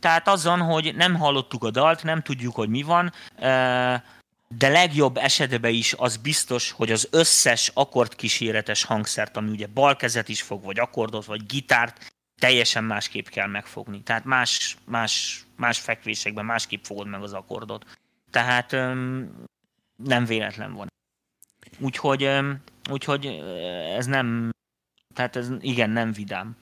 [0.01, 3.13] tehát azon, hogy nem hallottuk a dalt, nem tudjuk, hogy mi van,
[4.49, 10.43] de legjobb esetben is az biztos, hogy az összes akkordkíséretes hangszert, ami ugye balkezet is
[10.43, 14.03] fog, vagy akkordot, vagy gitárt, teljesen másképp kell megfogni.
[14.03, 17.85] Tehát más, más, más fekvésekben másképp fogod meg az akkordot.
[18.31, 19.31] Tehát öm,
[19.97, 20.93] nem véletlen van.
[21.79, 23.27] Úgyhogy, öm, úgyhogy
[23.97, 24.51] ez nem,
[25.15, 26.57] tehát ez igen, nem vidám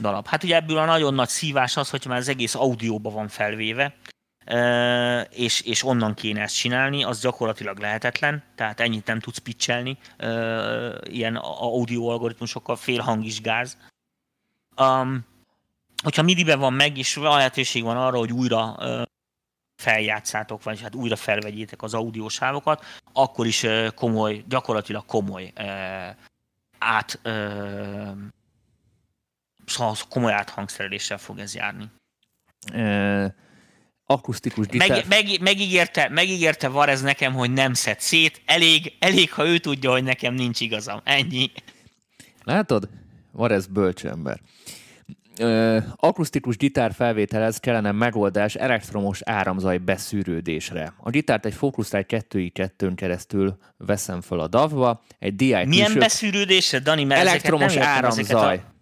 [0.00, 0.26] dalap.
[0.26, 3.94] Hát ugye ebből a nagyon nagy szívás az, hogy már az egész audióba van felvéve,
[5.30, 9.98] és, és onnan kéne ezt csinálni, az gyakorlatilag lehetetlen, tehát ennyit nem tudsz pitchelni
[11.02, 13.76] ilyen audio algoritmusokkal, fél hang is gáz.
[14.76, 15.24] Um,
[16.02, 18.76] hogyha midi van meg, és lehetőség van arra, hogy újra
[19.76, 25.52] feljátszátok, vagy hát újra felvegyétek az audiósávokat, akkor is komoly, gyakorlatilag komoly
[26.78, 27.20] át
[29.66, 31.90] szóval komoly áthangszereléssel fog ez járni
[34.10, 34.88] akusztikus gitár.
[34.88, 38.42] Meg, meg, megígérte, megígérte Varez nekem, hogy nem szed szét.
[38.44, 41.00] Elég, elég, ha ő tudja, hogy nekem nincs igazam.
[41.04, 41.50] Ennyi.
[42.44, 42.88] Látod?
[43.32, 44.40] Varez bölcsember.
[45.38, 50.92] Ö, akusztikus gitár felvételhez kellene megoldás elektromos áramzaj beszűrődésre.
[50.96, 55.98] A gitárt egy Focusrite 2 2 keresztül veszem fel a DAV-ba, egy DI Milyen külső...
[55.98, 57.04] beszűrődésre, Dani?
[57.04, 58.56] Mert elektromos áramzaj.
[58.56, 58.77] A...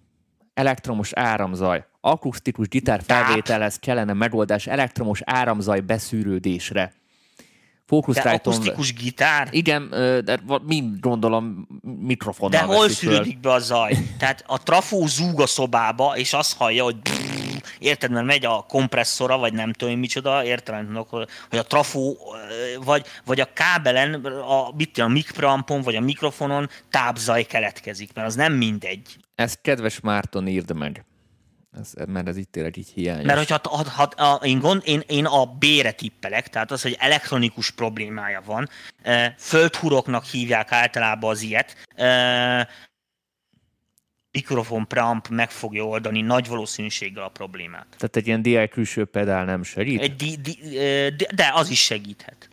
[0.57, 6.92] Elektromos áramzaj akusztikus gitár felvételhez kellene megoldás elektromos áramzaj beszűrődésre.
[8.12, 9.48] De akusztikus gitár?
[9.50, 9.88] Igen,
[10.24, 11.66] de mind gondolom
[12.00, 13.96] mikrofonnal De hol szűrődik be a zaj?
[14.18, 16.96] Tehát a trafó zúg a szobába, és azt hallja, hogy
[17.78, 20.86] érted, mert megy a kompresszora, vagy nem tudom micsoda, érted,
[21.50, 22.18] hogy a trafó,
[22.84, 28.34] vagy, vagy a kábelen, a, mit a mikroampon, vagy a mikrofonon tápzaj keletkezik, mert az
[28.34, 29.25] nem mindegy.
[29.37, 31.05] Ezt kedves Márton írd meg.
[31.80, 33.24] Ez, mert ez itt tényleg így hiányos.
[33.24, 36.97] Mert hogyha ha, ha, ha, én, gond, én, én a B-re tippelek, tehát az, hogy
[36.99, 38.68] elektronikus problémája van,
[39.39, 41.76] földhuroknak hívják általában az ilyet,
[44.30, 47.87] mikrofon preamp meg fogja oldani nagy valószínűséggel a problémát.
[47.97, 50.01] Tehát egy ilyen DI külső pedál nem segít?
[50.01, 50.59] Egy di, di,
[51.34, 52.49] de az is segíthet.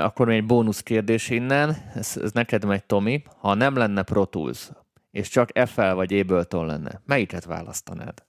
[0.00, 3.22] Akkor még egy bónusz kérdés innen, ez, ez neked megy, Tomi.
[3.38, 4.68] Ha nem lenne Pro Tools,
[5.12, 8.22] és csak FL vagy Ableton lenne, melyiket választanád?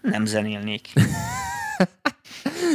[0.00, 0.88] nem zenélnék.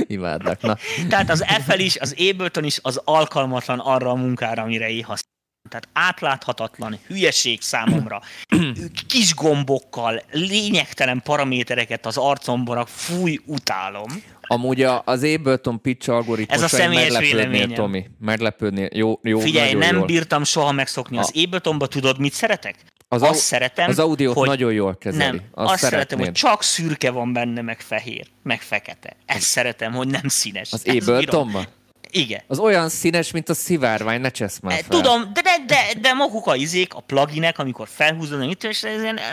[0.08, 0.78] Imádlak, na.
[1.10, 5.32] Tehát az Apple is, az Ableton is az alkalmatlan arra a munkára, amire én használom.
[5.70, 8.22] Tehát átláthatatlan hülyeség számomra.
[9.08, 14.24] Kis gombokkal, lényegtelen paramétereket az arcomban, fúj, utálom.
[14.42, 17.74] Amúgy az Ableton pitch algoritmus Ez a személyes véleményem.
[17.74, 18.06] Tomi.
[18.20, 18.90] Meglepődnél.
[18.94, 20.06] Jó, jó, Figyelj, nem jól.
[20.06, 21.18] bírtam soha megszokni.
[21.18, 21.40] Az a...
[21.40, 22.76] Abletonba tudod, mit szeretek?
[23.14, 25.24] Az azt au- szeretem, az audiót hogy nagyon jól kezeli.
[25.24, 29.16] Nem, azt, azt szeretem, hogy csak szürke van benne, meg fehér, meg fekete.
[29.26, 30.72] Ezt szeretem, hogy nem színes.
[30.72, 31.68] Az Abletonban?
[32.16, 32.42] Igen.
[32.48, 35.00] Az olyan színes, mint a szivárvány, ne csesz már fel.
[35.02, 38.86] Tudom, de, de, de, de maguk a izék, a pluginek, amikor felhúzod, mit, és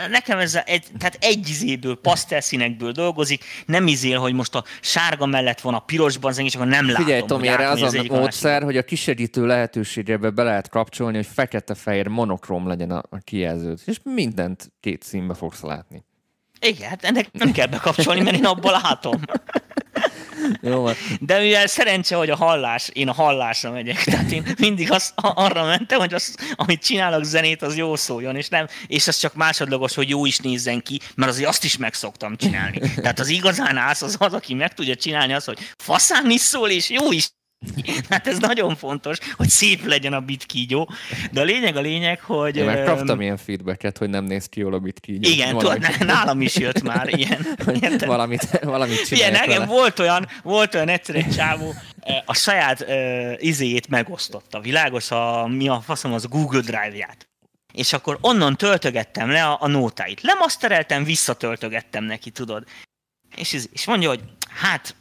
[0.09, 1.99] nekem ez egy, tehát egy izéből,
[2.39, 6.87] színekből dolgozik, nem izél, hogy most a sárga mellett van a pirosban, és akkor nem
[6.87, 7.03] látom.
[7.03, 11.27] Figyelj, Tomi, erre az, az a módszer, hogy a kisegítő lehetőségebe be lehet kapcsolni, hogy
[11.33, 16.03] fekete-fehér monokrom legyen a, a kijelződ, és mindent két színbe fogsz látni.
[16.61, 19.21] Igen, hát ennek nem kell bekapcsolni, mert én abból látom.
[20.61, 20.87] Jó,
[21.19, 25.65] De mivel szerencse, hogy a hallás, én a hallásra megyek, tehát én mindig az, arra
[25.65, 29.95] mentem, hogy az, amit csinálok zenét, az jó szóljon, és nem, és az csak másodlagos,
[29.95, 32.79] hogy jó is nézzen ki, mert azért azt is meg szoktam csinálni.
[32.95, 36.69] Tehát az igazán ász az az, aki meg tudja csinálni azt, hogy faszán is szól,
[36.69, 37.29] és jó is
[38.09, 40.89] Hát ez nagyon fontos, hogy szép legyen a bitkígyó,
[41.31, 42.55] de a lényeg a lényeg, hogy...
[42.55, 45.29] Én már kaptam ilyen feedbacket, hogy nem néz ki jól a bitkígyó.
[45.29, 47.47] Igen, tudod, nálam is jött már ilyen.
[48.05, 51.73] valamit, valamit Igen, nekem volt olyan, volt olyan egyszer egy csávó,
[52.25, 57.29] a saját uh, izéjét megosztotta, világos, a, mi a faszom, az Google Drive-ját.
[57.73, 60.21] És akkor onnan töltögettem le a, a nótáit.
[60.21, 62.63] Lemasztereltem, visszatöltögettem neki, tudod.
[63.35, 64.95] És, és mondja, hogy hát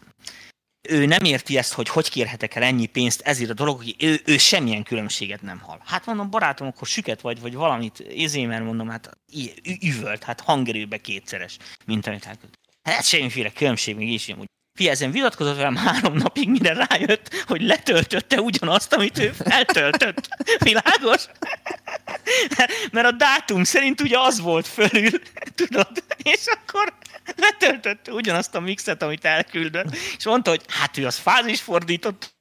[0.89, 4.21] ő nem érti ezt, hogy hogy kérhetek el ennyi pénzt ezért a dolog, hogy ő,
[4.25, 5.79] ő semmilyen különbséget nem hall.
[5.85, 8.03] Hát mondom, barátom, akkor süket vagy, vagy valamit,
[8.47, 9.19] mert mondom, hát
[9.81, 11.57] üvölt, hát hangerőbe kétszeres,
[11.87, 12.59] mint amit elkölt.
[12.83, 14.49] Hát semmiféle különbség még is, úgy.
[14.81, 20.29] Fia, ezen vitatkozott velem három napig, mire rájött, hogy letöltötte ugyanazt, amit ő feltöltött.
[20.65, 21.25] Világos?
[22.93, 25.21] Mert a dátum szerint ugye az volt fölül,
[25.55, 26.05] tudod?
[26.23, 26.93] És akkor
[27.37, 32.35] letöltötte ugyanazt a mixet, amit elküldött, és mondta, hogy hát ő az fázisfordított,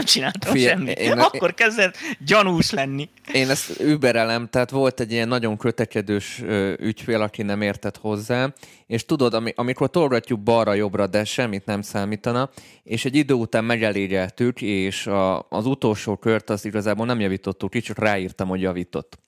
[0.00, 0.98] nem csináltam Fie, semmit.
[0.98, 1.96] Én, Akkor kezdett
[2.26, 3.08] gyanús lenni.
[3.32, 6.42] Én ezt überelem, tehát volt egy ilyen nagyon kötekedős
[6.78, 8.52] ügyfél, aki nem értett hozzá,
[8.86, 12.50] és tudod, amikor tolgatjuk balra-jobbra, de semmit nem számítana,
[12.82, 17.80] és egy idő után megelégeltük, és a, az utolsó kört az igazából nem javítottuk ki,
[17.80, 19.18] csak ráírtam, hogy javított.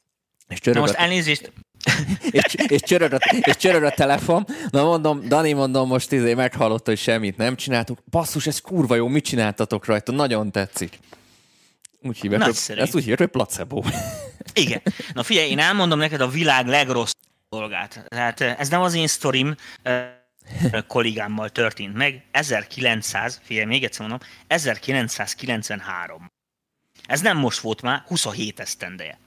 [0.48, 1.52] És Na most elnézést,
[2.30, 4.46] és, és, csörög a, és csörög a telefon.
[4.70, 7.98] Na mondom, Dani, mondom, most izé meghallotta, hogy semmit nem csináltuk.
[8.10, 10.12] Basszus, ez kurva jó, mit csináltatok rajta?
[10.12, 10.98] Nagyon tetszik.
[12.00, 13.82] Úgy hívják, hogy, ezt úgy hívják, hogy placebo.
[14.54, 14.82] Igen.
[15.12, 17.12] Na figyelj, én elmondom neked a világ legrossz
[17.48, 18.04] dolgát.
[18.08, 19.54] Tehát ez nem az én sztorim,
[20.86, 22.24] kollégámmal történt meg.
[22.30, 26.30] 1900, figyelj, még egyszer mondom, 1993.
[27.06, 29.18] Ez nem most volt már, 27 esztendeje.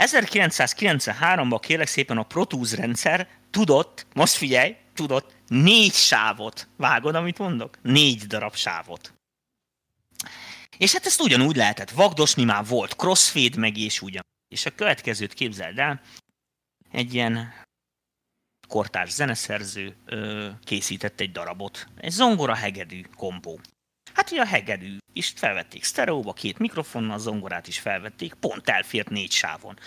[0.00, 6.68] 1993-ban kérlek szépen a Pro Tools rendszer tudott, most figyelj, tudott négy sávot.
[6.76, 7.78] Vágod, amit mondok?
[7.82, 9.14] Négy darab sávot.
[10.78, 14.24] És hát ezt ugyanúgy lehetett vagdosni, már volt crossfade meg és ugyan.
[14.48, 16.00] És a következőt képzeld el,
[16.90, 17.54] egy ilyen
[18.68, 21.86] kortárs zeneszerző ö, készített egy darabot.
[21.96, 23.60] Egy zongora hegedű kompó.
[24.14, 29.30] Hát ugye a hegedű is felvették sztereóba, két mikrofonnal, zongorát is felvették, pont elfért négy
[29.30, 29.78] sávon.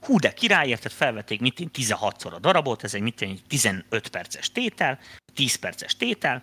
[0.00, 4.98] Hú, de királyért, tehát felvették mit 16-szor a darabot, ez egy mit 15 perces tétel,
[5.34, 6.42] 10 perces tétel,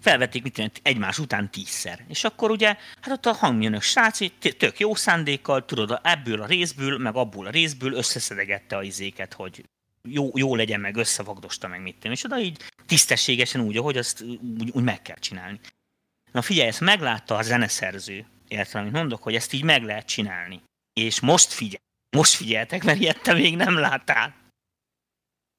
[0.00, 2.04] felvették mit egymás után tízszer.
[2.08, 6.98] És akkor ugye, hát ott a hangműnök sráci, tök jó szándékkal, tudod, ebből a részből,
[6.98, 9.64] meg abból a részből összeszedegette a izéket, hogy
[10.08, 14.22] jó, jó legyen, meg összevagdosta, meg mit és oda így tisztességesen úgy, ahogy azt
[14.58, 15.60] úgy, úgy meg kell csinálni.
[16.34, 20.62] Na figyelj, ezt meglátta a zeneszerző, értem, amit mondok, hogy ezt így meg lehet csinálni.
[20.92, 21.82] És most figyelj,
[22.16, 24.34] most figyeltek, mert ilyet te még nem láttál.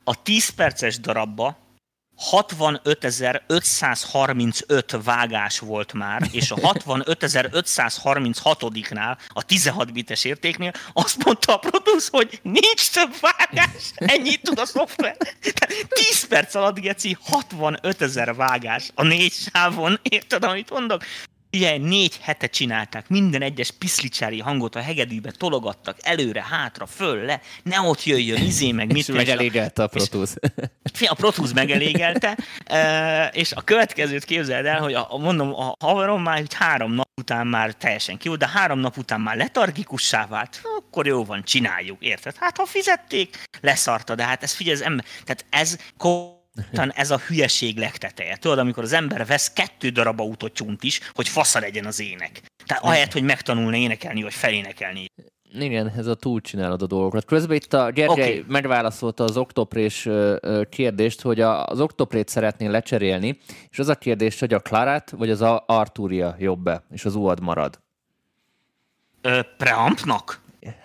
[0.03, 1.57] A 10 perces darabba
[2.31, 12.09] 65.535 vágás volt már, és a 65.536-nál, a 16 bites értéknél azt mondta a Protus,
[12.09, 15.17] hogy nincs több vágás, ennyit tud a szoftver.
[15.89, 21.03] 10 perc alatt, Geci, 65 ezer vágás a négy sávon, érted, amit mondok?
[21.55, 27.41] Ugye négy hete csinálták, minden egyes piszlicsári hangot a hegedűbe tologattak, előre, hátra, föl, le,
[27.63, 29.07] ne ott jöjjön, izé, meg mit.
[29.07, 30.29] És megelégelte a Protus.
[31.07, 32.37] A Protus megelégelte,
[33.31, 37.47] és a következőt képzeld el, hogy a, mondom, a haverom már hogy három nap után
[37.47, 42.35] már teljesen ki de három nap után már letargikussá vált, akkor jó van, csináljuk, érted?
[42.39, 45.77] Hát ha fizették, leszarta, de hát ez figyelj, ez ember, tehát ez
[46.71, 48.35] talán ez a hülyeség legteteje.
[48.35, 52.41] Tudod, amikor az ember vesz kettő darab autótyunt is, hogy fasza legyen az ének.
[52.65, 55.05] Tehát ahelyett, hogy megtanulna énekelni, vagy felénekelni.
[55.59, 57.25] Igen, ez a túlcsinálod a dolgokat.
[57.25, 58.43] Közben itt a Gergely okay.
[58.47, 60.09] megválaszolta az oktoprés
[60.69, 63.39] kérdést, hogy az oktoprét szeretnél lecserélni,
[63.69, 67.79] és az a kérdés, hogy a Klarát vagy az Arturia jobb-e, és az UAD marad?
[69.21, 70.41] Ö, preampnak?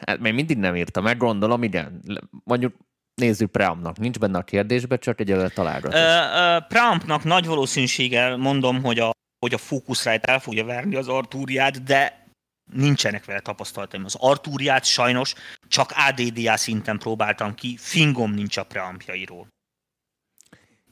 [0.07, 2.03] Hát még mindig nem írta meg, gondolom, igen.
[2.45, 2.75] Mondjuk
[3.21, 3.99] nézzük preampnak.
[3.99, 6.65] Nincs benne a kérdésbe, csak egy találgatás.
[6.69, 12.27] Preampnak nagy valószínűséggel mondom, hogy a, hogy a Focusrite el fogja verni az Artúriát, de
[12.73, 14.05] nincsenek vele tapasztalataim.
[14.05, 15.35] Az Artúriát sajnos
[15.69, 19.47] csak ADDA szinten próbáltam ki, fingom nincs a preampjairól.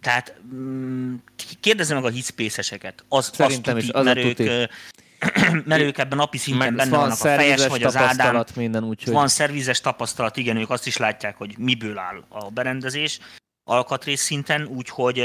[0.01, 1.15] Tehát mm,
[1.61, 3.05] kérdezem meg a hitspace-eseket.
[3.09, 4.71] Az, Szerintem azt tuti, is, az mert, ők,
[5.65, 8.45] mert ők ebben napi szinten benne van vannak a fejes vagy az ádám.
[8.57, 9.13] Minden, úgyhogy...
[9.13, 13.19] Van szervizes tapasztalat, igen, ők azt is látják, hogy miből áll a berendezés
[13.65, 15.19] alkatrész szinten, úgyhogy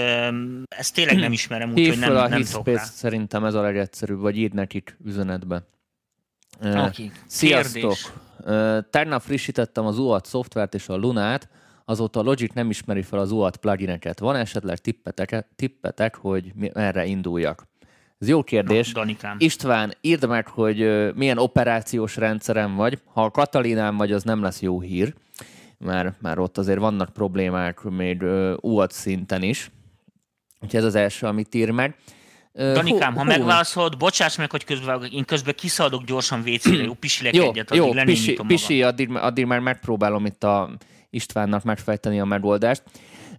[0.68, 2.84] ezt tényleg nem ismerem, úgyhogy nem, a nem tudok rá.
[2.84, 5.64] Szerintem ez a legegyszerűbb, vagy írd nekik üzenetbe.
[6.62, 7.12] Okay.
[7.28, 7.72] Sziasztok!
[7.82, 8.86] Kérdés.
[8.90, 11.50] Tegnap frissítettem az UAT szoftvert és a Lunát,
[11.86, 14.20] azóta a Logic nem ismeri fel az UAT plugineket.
[14.20, 17.68] Van esetleg tippetek, tippetek hogy merre induljak?
[18.24, 18.92] Ez jó kérdés.
[18.92, 19.36] Danikám.
[19.40, 20.78] István, írd meg, hogy
[21.16, 23.00] milyen operációs rendszerem vagy.
[23.14, 25.14] Ha a Katalinám vagy, az nem lesz jó hír,
[25.78, 28.24] mert már ott azért vannak problémák még
[28.62, 29.72] UAT szinten is.
[30.62, 31.96] Úgyhogy ez az első, amit ír meg.
[32.54, 37.50] Danikám, ha megválaszolod, bocsáss meg, hogy közben, én közben kiszadok gyorsan WC-re, jó, pisilek jó,
[37.50, 40.70] egyet, addig jó, pisi, pisi addig, addig már megpróbálom itt a
[41.10, 42.84] Istvánnak megfejteni a megoldást.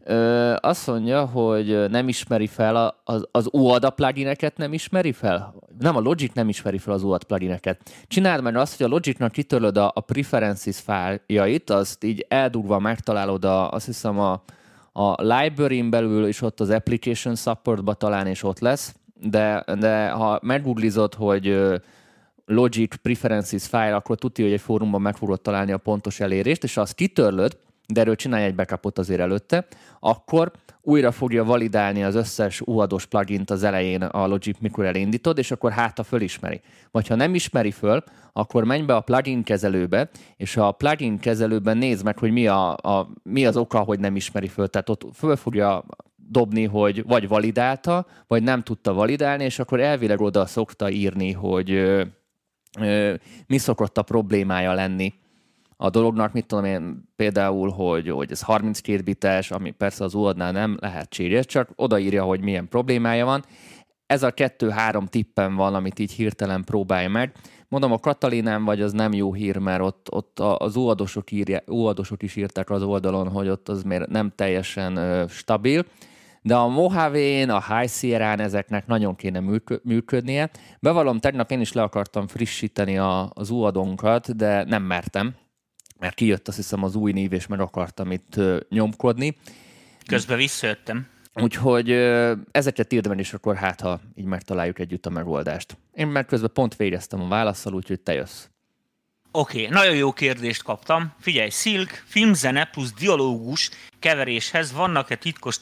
[0.05, 5.55] Ö, azt mondja, hogy nem ismeri fel az, az UADA plugineket nem ismeri fel?
[5.78, 7.80] Nem, a Logic nem ismeri fel az UAD plugineket.
[8.07, 13.45] Csináld meg azt, hogy a Logicnak kitörlöd a, a preferences fájljait, azt így eldurva megtalálod
[13.45, 14.42] a, azt hiszem a,
[14.92, 20.38] a library-n belül, és ott az application supportba talán, és ott lesz de, de ha
[20.42, 21.57] meggooglizod, hogy
[22.47, 26.74] Logic Preferences file, akkor tudja, hogy egy fórumban meg fogod találni a pontos elérést, és
[26.74, 29.66] ha azt kitörlöd, de erről csinálj egy backupot azért előtte,
[30.01, 35.51] akkor újra fogja validálni az összes UAD-os plugint az elején a Logic, mikor elindítod, és
[35.51, 36.61] akkor háta fölismeri.
[36.91, 41.76] Vagy ha nem ismeri föl, akkor menj be a plugin kezelőbe, és a plugin kezelőben
[41.76, 44.68] nézd meg, hogy mi, a, a, mi az oka, hogy nem ismeri föl.
[44.68, 45.85] Tehát ott föl fogja
[46.16, 51.70] dobni, hogy vagy validálta, vagy nem tudta validálni, és akkor elvileg oda szokta írni, hogy
[51.70, 52.03] ö,
[52.80, 53.14] ö,
[53.47, 55.14] mi szokott a problémája lenni
[55.85, 60.53] a dolognak, mit tudom én, például, hogy, hogy ez 32 bites, ami persze az UAD-nál
[60.53, 63.45] nem lehetséges, csak odaírja, hogy milyen problémája van.
[64.07, 67.32] Ez a kettő-három tippen van, amit így hirtelen próbálja meg.
[67.68, 72.22] Mondom, a Katalinán vagy az nem jó hír, mert ott, ott az óadosok, írja, óadosok
[72.22, 75.85] is írták az oldalon, hogy ott az még nem teljesen ö, stabil
[76.47, 79.43] de a Mojave-n, a High Sierra-n ezeknek nagyon kéne
[79.82, 80.51] működnie.
[80.80, 85.35] Bevallom, tegnap én is le akartam frissíteni a, az uadonkat, de nem mertem,
[85.99, 89.36] mert kijött azt hiszem az új név, és meg akartam itt nyomkodni.
[90.07, 91.07] Közben visszajöttem.
[91.34, 91.90] Úgyhogy
[92.51, 95.76] ezeket írd meg, és akkor hát, ha így megtaláljuk együtt a megoldást.
[95.92, 98.47] Én már közben pont végeztem a válaszsal, úgyhogy te jössz.
[99.30, 101.14] Oké, okay, nagyon jó kérdést kaptam.
[101.20, 105.61] Figyelj, Silk, filmzene plusz dialógus keveréshez vannak-e titkos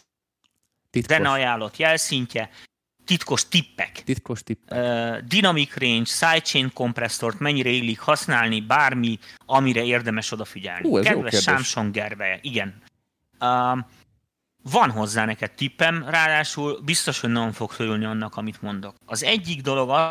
[0.91, 1.17] Titkos.
[1.17, 2.51] Zene ajánlott jelszintje,
[3.13, 4.03] titkos tippek.
[4.05, 4.79] Titkos tippek.
[4.79, 10.89] Uh, dynamic range, sidechain kompresszort mennyire illik használni, bármi, amire érdemes odafigyelni.
[10.89, 12.83] Ú, Kedves Samsung gerbeje, igen.
[13.41, 13.79] Uh,
[14.63, 18.97] van hozzá neked tippem, ráadásul biztos, hogy nem fog örülni annak, amit mondok.
[19.07, 20.11] Az egyik dolog az...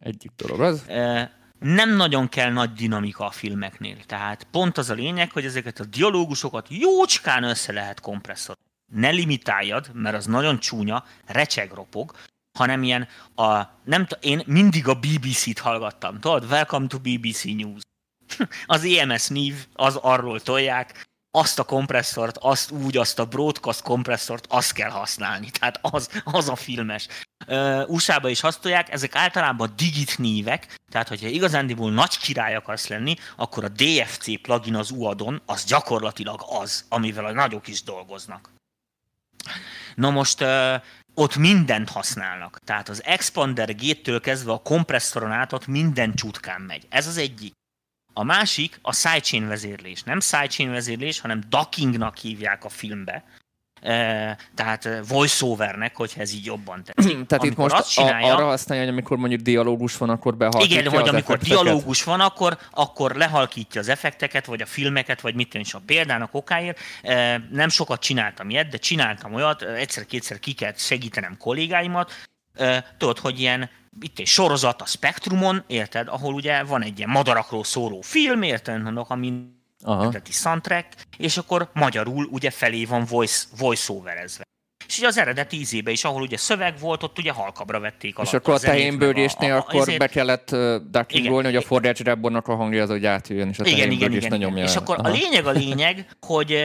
[0.00, 0.84] Egyik dolog az?
[0.88, 1.20] Uh,
[1.58, 3.96] nem nagyon kell nagy dinamika a filmeknél.
[4.06, 8.56] Tehát pont az a lényeg, hogy ezeket a dialógusokat jócskán össze lehet kompresszor
[8.92, 12.12] ne limitáljad, mert az nagyon csúnya, recseg ropog,
[12.58, 16.50] hanem ilyen a, nem t- én mindig a BBC-t hallgattam, tudod?
[16.50, 17.82] Welcome to BBC News.
[18.66, 24.46] az EMS nív, az arról tolják, azt a kompresszort, azt úgy, azt a broadcast kompresszort,
[24.48, 25.50] azt kell használni.
[25.50, 27.08] Tehát az, az a filmes.
[27.46, 33.16] Uh, USA-ba is használják, ezek általában digit nívek, tehát hogyha igazándiból nagy király akarsz lenni,
[33.36, 38.50] akkor a DFC plugin az UAD-on, az gyakorlatilag az, amivel a nagyok is dolgoznak.
[39.94, 40.44] Na most
[41.18, 42.60] ott mindent használnak.
[42.64, 46.86] Tehát az expander géttől kezdve a kompresszoron át ott minden csutkán megy.
[46.88, 47.52] Ez az egyik.
[48.12, 50.02] A másik a sidechain vezérlés.
[50.02, 53.24] Nem sidechain vezérlés, hanem duckingnak hívják a filmbe.
[54.54, 57.26] Tehát voiceovernek, hogyha ez így jobban tetszik.
[57.26, 60.92] tehát itt most azt csinálja, arra használja, hogy amikor mondjuk dialógus van, akkor behalkítja Igen,
[60.92, 65.74] hogy amikor dialógus van, akkor, akkor lehalkítja az effekteket, vagy a filmeket, vagy mit is
[65.74, 66.78] a példának okáért.
[67.50, 72.12] Nem sokat csináltam ilyet, de csináltam olyat, egyszer-kétszer ki kell segítenem kollégáimat,
[72.98, 73.70] tudod, hogy ilyen
[74.00, 78.82] itt egy sorozat a Spektrumon, érted, ahol ugye van egy ilyen madarakról szóló film, érted,
[78.82, 79.10] mondok,
[79.84, 84.46] eredeti soundtrack, és akkor magyarul ugye felé van voice, voice-overezve.
[84.86, 88.32] És ugye az eredeti ízébe is, ahol ugye szöveg volt, ott ugye halkabra vették És
[88.32, 89.98] akkor a tehénbőrésnél akkor ezért...
[89.98, 93.64] be kellett uh, duckingolni, hogy a Forge Rebbornak a hangja az, hogy átjöjjön, és a
[93.64, 94.56] igen, igen, igen, igen.
[94.56, 95.08] És akkor Aha.
[95.08, 96.64] a lényeg a lényeg, hogy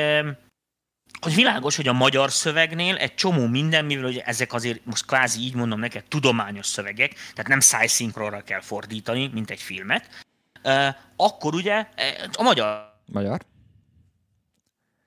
[1.21, 5.39] hogy világos, hogy a magyar szövegnél egy csomó minden, mivel hogy ezek azért most kvázi
[5.39, 10.09] így mondom neked tudományos szövegek, tehát nem szájszinkronra kell fordítani, mint egy filmet,
[11.15, 11.87] akkor ugye
[12.31, 13.45] a magyar Magyar?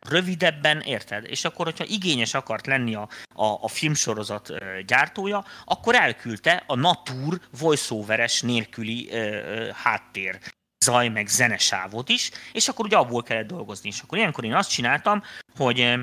[0.08, 1.24] rövidebben, érted?
[1.24, 4.52] És akkor, hogyha igényes akart lenni a, a, a filmsorozat
[4.86, 10.38] gyártója, akkor elküldte a Natur voiceoveres nélküli ö, ö, háttér
[10.84, 13.88] zaj meg zenesávot is, és akkor ugye abból kellett dolgozni.
[13.88, 15.22] És akkor ilyenkor én azt csináltam,
[15.56, 15.94] hogy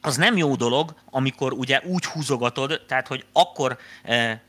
[0.00, 4.40] az nem jó dolog, amikor ugye úgy húzogatod, tehát hogy akkor e, e,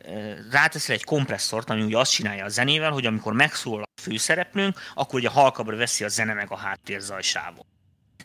[0.51, 5.19] ráteszel egy kompresszort, ami ugye azt csinálja a zenével, hogy amikor megszólal a főszereplőnk, akkor
[5.19, 7.65] ugye halkabbra veszi a zene meg a háttérzajsávot.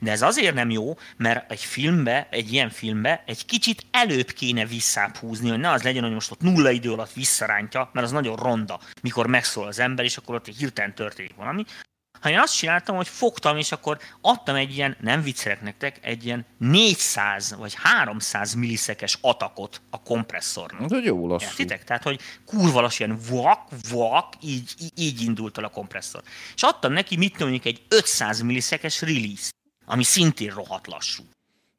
[0.00, 4.66] De ez azért nem jó, mert egy filmbe, egy ilyen filmbe egy kicsit előbb kéne
[4.66, 8.12] visszább húzni, hogy ne az legyen, hogy most ott nulla idő alatt visszarántja, mert az
[8.12, 11.64] nagyon ronda, mikor megszól az ember, és akkor ott hirtelen történik valami,
[12.24, 16.46] hanem azt csináltam, hogy fogtam, és akkor adtam egy ilyen, nem viccelek nektek, egy ilyen
[16.58, 20.92] 400 vagy 300 millisekes atakot a kompresszornak.
[20.92, 21.46] Ez jó lassú.
[21.46, 21.84] Értitek?
[21.84, 26.22] Tehát, hogy kurva lassú, ilyen vak, vak, így, így indult el a kompresszor.
[26.54, 29.50] És adtam neki, mit mondjuk, egy 500 millisekes release,
[29.84, 31.22] ami szintén rohadt lassú.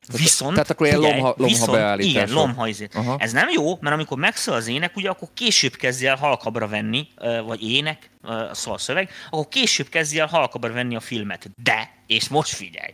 [0.07, 2.11] Viszont, Tehát akkor ilyen lomha, lomha viszont, beállítás.
[2.11, 2.87] Igen, lomha izé.
[3.17, 7.07] Ez nem jó, mert amikor megszól az ének, ugye akkor később kezdje el halkabbra venni,
[7.45, 8.09] vagy ének,
[8.51, 11.49] szól a szöveg, akkor később kezdje el halkabbra venni a filmet.
[11.63, 12.93] De, és most figyelj,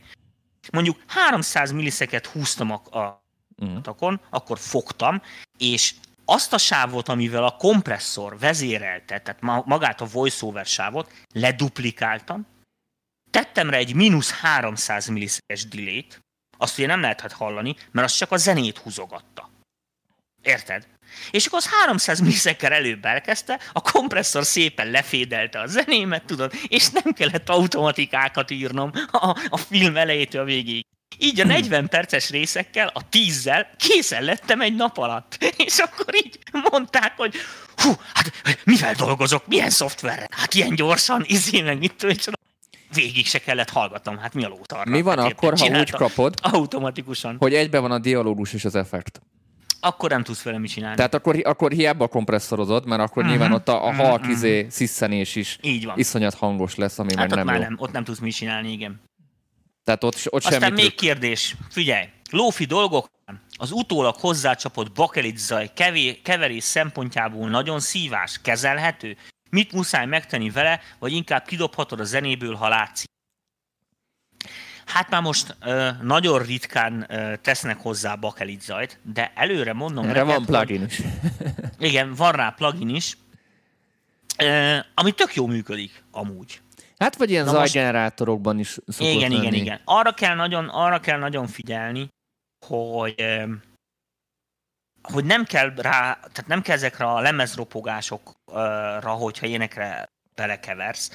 [0.71, 3.23] mondjuk 300 milliszeket húztam a, a
[3.57, 3.81] uh-huh.
[3.81, 5.21] takon, akkor fogtam,
[5.57, 5.93] és
[6.25, 12.47] azt a sávot, amivel a kompresszor vezérelte, tehát magát a voiceover sávot, leduplikáltam,
[13.31, 16.05] tettem rá egy mínusz 300 millisekes delay
[16.61, 19.49] azt ugye nem lehetett hallani, mert az csak a zenét húzogatta.
[20.41, 20.87] Érted?
[21.31, 26.89] És akkor az 300 millisekkel előbb elkezdte, a kompresszor szépen lefédelte a zenémet, tudod, és
[26.89, 30.85] nem kellett automatikákat írnom a, a film elejétől a végéig.
[31.17, 35.37] Így a 40 perces részekkel, a 10-zel készen lettem egy nap alatt.
[35.65, 36.39] És akkor így
[36.71, 37.35] mondták, hogy
[37.75, 38.31] hú, hát
[38.63, 40.27] mivel dolgozok, milyen szoftverre?
[40.29, 42.15] Hát ilyen gyorsan, izé meg mit tudom,
[42.93, 44.91] végig se kellett hallgatnom, hát mi a lótarra.
[44.91, 47.35] Mi van hát akkor, ha úgy kapod, automatikusan.
[47.39, 49.21] hogy egybe van a dialógus és az effekt?
[49.79, 50.95] Akkor nem tudsz vele mit csinálni.
[50.95, 53.29] Tehát akkor, akkor hiába kompresszorozod, mert akkor uh-huh.
[53.37, 54.07] nyilván ott a, a uh-huh.
[54.07, 55.97] halk izé, sziszenés is Így van.
[55.97, 57.61] iszonyat hangos lesz, ami hát meg nem már jó.
[57.61, 59.01] nem, ott nem tudsz mit csinálni, igen.
[59.83, 60.99] Tehát ott, ott Aztán semmi még trükk.
[60.99, 63.09] kérdés, figyelj, lófi dolgok,
[63.57, 65.71] az utólag hozzácsapott bakelit zaj
[66.23, 69.17] keverés szempontjából nagyon szívás, kezelhető,
[69.51, 73.09] Mit muszáj megtenni vele, vagy inkább kidobhatod a zenéből, ha látszik?
[74.85, 80.23] Hát már most ö, nagyon ritkán ö, tesznek hozzá bakelit zajt, de előre mondom Erre
[80.23, 81.01] neked, van plugin is.
[81.89, 83.17] igen, van rá plugin is,
[84.37, 86.61] ö, ami tök jó működik amúgy.
[86.97, 89.41] Hát vagy ilyen zajgenerátorokban is szokott Igen, lenni.
[89.41, 89.81] igen, igen.
[89.83, 92.07] Arra kell nagyon, arra kell nagyon figyelni,
[92.67, 93.15] hogy
[95.01, 101.13] hogy nem kell rá, tehát nem kell ezekre a lemezropogásokra, hogyha énekre belekeversz,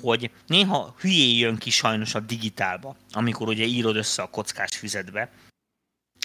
[0.00, 5.30] hogy néha hülyé jön ki sajnos a digitálba, amikor ugye írod össze a kockás füzetbe,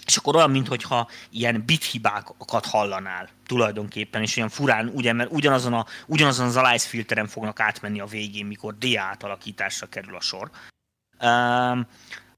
[0.06, 5.86] és akkor olyan, mintha ilyen bithibákat hallanál tulajdonképpen, és olyan furán, ugye, mert ugyanazon, a,
[6.06, 10.50] ugyanazon az Alice filteren fognak átmenni a végén, mikor DA átalakításra kerül a sor.
[11.20, 11.86] Um,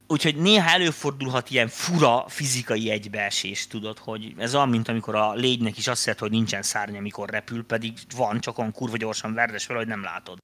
[0.07, 5.79] Úgyhogy néha előfordulhat ilyen fura fizikai egybeesés, tudod, hogy ez olyan, mint amikor a légynek
[5.79, 9.67] is azt jelenti, hogy nincsen szárnya, amikor repül, pedig van, csak olyan kurva gyorsan verdes
[9.67, 10.39] vele, hogy nem látod.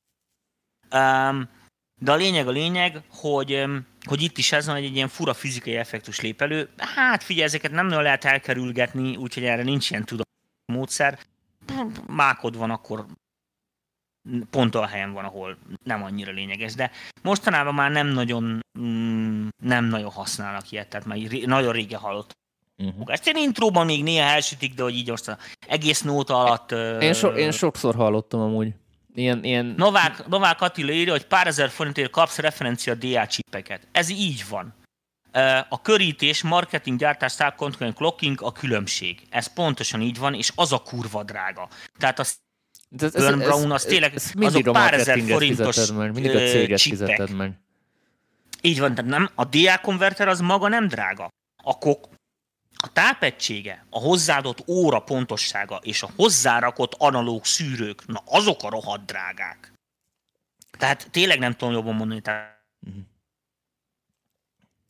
[0.94, 1.48] Um,
[2.02, 3.64] de a lényeg a lényeg, hogy,
[4.04, 6.68] hogy itt is ez van, hogy egy ilyen fura fizikai effektus lép elő.
[6.76, 10.24] Hát figyelj, ezeket nem nagyon lehet elkerülgetni, úgyhogy erre nincs ilyen tudom
[10.72, 11.18] módszer.
[12.06, 13.06] Mákod van, akkor
[14.51, 16.91] pont a helyen van, ahol nem annyira lényeges, de
[17.23, 22.39] mostanában már nem nagyon, mm, nem nagyon használnak ilyet, tehát már nagyon régen hallott.
[22.79, 23.05] Uh-huh.
[23.07, 25.37] Ezt én intróban még néha elsütik, de hogy így most
[25.68, 26.73] egész nóta alatt...
[27.03, 28.75] Én, so, én sokszor hallottam amúgy.
[29.14, 29.75] Ilyen, ilyen...
[29.77, 33.87] Novák, Novák Attila írja, hogy pár ezer forintért kapsz referencia DA csipeket.
[33.93, 34.75] Ez így van.
[35.68, 39.21] a körítés, marketing, gyártás, content clocking a különbség.
[39.31, 41.68] Ez pontosan így van, és az a kurva drága.
[41.99, 42.25] Tehát a
[42.93, 46.36] de ez, Burn ez, Brown az tényleg ez, ez azok pár ezer forintos meg, mindig
[46.36, 47.59] a céget fizeted meg.
[48.61, 51.28] Így van, tehát nem, a DA konverter az maga nem drága.
[51.62, 52.09] A, kok,
[52.76, 59.07] a tápegysége, a hozzáadott óra pontossága és a hozzárakott analóg szűrők, na azok a rohadt
[59.07, 59.72] drágák.
[60.78, 62.20] Tehát tényleg nem tudom jobban mondani.
[62.20, 62.64] Tehát...
[62.86, 63.03] Uh-huh.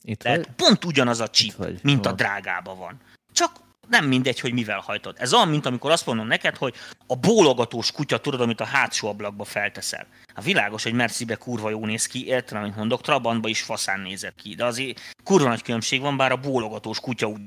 [0.02, 0.46] Itt vagy?
[0.56, 3.00] pont ugyanaz a chip, mint a drágába van.
[3.32, 3.60] Csak
[3.90, 5.16] nem mindegy, hogy mivel hajtod.
[5.18, 6.74] Ez olyan, mint amikor azt mondom neked, hogy
[7.06, 10.06] a bólogatós kutya, tudod, amit a hátsó ablakba felteszel.
[10.34, 14.34] A világos, hogy Mercibe kurva jó néz ki, értem, amit mondok, Trabantba is faszán nézett
[14.34, 17.40] ki, de azért kurva nagy különbség van, bár a bólogatós kutya úgy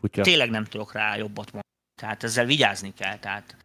[0.00, 0.22] kutya.
[0.22, 1.72] Tényleg nem tudok rá jobbat mondani.
[2.00, 3.18] Tehát ezzel vigyázni kell.
[3.18, 3.56] Tehát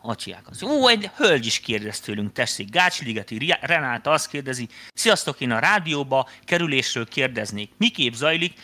[0.00, 0.62] Acsiák az.
[0.62, 2.70] Ó, egy hölgy is kérdez tőlünk, tessék.
[2.70, 7.72] Gácsligeti Renáta azt kérdezi, sziasztok, én a rádióba kerülésről kérdeznék.
[7.76, 8.60] Miképp zajlik?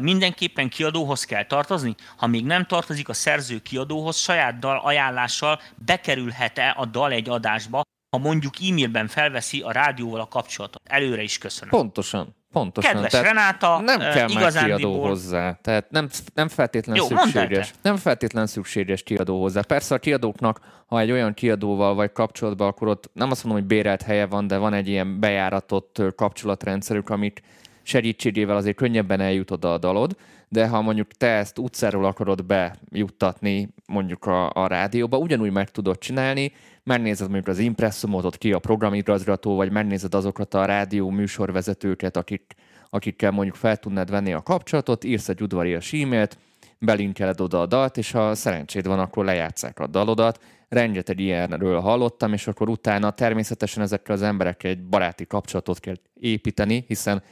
[0.00, 1.94] Mindenképpen kiadóhoz kell tartozni?
[2.16, 7.82] Ha még nem tartozik a szerző kiadóhoz, saját dal ajánlással bekerülhet-e a dal egy adásba,
[8.16, 10.80] ha mondjuk e-mailben felveszi a rádióval a kapcsolatot.
[10.88, 11.70] Előre is köszönöm.
[11.70, 12.34] Pontosan.
[12.52, 12.92] Pontosan.
[12.92, 15.58] Kedves Tehát Renáta, nem kell már kiadó hozzá.
[15.62, 17.72] Tehát nem, nem feltétlen Jó, szükséges.
[17.82, 19.60] Nem feltétlen szükséges kiadó hozzá.
[19.60, 23.70] Persze a kiadóknak, ha egy olyan kiadóval vagy kapcsolatban, akkor ott nem azt mondom, hogy
[23.70, 27.42] bérelt helye van, de van egy ilyen bejáratott kapcsolatrendszerük, amit
[27.86, 30.16] segítségével azért könnyebben eljut oda a dalod,
[30.48, 35.98] de ha mondjuk te ezt utcáról akarod bejuttatni mondjuk a, a rádióba, ugyanúgy meg tudod
[35.98, 42.54] csinálni, megnézed mondjuk az impresszumot, ki a programigazgató, vagy megnézed azokat a rádió műsorvezetőket, akik,
[42.90, 46.38] akikkel mondjuk fel tudnád venni a kapcsolatot, írsz egy udvarias e-mailt,
[46.78, 50.42] belinkeled oda a dalt, és ha szerencséd van, akkor lejátszák a dalodat.
[50.68, 56.84] Rengeteg ilyenről hallottam, és akkor utána természetesen ezekkel az emberekkel egy baráti kapcsolatot kell építeni,
[56.86, 57.22] hiszen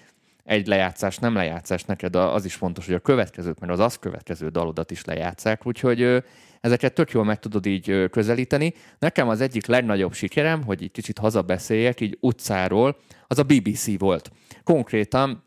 [0.45, 4.49] egy lejátszás nem lejátszás neked, az is fontos, hogy a következőt, meg az azt következő
[4.49, 6.23] dalodat is lejátszák, úgyhogy
[6.61, 8.75] ezeket tök jól meg tudod így közelíteni.
[8.99, 14.31] Nekem az egyik legnagyobb sikerem, hogy egy kicsit hazabeszéljek, így utcáról, az a BBC volt.
[14.65, 15.45] Konkrétan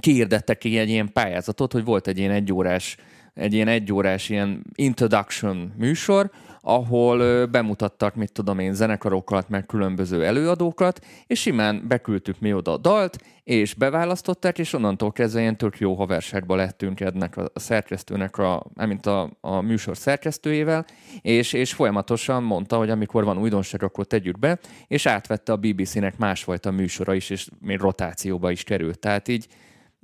[0.00, 2.96] kiirdettek ki egy ilyen pályázatot, hogy volt egy ilyen egyórás
[3.34, 6.30] egy ilyen egyórás ilyen introduction műsor,
[6.66, 12.76] ahol bemutattak, mit tudom én, zenekarokat, meg különböző előadókat, és simán beküldtük mi oda a
[12.76, 18.66] dalt, és beválasztották, és onnantól kezdve ilyen tök jó haverságba lettünk ennek a szerkesztőnek, a,
[18.74, 20.84] mint a, a műsor szerkesztőjével,
[21.20, 26.18] és, és folyamatosan mondta, hogy amikor van újdonság, akkor tegyük be, és átvette a BBC-nek
[26.18, 28.98] másfajta műsora is, és még rotációba is került.
[28.98, 29.46] Tehát így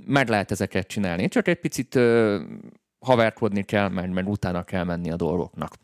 [0.06, 1.28] meg lehet ezeket csinálni.
[1.28, 2.40] Csak egy picit ö,
[3.00, 5.74] haverkodni kell, meg, meg utána kell menni a dolgoknak.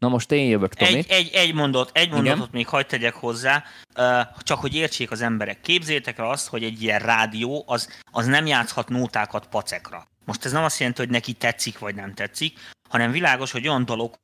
[0.00, 0.90] Na most én jövök, Tomi.
[0.90, 2.48] Egy, egy, egy, mondat, egy mondatot Igen?
[2.52, 3.64] még hagyd tegyek hozzá,
[4.38, 5.60] csak hogy értsék az emberek.
[5.60, 10.06] Képzétek el azt, hogy egy ilyen rádió az, az nem játszhat nótákat pacekra.
[10.24, 13.84] Most ez nem azt jelenti, hogy neki tetszik vagy nem tetszik, hanem világos, hogy olyan
[13.84, 14.14] dalok,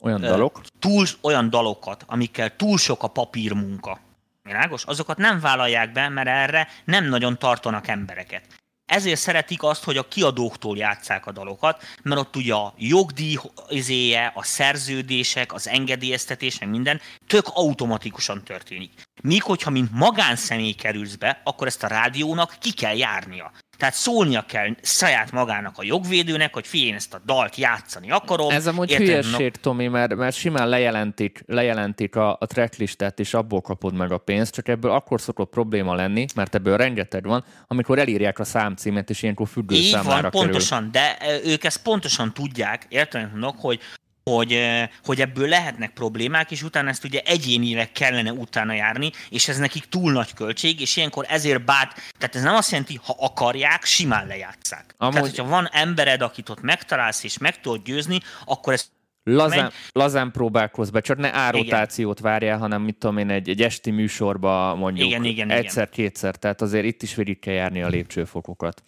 [0.00, 0.60] olyan dalok?
[0.78, 4.00] Túl, olyan dalokat, amikkel túl sok a papírmunka.
[4.42, 4.84] Világos?
[4.84, 8.44] Azokat nem vállalják be, mert erre nem nagyon tartanak embereket.
[8.88, 13.36] Ezért szeretik azt, hogy a kiadóktól játszák a dalokat, mert ott ugye a jogdíj
[13.68, 18.90] izéje, a szerződések, az engedélyeztetés, meg minden tök automatikusan történik.
[19.22, 23.52] Míg hogyha mint magánszemély kerülsz be, akkor ezt a rádiónak ki kell járnia.
[23.78, 28.50] Tehát szólnia kell saját magának a jogvédőnek, hogy figyelj, ezt a dalt játszani akarom.
[28.50, 33.94] Ez amúgy hülyeség, Tomi, mert, mert simán lejelentik, lejelentik a, a tracklistát, és abból kapod
[33.94, 38.38] meg a pénzt, csak ebből akkor szokott probléma lenni, mert ebből rengeteg van, amikor elírják
[38.38, 40.40] a számcímet, és ilyenkor függőszámára Így van, kerül.
[40.40, 43.80] pontosan, de ők ezt pontosan tudják, értem, hogy
[44.28, 44.60] hogy,
[45.04, 49.84] hogy ebből lehetnek problémák, és utána ezt ugye egyénileg kellene utána járni, és ez nekik
[49.84, 54.26] túl nagy költség, és ilyenkor ezért bát, tehát ez nem azt jelenti, ha akarják, simán
[54.26, 54.94] lejátszák.
[54.96, 55.14] Amúgy...
[55.14, 58.88] Tehát, hogyha van embered, akit ott megtalálsz és meg tudod győzni, akkor ez
[59.30, 63.90] Lazán, lazán próbálkozz be, csak ne árotációt várjál, hanem mit tudom én, egy, egy esti
[63.90, 68.82] műsorba mondjuk igen, igen, egyszer-kétszer, tehát azért itt is végig kell járni a lépcsőfokokat.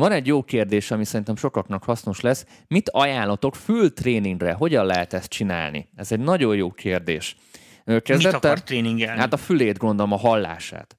[0.00, 2.46] Van egy jó kérdés, ami szerintem sokaknak hasznos lesz.
[2.68, 4.52] Mit ajánlotok fültréningre?
[4.52, 5.88] Hogyan lehet ezt csinálni?
[5.96, 7.36] Ez egy nagyon jó kérdés.
[7.84, 9.20] Kezdette, mit akar tréningelni?
[9.20, 10.96] Hát a fülét gondolom, a hallását.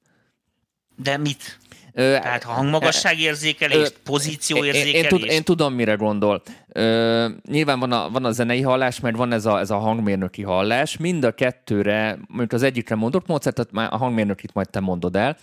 [0.95, 1.59] De mit?
[1.93, 4.95] Ö, Tehát hangmagasságérzékelést, pozícióérzékelést?
[4.95, 6.41] Én, én, tud, én tudom, mire gondol.
[6.67, 10.43] Ö, nyilván van a, van a zenei hallás, mert van ez a, ez a hangmérnöki
[10.43, 10.97] hallás.
[10.97, 15.15] Mind a kettőre, mondjuk az egyikre mondok módszert, tehát már a hangmérnökit majd te mondod
[15.15, 15.37] el.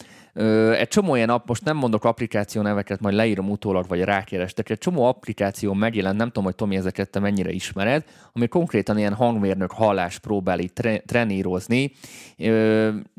[0.72, 4.78] Egy csomó ilyen app, most nem mondok applikáció neveket, majd leírom utólag, vagy rákerestek, egy
[4.78, 9.72] csomó applikáció megjelent, nem tudom, hogy Tomi ezeket te mennyire ismered, ami konkrétan ilyen hangmérnök
[9.72, 11.92] hallás próbál tre- trenírozni,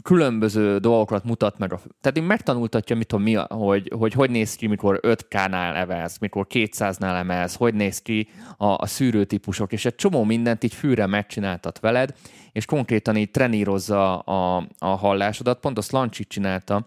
[0.03, 1.73] különböző dolgokat mutat meg.
[1.73, 6.17] A, tehát én megtanultatja, mit tudom, mi, hogy, hogy hogy néz ki, mikor 5K-nál emelsz,
[6.17, 11.05] mikor 200-nál emelsz, hogy néz ki a, a szűrőtípusok, és egy csomó mindent így fűre
[11.05, 12.13] megcsináltat veled,
[12.51, 15.59] és konkrétan így trenírozza a, a hallásodat.
[15.59, 16.85] Pont a Slancsi csinálta,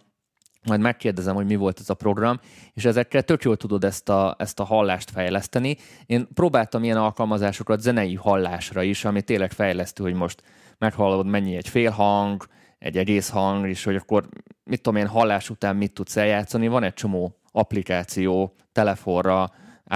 [0.66, 2.40] majd megkérdezem, hogy mi volt ez a program,
[2.74, 5.76] és ezekkel tök jól tudod ezt a, ezt a hallást fejleszteni.
[6.06, 10.42] Én próbáltam ilyen alkalmazásokat zenei hallásra is, ami tényleg fejlesztő, hogy most
[10.78, 12.46] meghallod mennyi egy fél hang,
[12.78, 14.28] egy egész hang, és hogy akkor
[14.64, 16.68] mit tudom én, hallás után mit tudsz eljátszani.
[16.68, 19.50] Van egy csomó applikáció telefonra,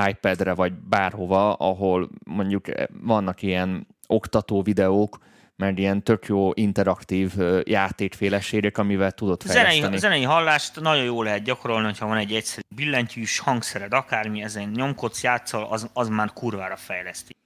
[0.09, 2.67] iPad-re, vagy bárhova, ahol mondjuk
[3.03, 5.19] vannak ilyen oktató videók,
[5.57, 7.33] mert ilyen tök jó interaktív
[7.65, 9.81] játékféleségek, amivel tudod fejleszteni.
[9.81, 14.69] Zenei, zenei hallást nagyon jó lehet gyakorolni, ha van egy egyszerű billentyűs hangszered, akármi, ezen
[14.75, 17.37] nyomkodsz, játszol, az, az már kurvára fejleszti.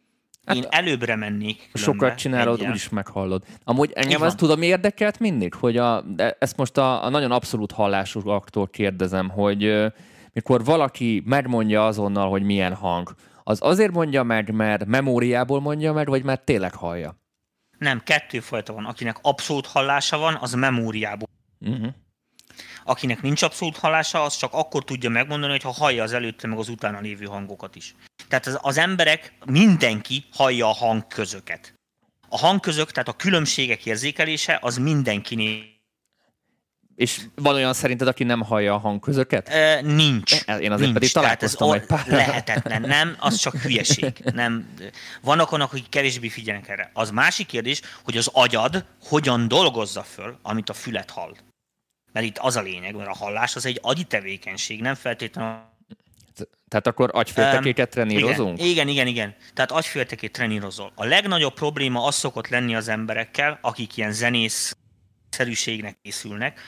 [0.45, 1.71] Hát, Én előbbre mennék.
[1.75, 3.45] Sokat csinálod, úgyis meghallod.
[3.65, 6.05] Amúgy engem azt tudom érdekelt mindig, hogy a,
[6.39, 9.93] ezt most a, a nagyon abszolút hallásosaktól kérdezem, hogy
[10.33, 16.09] mikor valaki megmondja azonnal, hogy milyen hang, az azért mondja meg, mert memóriából mondja meg,
[16.09, 17.17] vagy mert tényleg hallja?
[17.81, 18.85] Nem, kettőfajta van.
[18.85, 21.29] Akinek abszolút hallása van, az memóriából.
[21.61, 21.95] Uh-huh.
[22.85, 26.59] Akinek nincs abszolút hallása, az csak akkor tudja megmondani, hogy ha hallja az előtte meg
[26.59, 27.95] az utána lévő hangokat is.
[28.29, 31.75] Tehát az, az emberek, mindenki hallja a hangközöket.
[32.29, 35.65] A hangközök, tehát a különbségek érzékelése, az mindenkinél
[37.01, 39.49] és van olyan szerinted, aki nem hallja a hangközöket?
[39.49, 40.33] E, nincs.
[40.33, 40.93] Én azért nincs.
[40.93, 42.07] pedig találkoztam egy pár.
[42.07, 44.13] Lehetetlen, nem, az csak hülyeség.
[44.35, 44.69] Nem.
[45.23, 46.91] Vannak olyanok, akik kevésbé figyelnek erre.
[46.93, 51.35] Az másik kérdés, hogy az agyad hogyan dolgozza föl, amit a fület hall.
[52.13, 55.69] Mert itt az a lényeg, mert a hallás az egy agyi tevékenység, nem feltétlenül
[56.69, 58.59] tehát akkor agyféltekéket trenírozunk?
[58.59, 59.35] Igen, igen, igen, igen.
[59.55, 60.93] Tehát agyféltekét trenírozol.
[60.95, 64.75] A legnagyobb probléma az szokott lenni az emberekkel, akik ilyen zenész
[65.31, 66.61] szerűségnek készülnek,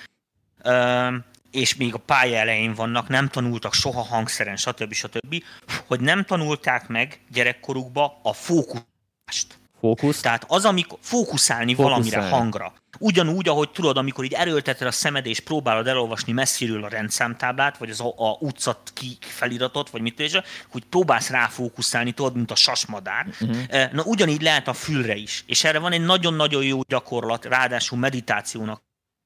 [1.51, 4.93] és még a pálya elején vannak, nem tanultak soha hangszeren, stb.
[4.93, 5.43] stb.,
[5.87, 9.61] hogy nem tanulták meg gyerekkorukba a fókuszt.
[9.81, 10.21] Fókusz?
[10.21, 12.73] Tehát az, amikor fókuszálni, fókuszálni valamire, hangra.
[12.99, 17.91] Ugyanúgy, ahogy tudod, amikor így erőlteted a szemed, és próbálod elolvasni messziről a rendszámtáblát, vagy
[17.91, 20.33] az a, a utca ki feliratot, vagy mit is,
[20.69, 23.27] hogy próbálsz ráfókuszálni, tudod, mint a sasmadár.
[23.41, 23.93] Uh-huh.
[23.93, 25.45] Na ugyanígy lehet a fülre is.
[25.47, 28.83] És erre van egy nagyon-nagyon jó gyakorlat, ráadásul meditációnak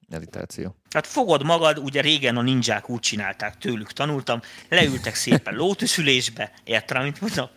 [0.09, 0.77] meditáció.
[0.89, 7.01] Tehát fogod magad, ugye régen a ninják úgy csinálták, tőlük tanultam, leültek szépen lótuszülésbe, értem,
[7.01, 7.49] amit mondom,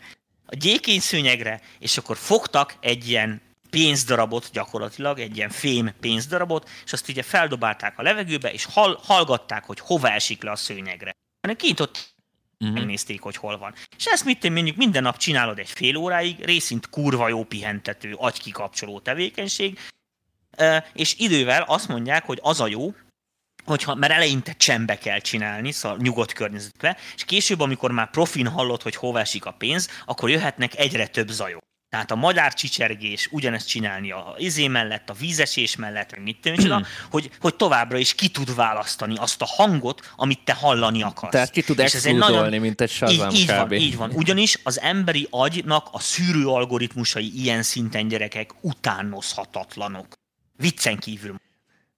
[0.45, 6.93] a gyékény szőnyegre, és akkor fogtak egy ilyen pénzdarabot gyakorlatilag, egy ilyen fém pénzdarabot, és
[6.93, 11.12] azt ugye feldobálták a levegőbe, és hall, hallgatták, hogy hova esik le a szőnyegre.
[11.41, 12.14] Hanem kint ott
[12.60, 12.78] uh-huh.
[12.78, 13.74] megnézték, hogy hol van.
[13.97, 18.14] És ezt mit én mondjuk minden nap csinálod egy fél óráig, részint kurva jó pihentető,
[18.14, 19.80] agykikapcsoló tevékenység,
[20.93, 22.93] és idővel azt mondják, hogy az a jó,
[23.66, 28.84] hogyha, mert eleinte csembe kell csinálni, szóval nyugodt környezetbe, és később, amikor már profin hallott,
[28.84, 31.68] hogy hova esik a pénz, akkor jöhetnek egyre több zajok.
[31.89, 36.86] Tehát a madár csicsergés ugyanezt csinálni a izé mellett, a vízesés mellett, meg mit tudom,
[37.10, 41.32] hogy, hogy továbbra is ki tud választani azt a hangot, amit te hallani akarsz.
[41.32, 44.12] Tehát ki tud exkluzolni, mint egy Shazam így, így van, így van.
[44.14, 50.18] Ugyanis az emberi agynak a szűrő algoritmusai ilyen szinten gyerekek utánozhatatlanok.
[50.60, 51.36] Viccen kívül.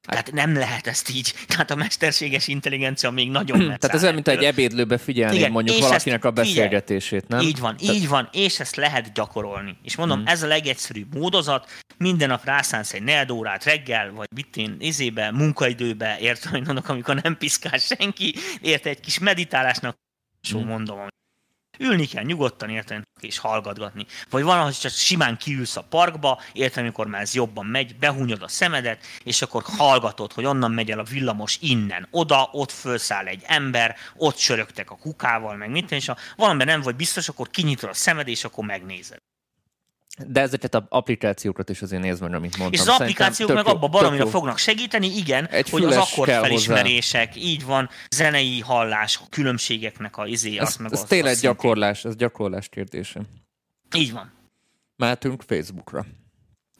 [0.01, 1.33] Tehát nem lehet ezt így.
[1.47, 3.77] Tehát a mesterséges intelligencia még nagyon messze.
[3.77, 7.39] Tehát ez olyan, mint egy ebédlőbe figyelni Igen, mondjuk valakinek a beszélgetését, nem?
[7.39, 9.77] Így van, így van, és ezt lehet gyakorolni.
[9.83, 10.27] És mondom, hmm.
[10.27, 11.69] ez a legegyszerűbb módozat.
[11.97, 17.21] Minden nap rászánsz egy negyed órát reggel, vagy mit én, izébe, munkaidőbe, értem, hogy amikor
[17.21, 19.95] nem piszkál senki, érte egy kis meditálásnak,
[20.49, 20.65] hmm.
[20.65, 21.07] mondom,
[21.81, 24.05] ülni kell nyugodtan, értem, és hallgatgatni.
[24.29, 28.41] Vagy van, hogy csak simán kiülsz a parkba, értem, amikor már ez jobban megy, behúnyod
[28.41, 33.25] a szemedet, és akkor hallgatod, hogy onnan megy el a villamos innen, oda, ott felszáll
[33.25, 37.49] egy ember, ott sörögtek a kukával, meg mit, és ha valamiben nem vagy biztos, akkor
[37.49, 39.17] kinyitod a szemed, és akkor megnézed.
[40.27, 42.81] De ezeket az applikációkat is azért nézd meg, amit mondtam.
[42.81, 47.45] És az applikációk meg abban valamire fognak segíteni, igen, Egy hogy az akkor felismerések, hozzá.
[47.45, 51.41] így van, zenei hallás, a különbségeknek a izé, ez, azt meg Ez az, tényleg az
[51.41, 53.21] gyakorlás, ez gyakorlás kérdése.
[53.95, 54.31] Így van.
[54.95, 56.05] Mehetünk Facebookra.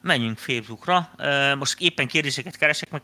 [0.01, 1.09] Menjünk Facebookra.
[1.57, 3.03] Most éppen kérdéseket keresek, meg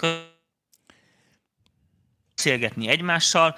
[2.36, 3.58] beszélgetni egymással.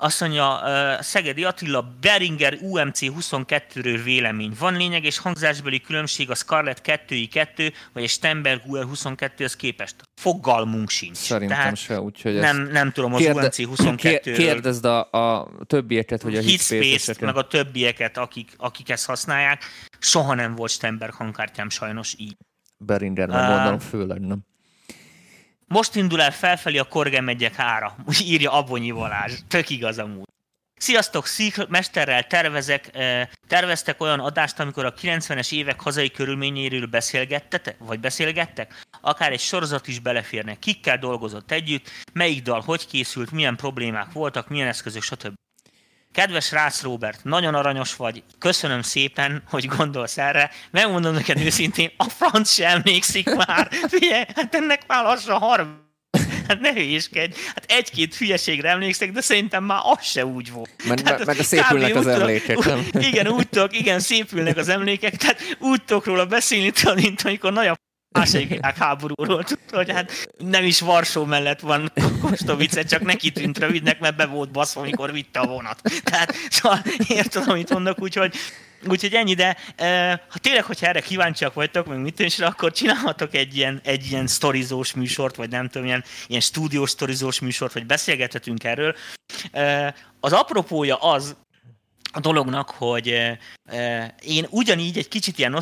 [0.00, 0.60] Azt mondja,
[1.00, 4.52] Szegedi Attila, Beringer UMC 22-ről vélemény.
[4.58, 9.94] Van lényeg és hangzásbeli különbség a Scarlett 2i2 vagy a Stenberg UR22-hez képest?
[10.20, 11.16] Fogalmunk sincs.
[11.16, 14.34] Szerintem Tehát se, úgyhogy nem, nem tudom, az Kérde, UMC 22-ről.
[14.36, 19.62] Kérdezd a, a többieket, hogy a Hitspace-t, meg a többieket, akik, akik ezt használják.
[19.98, 22.36] Soha nem volt Stenberg hangkártyám sajnos így.
[22.78, 24.48] Beringer nem uh, mondom, főleg nem.
[25.72, 29.32] Most indul el felfelé a Korge megyek ára, írja Abonyi Balázs.
[29.48, 30.28] Tök igaz amúgy.
[30.76, 32.90] Sziasztok, Szík mesterrel tervezek,
[33.48, 38.84] terveztek olyan adást, amikor a 90-es évek hazai körülményéről beszélgettetek, vagy beszélgettek?
[39.00, 40.58] Akár egy sorozat is beleférnek.
[40.58, 45.34] Kikkel dolgozott együtt, melyik dal hogy készült, milyen problémák voltak, milyen eszközök, stb.
[46.12, 50.50] Kedves Rácz Robert, nagyon aranyos vagy, köszönöm szépen, hogy gondolsz erre.
[50.70, 53.68] Megmondom neked őszintén, a franc sem emlékszik már.
[53.88, 55.68] Figyelj, hát ennek már lassan 30
[56.48, 57.34] Hát ne hülyéskedj.
[57.46, 60.70] Hát egy-két hülyeségre emlékszek, de szerintem már az se úgy volt.
[60.88, 62.88] Mert, hát, mert szépülnek az emlékek, nem?
[62.92, 67.66] Igen, úgy tudok, igen, szépülnek az emlékek, tehát úgy tudok róla beszélni, mint amikor nagy
[68.12, 74.00] második világháborúról tudta, hogy hát nem is Varsó mellett van Kostovice, csak neki tűnt rövidnek,
[74.00, 75.80] mert be volt baszva, amikor vitte a vonat.
[76.04, 78.34] Tehát szóval érted, amit mondok, úgyhogy
[78.88, 83.34] Úgyhogy ennyi, de e, ha tényleg, hogyha erre kíváncsiak vagytok, meg mit is, akkor csinálhatok
[83.34, 87.86] egy ilyen, egy ilyen sztorizós műsort, vagy nem tudom, ilyen, ilyen stúdiós sztorizós műsort, vagy
[87.86, 88.94] beszélgethetünk erről.
[89.52, 91.36] E, az apropója az,
[92.12, 93.08] a dolognak, hogy
[93.64, 95.54] e, én ugyanígy egy kicsit ilyen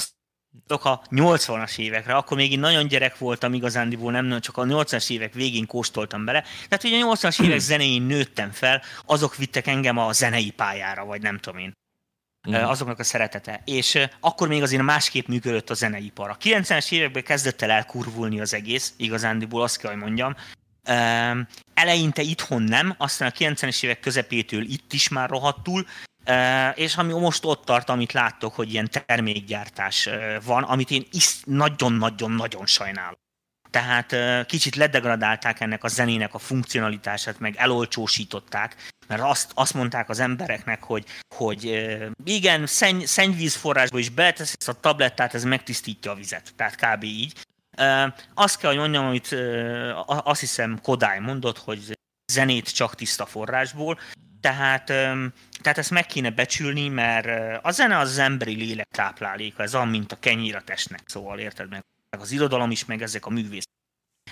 [0.69, 5.33] a 80-as évekre, akkor még én nagyon gyerek voltam igazándiból, nem csak a 80-as évek
[5.33, 6.45] végén kóstoltam bele.
[6.69, 11.23] Tehát ugye a 80-as évek zenéjén nőttem fel, azok vittek engem a zenei pályára, vagy
[11.23, 11.73] nem tudom én.
[12.49, 12.55] Mm.
[12.55, 13.63] azoknak a szeretete.
[13.65, 16.31] És akkor még azért másképp működött a zeneipar.
[16.31, 20.37] A 90-es években kezdett el elkurvulni az egész, igazándiból azt kell, hogy mondjam.
[21.75, 25.87] Eleinte itthon nem, aztán a 90-es évek közepétől itt is már rohadtul,
[26.75, 30.09] és ami most ott tart, amit láttok, hogy ilyen termékgyártás
[30.45, 31.07] van, amit én
[31.45, 33.19] nagyon-nagyon-nagyon sajnálom.
[33.71, 38.77] Tehát kicsit ledegradálták ennek a zenének a funkcionalitását, meg elolcsósították,
[39.07, 41.89] mert azt, azt mondták az embereknek, hogy, hogy
[42.25, 46.53] igen, szenny, szennyvízforrásba is beletesz a tablettát, ez megtisztítja a vizet.
[46.57, 47.03] Tehát kb.
[47.03, 47.47] így.
[48.35, 49.37] Azt kell, hogy mondjam, amit
[50.07, 51.99] azt hiszem Kodály mondott, hogy
[52.33, 53.99] zenét csak tiszta forrásból.
[54.41, 54.93] Tehát,
[55.61, 60.13] tehát ezt meg kéne becsülni, mert a zene az, emberi lélek tápláléka, ez olyan, mint
[60.13, 61.85] a kenyér a testnek, szóval érted meg.
[62.19, 63.69] Az irodalom is, meg ezek a művész.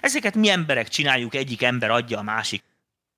[0.00, 2.62] Ezeket mi emberek csináljuk, egyik ember adja a másik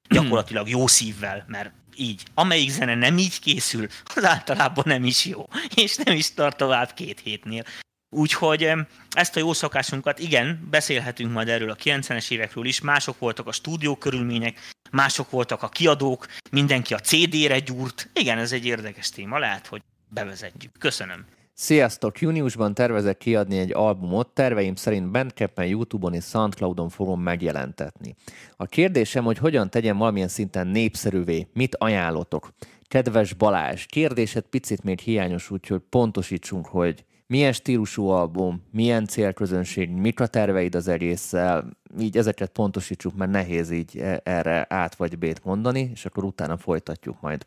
[0.08, 2.22] gyakorlatilag jó szívvel, mert így.
[2.34, 6.92] Amelyik zene nem így készül, az általában nem is jó, és nem is tart tovább
[6.94, 7.64] két hétnél.
[8.10, 8.72] Úgyhogy
[9.10, 13.52] ezt a jó szokásunkat, igen, beszélhetünk majd erről a 90-es évekről is, mások voltak a
[13.52, 14.58] stúdió körülmények,
[14.90, 18.10] mások voltak a kiadók, mindenki a CD-re gyúrt.
[18.14, 20.72] Igen, ez egy érdekes téma, lehet, hogy bevezetjük.
[20.78, 21.24] Köszönöm.
[21.60, 22.20] Sziasztok!
[22.20, 28.14] Júniusban tervezek kiadni egy albumot, terveim szerint Bandcampen, Youtube-on és Soundcloudon fogom megjelentetni.
[28.56, 32.52] A kérdésem, hogy hogyan tegyem valamilyen szinten népszerűvé, mit ajánlotok?
[32.82, 40.20] Kedves Balázs, kérdésed picit még hiányos, úgyhogy pontosítsunk, hogy milyen stílusú album, milyen célközönség, mik
[40.20, 45.44] a terveid az egésszel, így ezeket pontosítsuk, mert nehéz így e- erre át vagy bét
[45.44, 47.46] mondani, és akkor utána folytatjuk majd.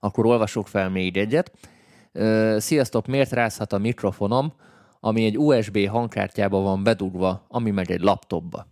[0.00, 1.52] Akkor olvasok fel még egyet.
[2.56, 4.52] Sziasztok, miért rázhat a mikrofonom,
[5.00, 8.66] ami egy USB hangkártyába van bedugva, ami meg egy laptopba?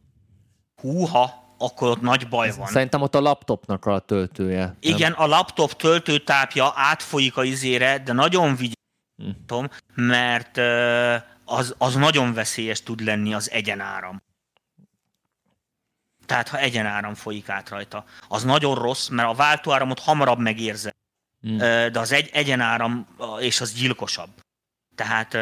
[0.80, 2.66] Húha, akkor ott nagy baj van.
[2.66, 4.76] Szerintem ott a laptopnak a töltője.
[4.80, 5.20] Igen, nem?
[5.22, 8.82] a laptop töltőtápja átfolyik a izére, de nagyon vigyázom,
[9.46, 10.58] Tom, mert
[11.44, 14.22] az, az nagyon veszélyes tud lenni az egyenáram.
[16.26, 18.04] Tehát ha egyenáram folyik át rajta.
[18.28, 20.94] Az nagyon rossz, mert a váltóáramot hamarabb megérze.
[21.48, 21.56] Mm.
[21.58, 23.06] De az egy, egyenáram,
[23.40, 24.30] és az gyilkosabb.
[24.94, 25.32] Tehát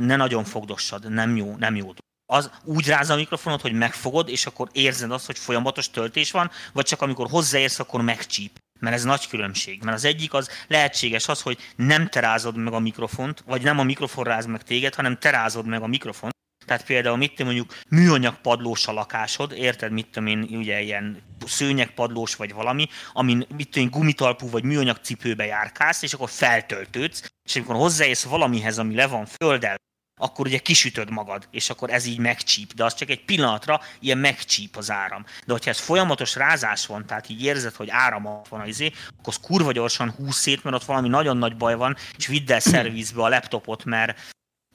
[0.00, 1.92] ne nagyon fogdossad, nem jó, nem jó
[2.32, 6.50] az úgy ráz a mikrofonot, hogy megfogod, és akkor érzed azt, hogy folyamatos töltés van,
[6.72, 9.82] vagy csak amikor hozzáérsz, akkor megcsíp mert ez nagy különbség.
[9.82, 13.82] Mert az egyik az lehetséges az, hogy nem terázod meg a mikrofont, vagy nem a
[13.82, 16.30] mikrofon ráz meg téged, hanem terázod meg a mikrofont.
[16.66, 21.22] Tehát például mit te mondjuk műanyag padlós a lakásod, érted, mit tudom én, ugye ilyen
[21.46, 27.32] szőnyegpadlós vagy valami, amin mit tudom én, gumitalpú vagy műanyag cipőbe járkálsz, és akkor feltöltődsz,
[27.48, 29.76] és amikor hozzáérsz valamihez, ami le van földel,
[30.22, 34.18] akkor ugye kisütöd magad, és akkor ez így megcsíp, de az csak egy pillanatra ilyen
[34.18, 35.24] megcsíp az áram.
[35.46, 39.34] De hogyha ez folyamatos rázás van, tehát így érzed, hogy áram van az izé, akkor
[39.36, 42.60] az kurva gyorsan húsz szét, mert ott valami nagyon nagy baj van, és vidd el
[42.60, 44.18] szervizbe a laptopot, mert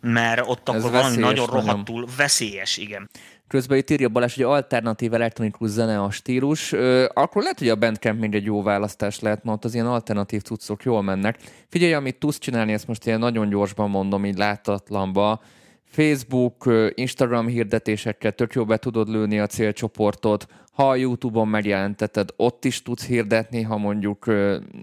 [0.01, 3.09] mert ott akkor ez valami nagyon rohadtul veszélyes, igen.
[3.47, 6.73] Közben itt írja Balázs, hogy alternatív elektronikus zene a stílus.
[7.13, 10.83] Akkor lehet, hogy a Bandcamp még egy jó választás lehet, mert az ilyen alternatív cuccok
[10.83, 11.37] jól mennek.
[11.67, 15.41] Figyelj, amit tudsz csinálni, ezt most ilyen nagyon gyorsban mondom, így látatlanba.
[15.89, 22.65] Facebook, Instagram hirdetésekkel tök jó be tudod lőni a célcsoportot, ha a YouTube-on megjelenteted, ott
[22.65, 24.25] is tudsz hirdetni, ha mondjuk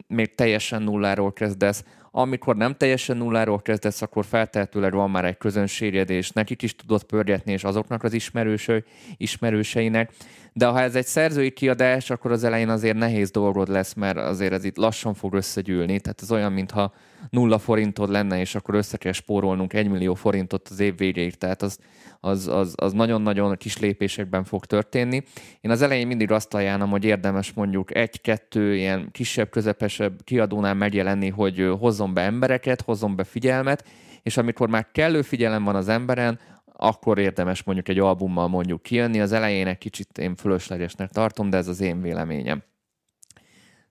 [0.06, 1.84] még teljesen nulláról kezdesz,
[2.16, 7.02] amikor nem teljesen nulláról kezdesz, akkor feltehetőleg van már egy közönséged, és nekik is tudod
[7.02, 8.84] pörgetni, és azoknak az ismerőső,
[9.16, 10.12] ismerőseinek.
[10.52, 14.52] De ha ez egy szerzői kiadás, akkor az elején azért nehéz dolgod lesz, mert azért
[14.52, 16.00] ez itt lassan fog összegyűlni.
[16.00, 16.92] Tehát ez olyan, mintha
[17.30, 21.34] nulla forintod lenne, és akkor össze kell spórolnunk egy millió forintot az év végéig.
[21.34, 21.78] Tehát az,
[22.20, 25.22] az, az, az nagyon-nagyon kis lépésekben fog történni.
[25.60, 31.28] Én az elején mindig azt ajánlom, hogy érdemes mondjuk egy-kettő ilyen kisebb, közepesebb kiadónál megjelenni,
[31.28, 33.84] hogy hozzon be embereket, hozzon be figyelmet,
[34.22, 36.38] és amikor már kellő figyelem van az emberen,
[36.76, 39.20] akkor érdemes mondjuk egy albummal mondjuk kijönni.
[39.20, 42.62] Az elején egy kicsit én fölöslegesnek tartom, de ez az én véleményem.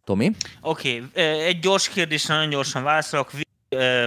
[0.04, 0.32] Tomi?
[0.62, 1.42] Oké, okay.
[1.42, 3.32] egy gyors kérdés, nagyon gyorsan válaszolok.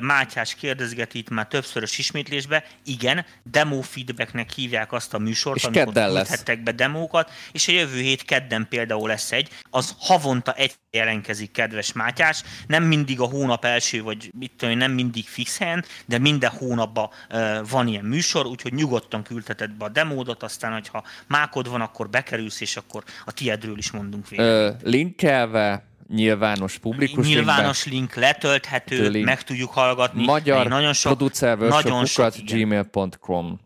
[0.03, 2.65] Mátyás kérdezget itt már többszörös ismétlésbe.
[2.85, 8.01] Igen, demo feedbacknek hívják azt a műsort, és amikor küldhettek be demókat, és a jövő
[8.01, 12.43] hét kedden például lesz egy, az havonta egy jelenkezik, kedves Mátyás.
[12.67, 17.11] Nem mindig a hónap első, vagy mit tudom, nem mindig fix helyen, de minden hónapban
[17.71, 22.61] van ilyen műsor, úgyhogy nyugodtan küldheted be a demódot, aztán, hogyha mákod van, akkor bekerülsz,
[22.61, 24.77] és akkor a tiedről is mondunk végül.
[24.83, 29.25] linkelve nyilvános publikus Nyilvános link, link letölthető, link.
[29.25, 30.25] meg tudjuk hallgatni.
[30.25, 33.59] Magyar nagyon sok, producer nagyon sok, gmail.com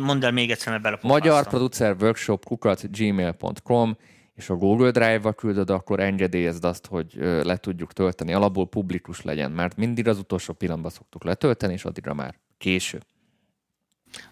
[0.00, 3.96] Mondd el még egyszer, mert bele Magyar producer workshop kukat gmail.com
[4.34, 9.50] és a Google Drive-ba küldöd, akkor engedélyezd azt, hogy le tudjuk tölteni, alapból publikus legyen,
[9.50, 13.00] mert mindig az utolsó pillanatban szoktuk letölteni, és addigra már késő.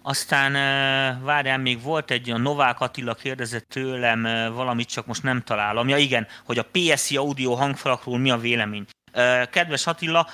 [0.03, 0.53] Aztán
[1.25, 4.23] várjál, még volt egy a Novák Attila kérdezett tőlem
[4.55, 5.89] valamit, csak most nem találom.
[5.89, 8.87] Ja igen, hogy a PSI audio hangfalakról mi a vélemény.
[9.51, 10.29] Kedves Attila,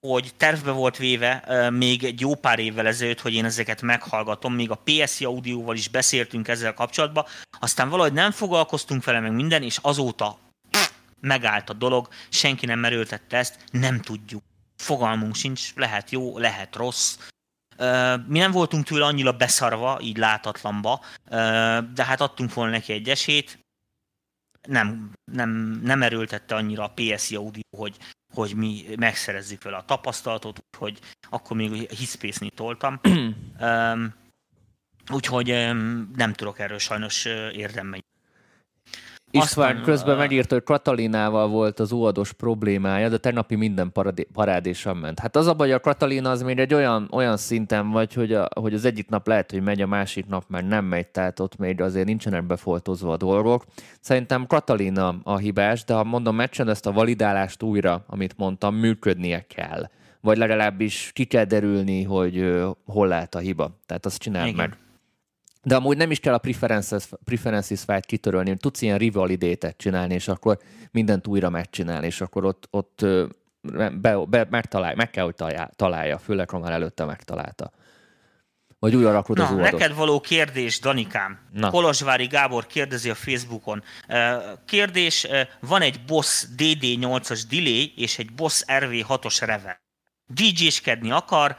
[0.00, 4.70] hogy tervbe volt véve még egy jó pár évvel ezelőtt, hogy én ezeket meghallgatom, még
[4.70, 7.24] a PSI audióval is beszéltünk ezzel kapcsolatban,
[7.60, 10.38] aztán valahogy nem foglalkoztunk vele meg minden, és azóta
[11.20, 14.42] megállt a dolog, senki nem merültette ezt, nem tudjuk.
[14.76, 17.18] Fogalmunk sincs, lehet jó, lehet rossz,
[18.26, 21.00] mi nem voltunk tőle annyira beszarva, így látatlanba,
[21.94, 23.58] de hát adtunk volna neki egy esélyt.
[24.68, 25.50] Nem, nem,
[25.82, 27.96] nem erőltette annyira a PSI Audio, hogy,
[28.34, 30.98] hogy mi megszerezzük vele a tapasztalatot, hogy
[31.30, 33.00] akkor még hiszpészni toltam.
[35.12, 35.46] úgyhogy
[36.14, 38.04] nem tudok erről sajnos érdemben
[39.34, 43.92] István közben megírta, hogy Katalinával volt az óvados problémája, de tegnapi minden
[44.32, 45.18] parádésan ment.
[45.18, 48.48] Hát az a baj, a Katalina az még egy olyan, olyan szinten vagy, hogy, a,
[48.60, 51.56] hogy az egyik nap lehet, hogy megy, a másik nap már nem megy, tehát ott
[51.56, 53.64] még azért nincsenek befoltozva a dolgok.
[54.00, 59.46] Szerintem Katalina a hibás, de ha mondom, meccsen ezt a validálást újra, amit mondtam, működnie
[59.46, 59.88] kell.
[60.20, 63.80] Vagy legalábbis ki kell derülni, hogy hol lehet a hiba.
[63.86, 64.78] Tehát azt csináld meg.
[65.64, 70.28] De amúgy nem is kell a preferences, preferences fájt kitörölni, tudsz ilyen rivalidétet csinálni, és
[70.28, 70.58] akkor
[70.90, 73.06] mindent újra megcsinálni, és akkor ott, ott
[74.00, 77.70] be, be, megtalálja, meg kell, hogy találja, találja, főleg, ha már előtte megtalálta.
[78.78, 79.72] Vagy újra rakod Na, az óvadot.
[79.72, 81.38] neked való kérdés, Danikám.
[81.52, 81.70] Na.
[81.70, 83.82] Kolozsvári Gábor kérdezi a Facebookon.
[84.64, 85.26] Kérdés,
[85.60, 89.83] van egy Boss DD8-as delay és egy Boss RV6-os rever.
[90.34, 91.56] DJ-skedni akar,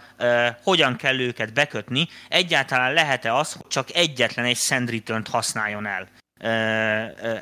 [0.63, 6.07] hogyan kell őket bekötni, egyáltalán lehet-e az, hogy csak egyetlen egy send return használjon el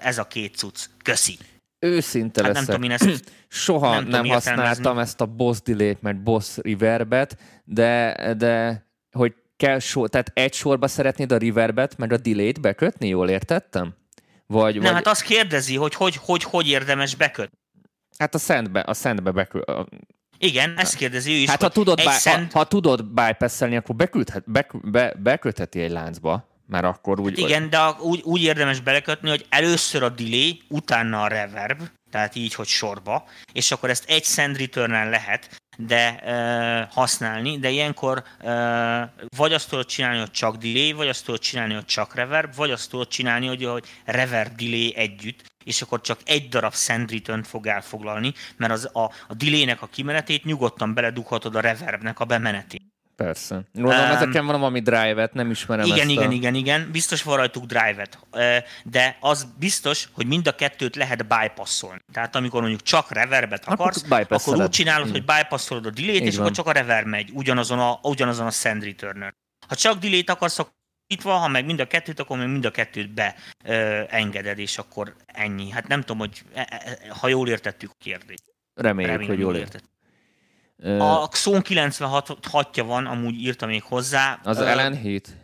[0.01, 0.85] ez a két cucc.
[1.03, 1.37] Köszi.
[1.79, 2.67] Őszinte hát leszek.
[2.67, 7.37] Nem tudom, én ezt Soha nem, nem használtam ezt a boss delay mert boss reverbet,
[7.63, 13.07] de, de hogy kell sor, tehát egy sorba szeretnéd a reverbet, meg a delay-t bekötni,
[13.07, 13.93] jól értettem?
[14.45, 14.93] Vagy, nem, vagy...
[14.93, 17.57] hát azt kérdezi, hogy hogy, hogy, hogy érdemes bekötni.
[18.17, 19.59] Hát a szentbe, a szentbe bekö...
[20.43, 21.49] Igen, ezt kérdezi ő is.
[21.49, 22.51] Hát ha tudod, bá- szent...
[22.51, 27.39] ha, ha tudod bypass akkor beküldhet, be, be, bekötheti egy láncba, mert akkor úgy...
[27.39, 32.35] Hát igen, de úgy, úgy érdemes belekötni, hogy először a delay, utána a reverb, tehát
[32.35, 38.23] így, hogy sorba, és akkor ezt egy send return lehet de e, használni, de ilyenkor
[38.39, 42.55] e, vagy azt tudod csinálni, hogy csak delay, vagy azt tudod csinálni, hogy csak reverb,
[42.55, 47.11] vagy azt tudod csinálni, hogy, hogy reverb delay együtt, és akkor csak egy darab send
[47.11, 52.25] return fog elfoglalni, mert az a, a delay-nek a kimenetét nyugodtan beledughatod a reverbnek a
[52.25, 52.93] bemenetét.
[53.15, 53.63] Persze.
[53.73, 56.31] Gondolom, um, ezeken van valami drive-et, nem ismerem Igen, ezt igen, a...
[56.31, 56.89] igen, igen.
[56.91, 58.19] Biztos van rajtuk drive-et.
[58.83, 61.99] De az biztos, hogy mind a kettőt lehet bypassolni.
[62.13, 66.35] Tehát amikor mondjuk csak reverbet akarsz, akkor, akkor úgy csinálod, hogy bypassolod a delay-t, és
[66.35, 66.41] van.
[66.41, 69.33] akkor csak a reverb megy ugyanazon a, ugyanazon a send return
[69.67, 70.73] Ha csak delay akarsz, akkor
[71.13, 73.11] nyitva, ha meg mind a kettőt, akkor még mind a kettőt
[73.63, 75.69] beengeded, és akkor ennyi.
[75.69, 78.43] Hát nem tudom, hogy e, e, ha jól értettük a kérdést.
[78.73, 79.91] Reméljük, Reméljük hogy jól értettük.
[80.99, 84.39] A Xon 96 hatja van, amúgy írta még hozzá.
[84.43, 85.37] Az uh, Ellen 7?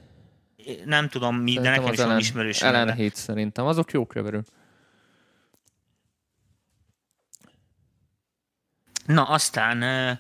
[0.86, 2.62] Nem tudom mi, szerintem de nekem is van ismerős.
[2.62, 4.44] Ellen 7 szerintem, azok jók keverő.
[9.06, 9.82] Na, aztán...
[10.12, 10.18] Uh,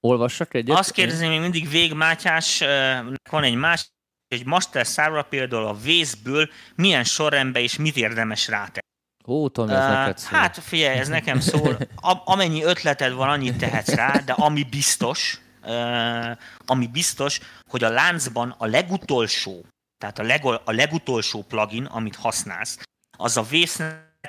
[0.00, 0.76] Olvassak egyet?
[0.78, 3.90] Azt kérdezni még mindig Vég Mátyás, uh, van egy más,
[4.30, 8.88] egy Master Szára például a vészből milyen sorrendben és mit érdemes rátenni.
[9.26, 10.38] Ó, Tomi, ez uh, neked szól.
[10.38, 11.78] Hát figyelj, ez nekem szól.
[12.10, 16.30] A, amennyi ötleted van, annyit tehetsz rá, de ami biztos, uh,
[16.66, 19.64] ami biztos, hogy a láncban a legutolsó,
[19.98, 22.78] tehát a, leg, a legutolsó plugin, amit használsz,
[23.18, 23.80] az a vész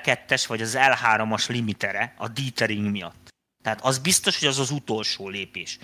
[0.02, 3.28] 2 vagy az L3-as limitere a dithering miatt.
[3.64, 5.78] Tehát az biztos, hogy az az utolsó lépés.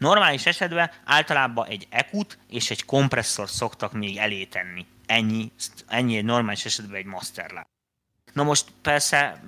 [0.00, 4.86] Normális esetben általában egy ekut és egy kompresszor szoktak még elé tenni.
[5.06, 5.52] Ennyi,
[5.86, 7.66] ennyi egy normális esetben egy master
[8.32, 9.42] Na most persze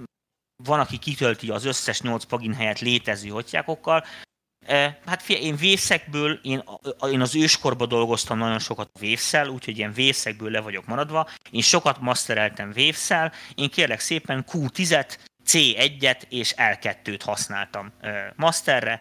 [0.64, 4.04] van, aki kitölti az összes 8 plugin helyet létező hotyákokkal,
[5.06, 6.62] Hát fia, én vészekből, én,
[7.10, 11.28] én az őskorban dolgoztam nagyon sokat vészsel, úgyhogy ilyen vészekből le vagyok maradva.
[11.50, 17.92] Én sokat mastereltem vészsel, én kérlek szépen Q10-et, C1-et és L2-t használtam
[18.36, 19.00] masterre.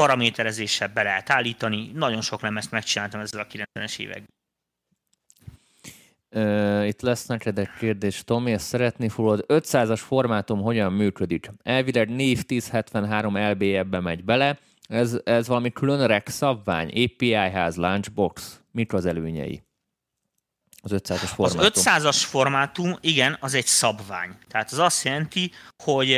[0.00, 4.38] Paraméterezéssel be lehet állítani, nagyon sok lemezt megcsináltam ezzel a 90-es években.
[6.86, 9.44] Itt lesz neked egy kérdés, Tomi, ezt szeretni fogod.
[9.48, 11.50] 500-as formátum hogyan működik?
[11.62, 14.58] Elvileg név 1073 LB ebbe megy bele.
[14.88, 18.60] Ez, ez valami külön rek szabvány, API ház, Launchbox.
[18.70, 19.62] Mik az előnyei?
[20.82, 21.60] Az 500-as formátum.
[21.60, 24.36] Az 500-as formátum, igen, az egy szabvány.
[24.48, 25.52] Tehát az azt jelenti,
[25.82, 26.10] hogy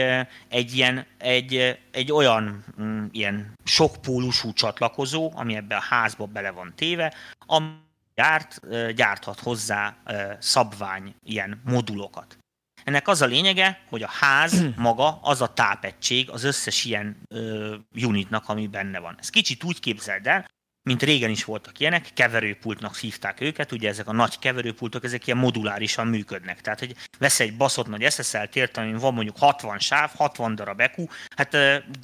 [0.48, 6.72] egy ilyen, egy, egy olyan mm, ilyen sokpólusú csatlakozó, ami ebbe a házba bele van
[6.76, 7.14] téve,
[7.46, 7.66] ami
[8.14, 8.60] gyárt,
[8.94, 9.96] gyárthat hozzá
[10.38, 12.36] szabvány ilyen modulokat.
[12.84, 17.74] Ennek az a lényege, hogy a ház maga az a tápegység az összes ilyen ö,
[17.94, 19.16] unitnak, ami benne van.
[19.18, 20.46] Ez kicsit úgy képzeld el,
[20.84, 25.38] mint régen is voltak ilyenek, keverőpultnak hívták őket, ugye ezek a nagy keverőpultok, ezek ilyen
[25.38, 26.60] modulárisan működnek.
[26.60, 30.80] Tehát, hogy vesz egy baszott nagy SSL tért, amin van mondjuk 60 sáv, 60 darab
[30.80, 31.06] EQ,
[31.36, 31.56] hát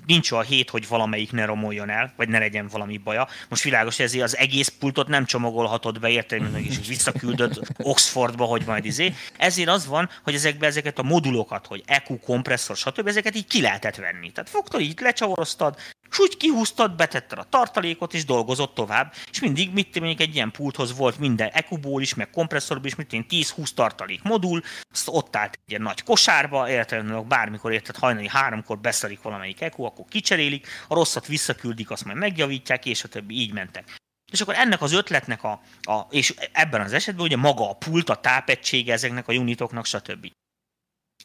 [0.06, 3.28] nincs olyan hét, hogy valamelyik ne romoljon el, vagy ne legyen valami baja.
[3.48, 8.62] Most világos, ezért az egész pultot nem csomagolhatod be, érted, meg is visszaküldöd Oxfordba, hogy
[8.66, 9.14] majd izé.
[9.36, 13.06] Ezért az van, hogy ezekbe ezeket a modulokat, hogy EQ, kompresszor, stb.
[13.06, 14.32] ezeket így ki lehetett venni.
[14.32, 15.78] Tehát fogtad, így lecsavaroztad,
[16.10, 20.50] és úgy kihúztad, betetted a tartalékot, és dolgozott tovább, és mindig, mit mondjuk egy ilyen
[20.50, 24.62] pulthoz volt minden EQ-ból is, meg kompresszorból is, mint 10-20 tartalék modul,
[24.92, 29.82] azt ott állt egy ilyen nagy kosárba, értelemben bármikor érted hajnali háromkor beszarik valamelyik EQ,
[29.82, 33.96] akkor kicserélik, a rosszat visszaküldik, azt majd megjavítják, és a többi így mentek.
[34.32, 38.10] És akkor ennek az ötletnek a, a és ebben az esetben ugye maga a pult,
[38.10, 40.30] a tápegysége ezeknek a unitoknak, stb.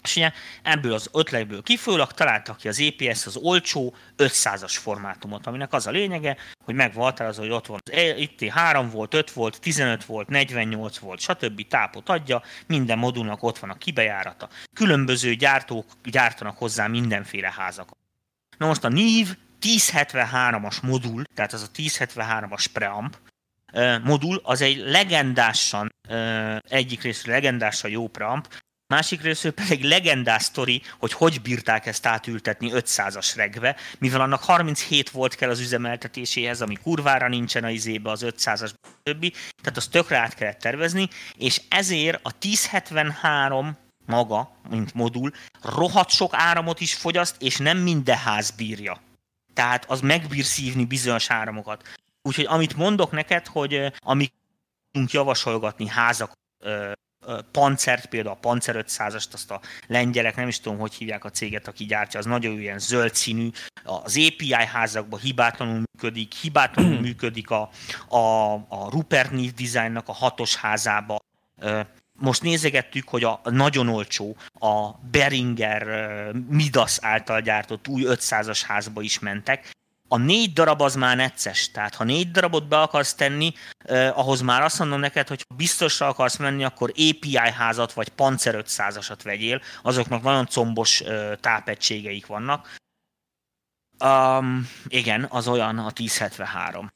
[0.03, 0.31] És ugye
[0.63, 5.91] ebből az ötletből kifolyólag találtak ki az EPS az olcsó 500-as formátumot, aminek az a
[5.91, 10.27] lényege, hogy megvolt az, hogy ott van e, itt 3 volt, 5 volt, 15 volt,
[10.27, 11.67] 48 volt, stb.
[11.67, 14.49] tápot adja, minden modulnak ott van a kibejárata.
[14.75, 17.97] Különböző gyártók gyártanak hozzá mindenféle házakat.
[18.57, 23.17] Na most a NIV 1073-as modul, tehát az a 1073-as preamp,
[24.03, 25.89] modul, az egy legendásan,
[26.61, 28.47] egyik részről legendásan jó preamp,
[28.93, 35.09] Másik részről pedig legendás sztori, hogy hogy bírták ezt átültetni 500-as regbe, mivel annak 37
[35.09, 38.71] volt kell az üzemeltetéséhez, ami kurvára nincsen a izébe az 500-as
[39.03, 39.29] többi,
[39.61, 41.07] tehát azt tökre át kellett tervezni,
[41.37, 48.17] és ezért a 1073 maga, mint modul, rohadt sok áramot is fogyaszt, és nem minden
[48.17, 49.01] ház bírja.
[49.53, 51.87] Tehát az megbír szívni bizonyos áramokat.
[52.21, 54.33] Úgyhogy amit mondok neked, hogy amik
[55.11, 56.31] javasolgatni házak
[57.51, 61.67] pancert, például a Panzer 500-ast, azt a lengyelek, nem is tudom, hogy hívják a céget,
[61.67, 63.49] aki gyártja, az nagyon ilyen zöld színű,
[63.83, 67.69] az API házakban hibátlanul működik, hibátlanul működik a,
[68.07, 71.19] a, a Rupert Neve designnak a hatos házába.
[72.13, 75.83] Most nézegettük, hogy a nagyon olcsó, a Beringer
[76.47, 79.71] Midas által gyártott új 500-as házba is mentek,
[80.13, 84.41] a négy darab az már necces, tehát ha négy darabot be akarsz tenni, eh, ahhoz
[84.41, 89.19] már azt mondom neked, hogy ha biztosra akarsz menni, akkor API házat vagy Panzer 500-asat
[89.23, 92.75] vegyél, azoknak nagyon combos eh, tápegységeik vannak.
[94.03, 96.91] Um, igen, az olyan a 1073.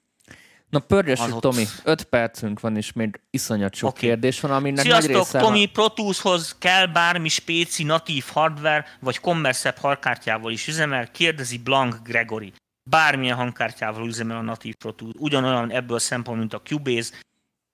[0.70, 1.42] Na pörgessük, ott...
[1.42, 4.02] Tomi, 5 percünk van, és még iszonyat sok okay.
[4.02, 5.40] kérdés van, aminek Sziasztok, nagy része...
[5.40, 12.00] Tomi, Pro Tools-hoz kell bármi spéci natív hardware, vagy kommerszebb hardkártyával is üzemel, kérdezi Blank
[12.04, 12.54] Gregory.
[12.90, 17.14] Bármilyen hangkártyával üzemel a Native Pro Tools, ugyanolyan ebből a szempont, mint a Cubase,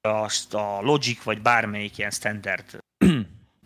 [0.01, 2.77] a, a Logic, vagy bármelyik ilyen standard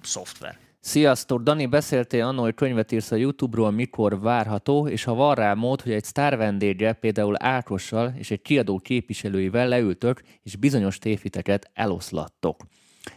[0.02, 0.58] szoftver.
[0.80, 1.42] Sziasztok!
[1.42, 5.82] Dani, beszéltél annól, hogy könyvet írsz a YouTube-ról, mikor várható, és ha van rá mód,
[5.82, 12.64] hogy egy sztár vendéggel, például Ákossal és egy kiadó képviselőivel leültök, és bizonyos tévhiteket eloszlattok.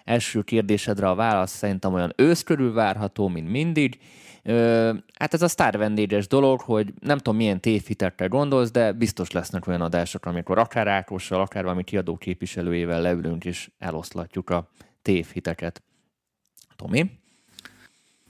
[0.05, 3.99] Első kérdésedre a válasz szerintem olyan ősz körül várható, mint mindig.
[4.43, 9.31] Ö, hát ez a sztár vendéges dolog, hogy nem tudom milyen tévhitekre gondolsz, de biztos
[9.31, 14.69] lesznek olyan adások, amikor akár Ákossal, akár valami kiadó képviselőjével leülünk és eloszlatjuk a
[15.03, 15.83] tévhiteket.
[16.77, 17.11] Tomi?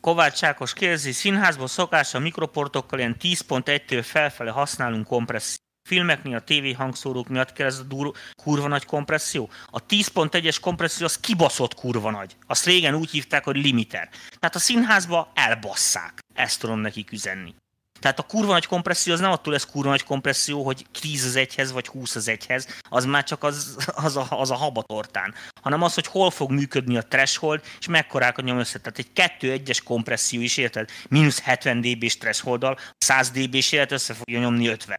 [0.00, 5.69] Kovács Ákos kérdezi, színházban szokás a mikroportokkal ilyen 10.1-től felfele használunk kompressziót.
[5.90, 9.50] Filmeknél, a TV hangszórók miatt kell ez a dur- kurva nagy kompresszió.
[9.66, 12.36] A 10.1-es kompresszió az kibaszott kurva nagy.
[12.46, 14.08] Azt régen úgy hívták, hogy limiter.
[14.38, 16.18] Tehát a színházba elbasszák.
[16.34, 17.54] Ezt tudom neki üzenni.
[18.00, 21.36] Tehát a kurva nagy kompresszió az nem attól lesz kurva nagy kompresszió, hogy 10 az
[21.36, 25.82] egyhez vagy 20 az egyhez, az már csak az, az, a, az a habatortán, hanem
[25.82, 28.78] az, hogy hol fog működni a threshold, és mekkorákat nyom össze.
[28.78, 30.90] Tehát egy 2-1-es kompresszió is, érted?
[31.08, 34.98] Mínusz 70 dB-s thresholddal, 100 dB-s élet össze fogja nyomni 50.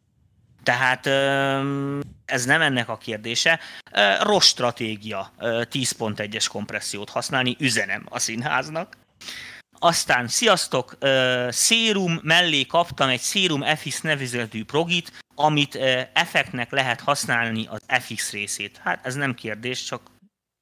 [0.64, 1.06] Tehát
[2.26, 3.60] ez nem ennek a kérdése.
[4.22, 8.98] Rossz stratégia 10.1-es kompressziót használni, üzenem a színháznak.
[9.80, 10.98] Aztán, sziasztok,
[11.52, 15.76] Serum mellé kaptam egy Serum FX nevezetű progit, amit
[16.14, 18.80] effektnek lehet használni az FX részét.
[18.84, 20.02] Hát ez nem kérdés, csak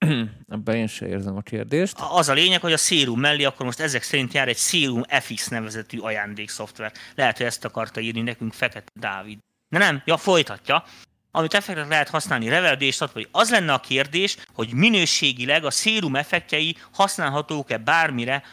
[0.47, 1.95] Ebben én sem érzem a kérdést.
[2.11, 5.47] Az a lényeg, hogy a Serum mellé akkor most ezek szerint jár egy Serum FX
[5.47, 6.91] nevezetű ajándékszoftver.
[7.15, 9.39] Lehet, hogy ezt akarta írni nekünk Fekete Dávid.
[9.69, 10.83] De nem, ja, folytatja.
[11.31, 16.77] Amit effektet lehet használni reveldés, vagy az lenne a kérdés, hogy minőségileg a szérum effektjei
[16.91, 18.43] használhatók-e bármire,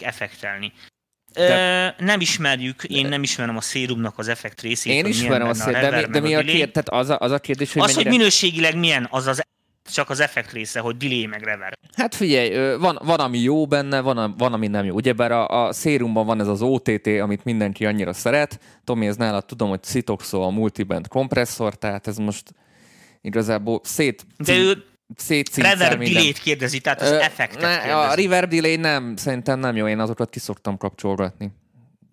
[0.00, 0.72] effektelni.
[1.32, 4.92] De, Ö, nem ismerjük, én nem ismerem a szérumnak az effekt részét.
[4.92, 6.70] Én ismerem a szérum, de, de mi a kérdés?
[6.72, 8.10] Tehát az a, az a kérdés, hogy Az, mennyire...
[8.10, 9.42] hogy minőségileg milyen, az az
[9.90, 11.78] csak az effekt része, hogy delay meg rever.
[11.96, 14.94] Hát figyelj, van, van ami jó benne, van, van ami nem jó.
[14.94, 18.60] Ugyebár a, a szérumban van ez az OTT, amit mindenki annyira szeret.
[18.84, 22.54] Tomi, ez nálad tudom, hogy Citoxo a multiband kompresszor, tehát ez most
[23.20, 24.26] igazából szét...
[24.36, 24.84] De ő
[25.56, 27.92] Reverb delay-t kérdezi, tehát az Ö, effektet ne, kérdezi.
[27.92, 31.52] A reverb delay nem, szerintem nem jó, én azokat ki szoktam kapcsolgatni.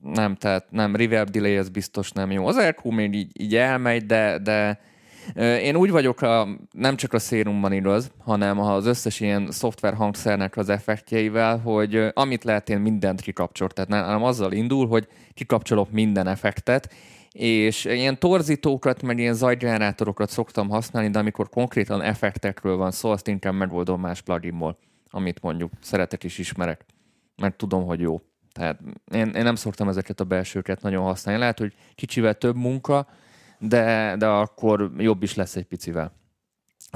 [0.02, 2.48] Nem, tehát nem, reverb delay ez biztos nem jó.
[2.48, 4.80] Az EQ még így, így elmegy, de, de
[5.36, 10.58] én úgy vagyok, a, nem csak a szérumban igaz, hanem az összes ilyen szoftver hangszernek
[10.58, 13.74] az effektjeivel, hogy amit lehet, én mindent kikapcsolok.
[13.74, 16.94] Tehát nem azzal indul, hogy kikapcsolok minden effektet,
[17.32, 23.28] és ilyen torzítókat, meg ilyen zajgenerátorokat szoktam használni, de amikor konkrétan effektekről van szó, azt
[23.28, 24.78] inkább megoldom más pluginból,
[25.10, 26.86] amit mondjuk szeretek és ismerek,
[27.36, 28.22] mert tudom, hogy jó.
[28.54, 28.80] Tehát
[29.12, 31.40] én, én nem szoktam ezeket a belsőket nagyon használni.
[31.40, 33.08] Lehet, hogy kicsivel több munka,
[33.60, 36.18] de, de akkor jobb is lesz egy picivel.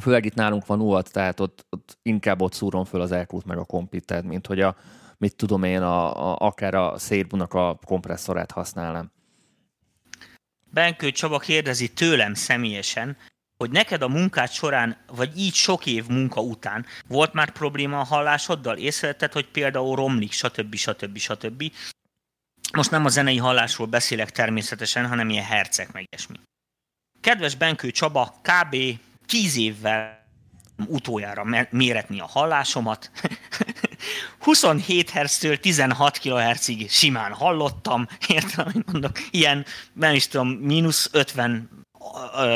[0.02, 3.58] Főleg itt nálunk van UAT, tehát ott, ott inkább ott szúrom föl az elkút meg
[3.58, 4.76] a kompit, tehát mint hogy a,
[5.18, 9.12] mit tudom én, a, a, akár a szétbunak a kompresszorát használnám.
[10.72, 13.18] Benkő Csaba kérdezi tőlem személyesen,
[13.58, 18.04] hogy neked a munkád során, vagy így sok év munka után volt már probléma a
[18.04, 18.78] hallásoddal?
[18.78, 20.76] Észrevetted, hogy például romlik, stb.
[20.76, 21.18] stb.
[21.18, 21.64] stb.
[22.74, 26.40] Most nem a zenei hallásról beszélek természetesen, hanem ilyen hercek meg ilyesmi.
[27.24, 28.76] Kedves Benkő Csaba, kb.
[29.26, 30.26] 10 évvel
[30.88, 33.12] utoljára méretni a hallásomat.
[34.40, 41.70] 27 Hz-től 16 kHz-ig simán hallottam, értem, hogy mondok, ilyen, nem is tudom, mínusz 50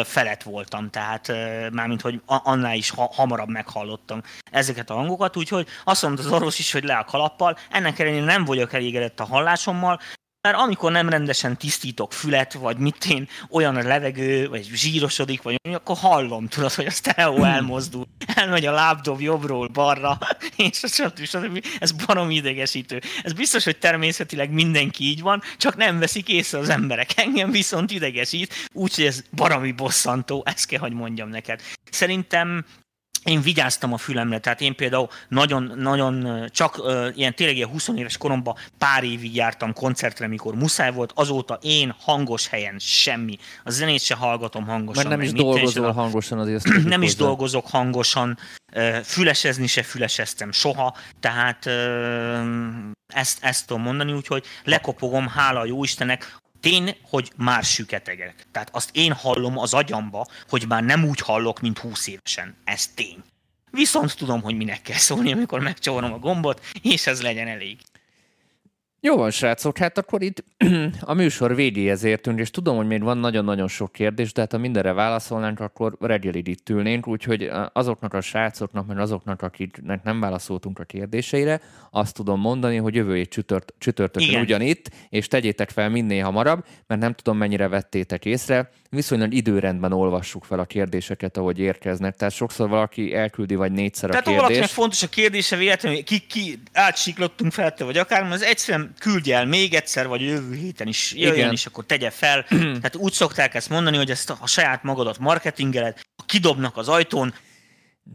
[0.03, 1.27] felett voltam, tehát
[1.71, 4.21] mármint, hogy annál is ha, hamarabb meghallottam
[4.51, 8.25] ezeket a hangokat, úgyhogy azt mondta az orvos is, hogy le a kalappal, ennek ellenére
[8.25, 9.99] nem vagyok elégedett a hallásommal,
[10.41, 15.59] mert amikor nem rendesen tisztítok fület, vagy mit én, olyan a levegő, vagy zsírosodik, vagy
[15.71, 20.17] akkor hallom, tudod, hogy a stereo elmozdul, elmegy a lábdob jobbról balra,
[20.55, 21.23] és stb.
[21.23, 21.65] stb.
[21.79, 23.01] Ez barom idegesítő.
[23.23, 27.09] Ez biztos, hogy természetileg mindenki így van, csak nem veszik észre az emberek.
[27.15, 31.61] Engem viszont idegesít, úgyhogy ez baromi bosszantó, ezt kell, hogy mondjam neked.
[31.91, 32.65] Szerintem
[33.27, 37.87] én vigyáztam a fülemre, tehát én például nagyon, nagyon csak uh, ilyen tényleg ilyen 20
[37.95, 43.37] éves koromban pár évig jártam koncertre, mikor muszáj volt, azóta én hangos helyen semmi.
[43.63, 45.07] A zenét se hallgatom hangosan.
[45.07, 46.63] Mert nem is dolgozol hangosan azért.
[46.85, 48.37] Nem is dolgozok hangosan,
[48.75, 51.73] uh, fülesezni se füleseztem soha, tehát uh,
[53.07, 58.47] ezt, ezt tudom mondani, úgyhogy lekopogom, hála a jó Istennek, tény, hogy már süketegek.
[58.51, 62.55] Tehát azt én hallom az agyamba, hogy már nem úgy hallok, mint 20 évesen.
[62.63, 63.23] Ez tény.
[63.71, 67.77] Viszont tudom, hogy minek kell szólni, amikor megcsavarom a gombot, és ez legyen elég.
[68.99, 70.43] Jó van, srácok, hát akkor itt
[71.01, 74.57] a műsor végéhez értünk, és tudom, hogy még van nagyon-nagyon sok kérdés, de hát ha
[74.57, 80.79] mindenre válaszolnánk, akkor reggelig itt ülnénk, úgyhogy azoknak a srácoknak, mert azoknak, akiknek nem válaszoltunk
[80.79, 81.61] a kérdéseire,
[81.91, 84.41] azt tudom mondani, hogy jövő hét csütört, csütörtökön Igen.
[84.41, 90.45] ugyanitt, és tegyétek fel minél hamarabb, mert nem tudom, mennyire vettétek észre, viszonylag időrendben olvassuk
[90.45, 92.15] fel a kérdéseket, ahogy érkeznek.
[92.15, 94.53] Tehát sokszor valaki elküldi vagy négyszer Tehát a kérdést.
[94.53, 99.45] Tehát fontos a kérdése véletlenül, ki, ki átsiklottunk fel, vagy akár, az egyszerűen küldje el
[99.45, 101.51] még egyszer, vagy jövő héten is jöjjön, Igen.
[101.51, 102.45] és akkor tegye fel.
[102.81, 107.33] Tehát úgy szokták ezt mondani, hogy ezt a saját magadat marketingeled, kidobnak az ajtón,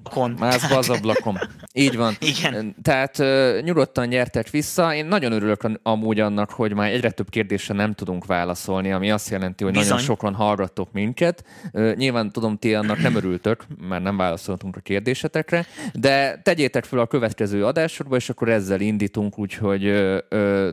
[0.02, 0.36] ablakon.
[0.38, 1.38] Mászba az ablakon.
[1.72, 2.16] Így van.
[2.20, 2.74] Igen.
[2.82, 4.94] Tehát uh, nyugodtan nyertek vissza.
[4.94, 9.30] Én nagyon örülök amúgy annak, hogy már egyre több kérdésre nem tudunk válaszolni, ami azt
[9.30, 9.88] jelenti, hogy Bizony.
[9.88, 11.44] nagyon sokan hallgattok minket.
[11.72, 16.98] Uh, nyilván tudom, ti annak nem örültök, mert nem válaszoltunk a kérdésetekre, de tegyétek fel
[16.98, 20.18] a következő adásokba, és akkor ezzel indítunk, úgyhogy uh,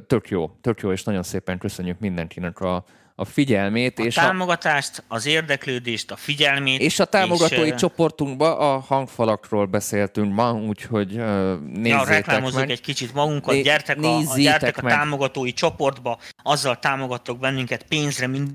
[0.07, 2.85] tök jó, tök jó, és nagyon szépen köszönjük mindenkinek a
[3.19, 3.99] a figyelmét.
[3.99, 5.15] A és támogatást, a...
[5.15, 6.81] az érdeklődést, a figyelmét.
[6.81, 11.07] És a támogatói és, csoportunkban a hangfalakról beszéltünk ma, úgyhogy
[11.73, 12.69] nézzétek ja, meg.
[12.69, 18.27] egy kicsit magunkat, Né- gyertek, a, a, gyertek a támogatói csoportba, azzal támogattok bennünket pénzre,
[18.27, 18.49] mind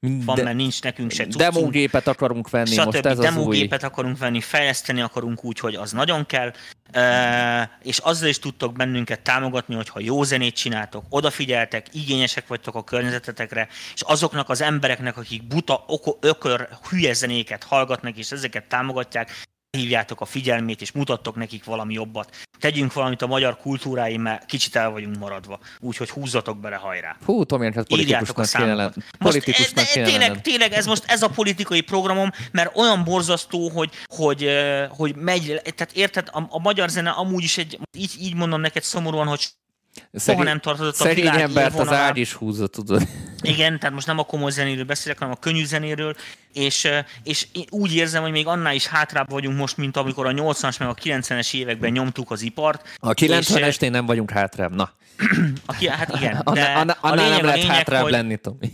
[0.00, 1.52] van, mert nincs nekünk se cuccunk.
[1.52, 2.84] Demógépet akarunk venni, stb.
[2.84, 3.88] most ez az Demógépet új.
[3.88, 6.52] akarunk venni, fejleszteni akarunk úgy, hogy az nagyon kell,
[6.90, 12.84] e, és azzal is tudtok bennünket támogatni, hogyha jó zenét csináltok, odafigyeltek, igényesek vagytok a
[12.84, 19.30] környezetetekre, és azoknak az embereknek, akik buta, oko, ökör, hülye zenéket hallgatnak, és ezeket támogatják,
[19.78, 22.36] hívjátok a figyelmét, és mutattok nekik valami jobbat.
[22.58, 25.60] Tegyünk valamit a magyar kultúrái, mert kicsit el vagyunk maradva.
[25.80, 27.16] Úgyhogy húzzatok bele, hajrá.
[27.24, 28.92] Hú, Tomi, hát politikusnak kéne lenni.
[29.18, 34.50] Politikusnak kéne tényleg, tényleg, ez most ez a politikai programom, mert olyan borzasztó, hogy, hogy,
[34.88, 38.82] hogy megy, tehát érted, a, a magyar zene amúgy is egy, így, így mondom neked
[38.82, 39.48] szomorúan, hogy
[40.12, 43.02] Szegény, nem tartozott a Szegény embert az ágy is húzza, tudod.
[43.42, 46.14] Igen, tehát most nem a komoly zenéről beszélek, hanem a könnyű zenéről,
[46.52, 46.88] és,
[47.24, 50.88] és úgy érzem, hogy még annál is hátrább vagyunk most, mint amikor a 80-as meg
[50.88, 52.88] a 90-es években nyomtuk az ipart.
[52.98, 54.92] A 90-esnél nem vagyunk hátrább, na.
[55.66, 58.72] Aki, hát igen, de annál a lényeg, nem lehet a lényeg, hátrább hogy, lenni, Tomi.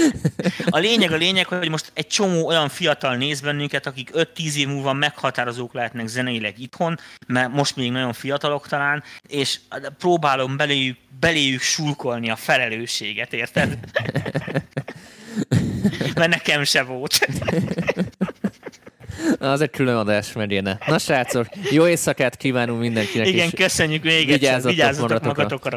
[0.70, 4.68] a lényeg a lényeg, hogy most egy csomó olyan fiatal néz bennünket, akik 5-10 év
[4.68, 9.58] múlva meghatározók lehetnek zeneileg itthon, mert most még nagyon fiatalok talán, és
[9.98, 13.78] próbálom beléjük, beléjük sulkolni a felelősséget, érted?
[16.14, 17.28] mert nekem se volt.
[19.38, 20.78] Az egy külön adás, Medéne.
[20.86, 23.26] Na srácok, jó éjszakát kívánunk mindenkinek.
[23.26, 24.62] Igen, köszönjük még egyszer.
[24.62, 25.70] Vigyázzatok magatokra.